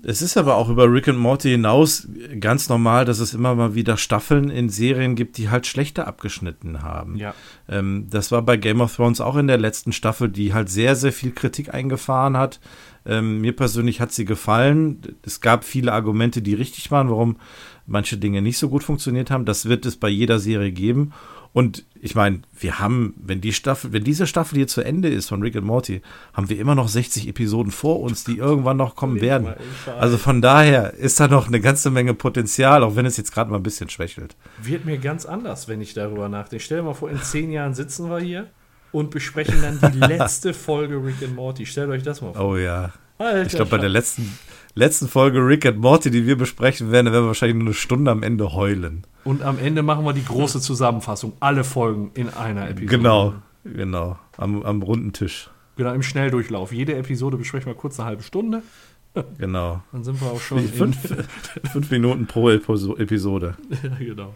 [0.08, 2.06] Es ist aber auch über Rick and Morty hinaus
[2.38, 6.84] ganz normal, dass es immer mal wieder Staffeln in Serien gibt, die halt schlechter abgeschnitten
[6.84, 7.16] haben.
[7.16, 7.34] Ja.
[7.68, 10.94] Ähm, das war bei Game of Thrones auch in der letzten Staffel, die halt sehr,
[10.94, 12.60] sehr viel Kritik eingefahren hat.
[13.04, 15.00] Ähm, mir persönlich hat sie gefallen.
[15.22, 17.38] Es gab viele Argumente, die richtig waren, warum
[17.84, 19.44] manche Dinge nicht so gut funktioniert haben.
[19.44, 21.14] Das wird es bei jeder Serie geben.
[21.56, 25.30] Und ich meine, wir haben, wenn die Staffel, wenn diese Staffel hier zu Ende ist
[25.30, 26.02] von Rick and Morty,
[26.34, 29.54] haben wir immer noch 60 Episoden vor uns, die irgendwann noch kommen werden.
[29.98, 33.50] Also von daher ist da noch eine ganze Menge Potenzial, auch wenn es jetzt gerade
[33.50, 34.36] mal ein bisschen schwächelt.
[34.62, 36.62] Wird mir ganz anders, wenn ich darüber nachdenke.
[36.62, 38.50] Stell dir mal vor, in zehn Jahren sitzen wir hier
[38.92, 41.64] und besprechen dann die letzte Folge Rick and Morty.
[41.64, 42.50] Stellt euch das mal vor.
[42.50, 42.92] Oh ja.
[43.16, 44.38] Alter Ich glaube, bei der letzten,
[44.76, 47.74] letzten Folge Rick and Morty, die wir besprechen werden, da werden wir wahrscheinlich nur eine
[47.74, 49.02] Stunde am Ende heulen.
[49.24, 51.32] Und am Ende machen wir die große Zusammenfassung.
[51.40, 52.86] Alle Folgen in einer Episode.
[52.86, 54.18] Genau, genau.
[54.36, 55.50] Am, am runden Tisch.
[55.76, 56.72] Genau, im Schnelldurchlauf.
[56.72, 58.62] Jede Episode besprechen wir kurz eine halbe Stunde.
[59.38, 59.82] Genau.
[59.92, 60.98] Dann sind wir auch schon in, Fünf,
[61.72, 63.56] fünf Minuten pro Episo- Episode.
[63.82, 64.34] ja, genau.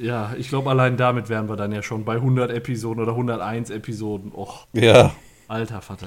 [0.00, 3.68] Ja, ich glaube, allein damit wären wir dann ja schon bei 100 Episoden oder 101
[3.68, 4.32] Episoden.
[4.34, 5.12] Och, Ja.
[5.48, 6.06] alter Vater.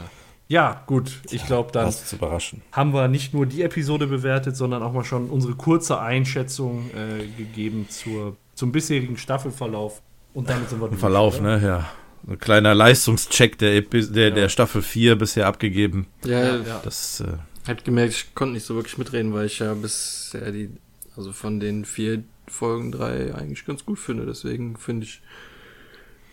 [0.52, 1.22] Ja, gut.
[1.32, 2.62] Ich glaube, dann Das zu überraschen.
[2.74, 7.26] haben wir nicht nur die Episode bewertet, sondern auch mal schon unsere kurze Einschätzung äh,
[7.38, 10.02] gegeben zur, zum bisherigen Staffelverlauf.
[10.34, 11.58] Und damit sind wir durch, Verlauf, oder?
[11.58, 11.66] ne?
[11.66, 11.90] Ja.
[12.28, 14.36] Ein kleiner Leistungscheck der, Epi der, Ja.
[14.36, 16.08] der Staffel 4 bisher abgegeben.
[16.26, 16.82] Ja, Ja.
[16.84, 20.70] Das, äh, Hat gemerkt, ich konnte nicht so wirklich mitreden, weil ich ja bisher die,
[21.16, 24.26] also von den vier Folgen drei eigentlich ganz gut finde.
[24.26, 25.22] Deswegen finde ich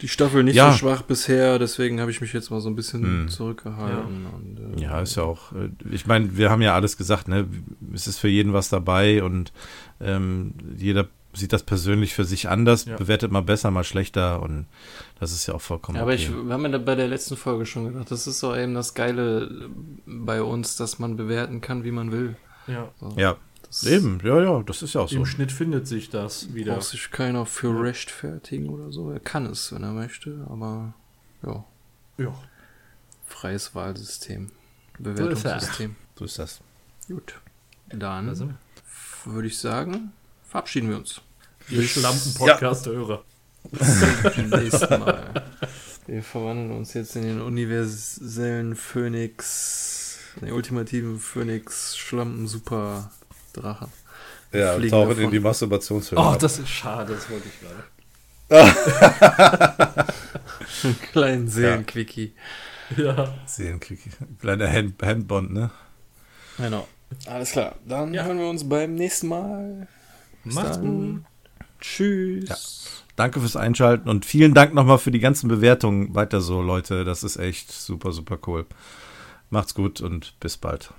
[0.00, 0.70] die Staffel nicht Ja.
[0.72, 1.58] so schwach bisher.
[1.58, 3.28] Deswegen habe ich mich jetzt mal so ein bisschen Hm.
[3.28, 4.26] zurückgehalten.
[4.26, 7.46] Und, äh, Ja, ist ja auch, äh, ich meine, wir haben ja alles gesagt, ne?
[7.92, 9.52] Es ist für jeden was dabei und
[10.00, 12.96] ähm, jeder sieht das persönlich für sich anders, Ja.
[12.96, 14.66] bewertet mal besser, mal schlechter und
[15.20, 16.22] das ist ja auch vollkommen Ja, aber okay.
[16.22, 18.74] ich, wir haben ja da bei der letzten Folge schon gedacht, das ist doch eben
[18.74, 19.68] das Geile
[20.06, 22.36] bei uns, dass man bewerten kann, wie man will.
[22.66, 22.88] Ja.
[23.16, 23.36] ja,
[23.68, 25.16] Das eben, ja, ja, das ist ja auch so.
[25.16, 26.74] Im Schnitt findet sich das wieder.
[26.74, 29.10] braucht sich keiner für rechtfertigen oder so.
[29.10, 30.94] Er kann es, wenn er möchte, aber
[31.42, 31.64] ja,
[32.16, 32.34] Ja.
[33.26, 34.50] freies Wahlsystem.
[34.98, 35.02] er.
[35.02, 35.96] Bewertungssystem.
[36.18, 36.60] So ist das.
[37.08, 37.40] Gut.
[37.90, 38.50] Dann Also,
[39.24, 40.12] würde ich sagen,
[40.44, 41.20] verabschieden wir uns.
[41.68, 43.22] ihr Schlampen-Podcast-Hörer.
[43.70, 44.00] Bis
[44.34, 45.44] zum nächsten Mal.
[46.06, 53.10] Wir verwandeln uns jetzt in den universellen Phönix, den ultimativen Phönix Schlampen Super
[53.52, 53.88] Drachen.
[54.52, 55.24] Ja, Fliegen tauchen davon.
[55.24, 56.20] in die Masturbationshöhle.
[56.20, 56.38] Oh, ab.
[56.38, 57.84] das ist schade, das wollte ich gerade.
[60.84, 62.32] Einen kleinen Seelenquickie.
[62.96, 63.34] Ja.
[63.46, 64.00] Seelenklick.
[64.40, 65.70] Kleiner Hand, Handbond, ne?
[66.56, 66.88] Genau.
[67.26, 67.74] Alles klar.
[67.86, 68.24] Dann Ja.
[68.24, 69.86] hören wir uns beim nächsten Mal.
[70.44, 71.14] Bis Macht's dann.
[71.14, 71.24] gut.
[71.80, 73.04] Tschüss.
[73.16, 76.14] Danke fürs Einschalten und vielen Dank nochmal für die ganzen Bewertungen.
[76.14, 77.04] Weiter so, Leute.
[77.04, 78.64] Das ist echt super, super cool.
[79.50, 80.90] Macht's gut und bis bald.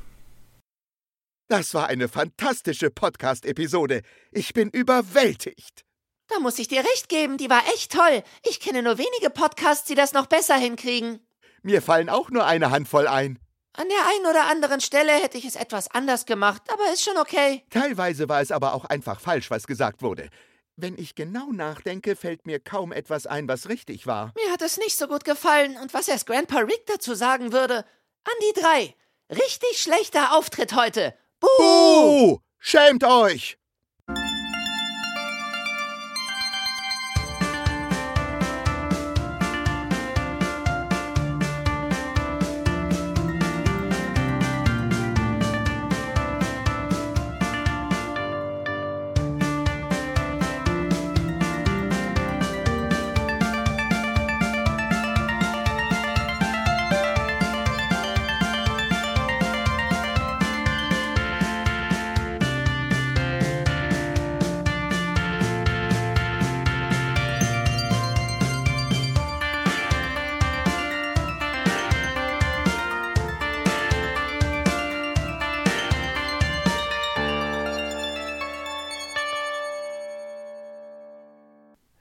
[1.52, 4.04] Das war eine fantastische Podcast-Episode.
[4.32, 5.84] Ich bin überwältigt.
[6.28, 8.22] Da muss ich dir recht geben, die war echt toll.
[8.48, 11.26] Ich kenne nur wenige Podcasts, die das noch besser hinkriegen.
[11.64, 13.40] Mir fallen auch nur eine Handvoll ein.
[13.74, 17.18] An der einen oder anderen Stelle hätte ich es etwas anders gemacht, aber ist schon
[17.18, 17.66] okay.
[17.72, 20.30] Teilweise war es aber auch einfach falsch, was gesagt wurde.
[20.76, 24.34] Wenn ich genau nachdenke, fällt mir kaum etwas ein, was richtig war.
[24.36, 27.86] Mir hat es nicht so gut gefallen und was erst Grandpa Rick dazu sagen würde.
[28.24, 28.96] An die drei.
[29.32, 31.16] Richtig schlechter Auftritt heute.
[31.40, 31.48] Buh!
[31.58, 32.38] Buh!
[32.60, 33.59] Schämt euch!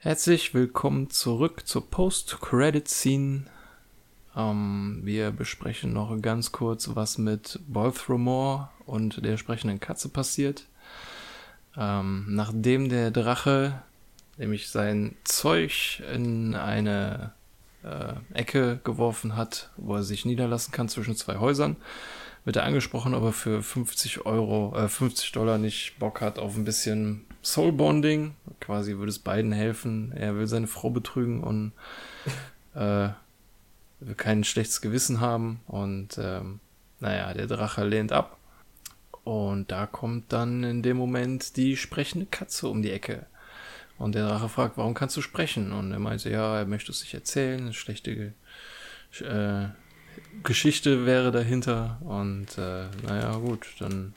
[0.08, 3.42] Herzlich willkommen zurück zur Post-Credit-Scene.
[4.34, 10.64] Ähm, wir besprechen noch ganz kurz, was mit Balthromore und der sprechenden Katze passiert.
[11.76, 13.82] Ähm, nachdem der Drache
[14.38, 17.34] nämlich sein Zeug in eine
[17.82, 21.76] äh, Ecke geworfen hat, wo er sich niederlassen kann zwischen zwei Häusern,
[22.46, 26.56] wird er angesprochen, ob er für 50 Euro, äh, 50 Dollar nicht Bock hat auf
[26.56, 28.34] ein bisschen Soul Bonding.
[28.60, 30.12] Quasi würde es beiden helfen.
[30.12, 31.72] Er will seine Frau betrügen und
[32.74, 33.10] äh,
[34.00, 35.60] will kein schlechtes Gewissen haben.
[35.66, 36.60] Und ähm,
[37.00, 38.38] naja, der Drache lehnt ab.
[39.24, 43.26] Und da kommt dann in dem Moment die sprechende Katze um die Ecke.
[43.98, 45.72] Und der Drache fragt, warum kannst du sprechen?
[45.72, 48.32] Und er meinte, ja, er möchte es sich erzählen, eine schlechte
[49.20, 49.66] äh,
[50.44, 51.98] Geschichte wäre dahinter.
[52.02, 54.14] Und äh, naja, gut, dann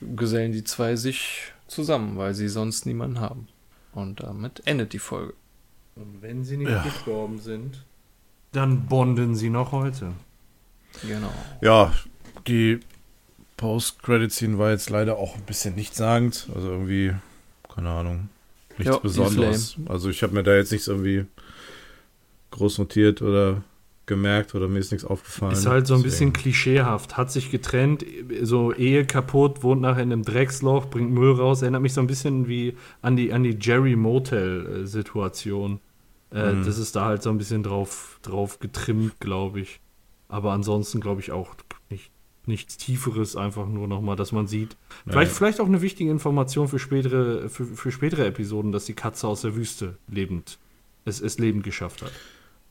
[0.00, 3.48] gesellen die zwei sich zusammen, weil sie sonst niemanden haben.
[3.92, 5.34] Und damit endet die Folge.
[5.96, 6.82] Und wenn sie nicht Ja.
[6.82, 7.84] gestorben sind,
[8.52, 10.12] dann bonden sie noch heute.
[11.06, 11.32] Genau.
[11.60, 11.92] Ja,
[12.46, 12.80] die
[13.56, 16.48] Post-Credit-Scene war jetzt leider auch ein bisschen nichtssagend.
[16.54, 17.14] Also irgendwie,
[17.74, 18.28] keine Ahnung,
[18.78, 19.76] nichts ist Besonderes.
[19.86, 21.26] Also ich habe mir da jetzt nichts irgendwie
[22.50, 23.62] groß notiert oder
[24.06, 25.52] gemerkt oder mir ist nichts aufgefallen.
[25.52, 27.16] Ist halt so ein bisschen Deswegen- klischeehaft.
[27.16, 28.04] Hat sich getrennt,
[28.42, 31.62] so Ehe kaputt, wohnt nachher in einem Drecksloch, bringt Müll raus.
[31.62, 35.80] Erinnert mich so ein bisschen wie an die, an die Jerry Motel-Situation.
[36.32, 36.64] Äh, Mhm.
[36.64, 39.80] Das ist da halt so ein bisschen drauf, drauf getrimmt, glaube ich.
[40.28, 41.54] Aber ansonsten glaube ich auch
[41.90, 42.10] nicht,
[42.46, 44.76] nichts Tieferes, einfach nur nochmal, dass man sieht.
[45.06, 45.36] Vielleicht, Ja.
[45.36, 49.42] vielleicht auch eine wichtige Information für spätere, für, für spätere Episoden, dass die Katze aus
[49.42, 50.58] der Wüste lebend,
[51.04, 52.12] es, es lebend geschafft hat.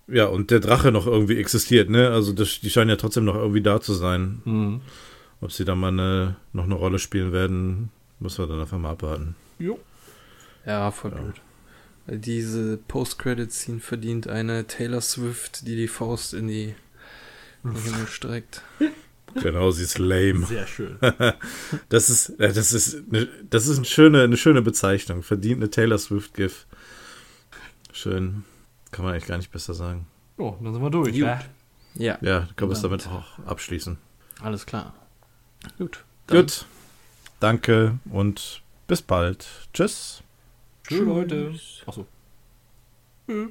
[0.08, 2.10] Ja, und der Drache noch irgendwie existiert, ne?
[2.10, 4.42] Also das, die scheinen ja trotzdem noch irgendwie da zu sein.
[4.46, 4.82] Mhm.
[5.40, 7.90] Ob sie da mal eine, noch eine Rolle spielen werden,
[8.20, 9.36] müssen wir dann einfach mal abwarten.
[9.58, 9.80] Jo.
[10.66, 11.36] Ja, voll blöd.
[12.06, 16.76] Weil Diese Post-Credit-Scene verdient eine Taylor Swift, die die Faust in die
[17.64, 18.62] Himmel streckt.
[19.36, 20.46] Genau, sie ist lame.
[20.46, 20.98] Sehr schön.
[21.88, 25.24] Das ist, äh, das ist, eine, das ist eine schöne, eine schöne Bezeichnung.
[25.24, 26.66] Verdient eine Taylor Swift-GIF.
[27.94, 28.44] Schön.
[28.92, 30.08] Kann man eigentlich gar nicht besser sagen.
[30.38, 31.12] Oh, dann sind wir durch.
[31.12, 31.20] Gut.
[31.20, 31.40] Ja.
[31.96, 33.06] Ja, Ja, können wir es Damit.
[33.06, 33.98] damit auch abschließen.
[34.42, 34.94] alles klar.
[35.78, 36.04] Gut.
[36.28, 36.66] Gut.
[37.40, 39.48] Danke und bis bald.
[39.74, 40.24] Tschüss.
[40.88, 41.54] Tschüss, Leute.
[41.86, 42.06] Achso.
[43.28, 43.50] Tschüss.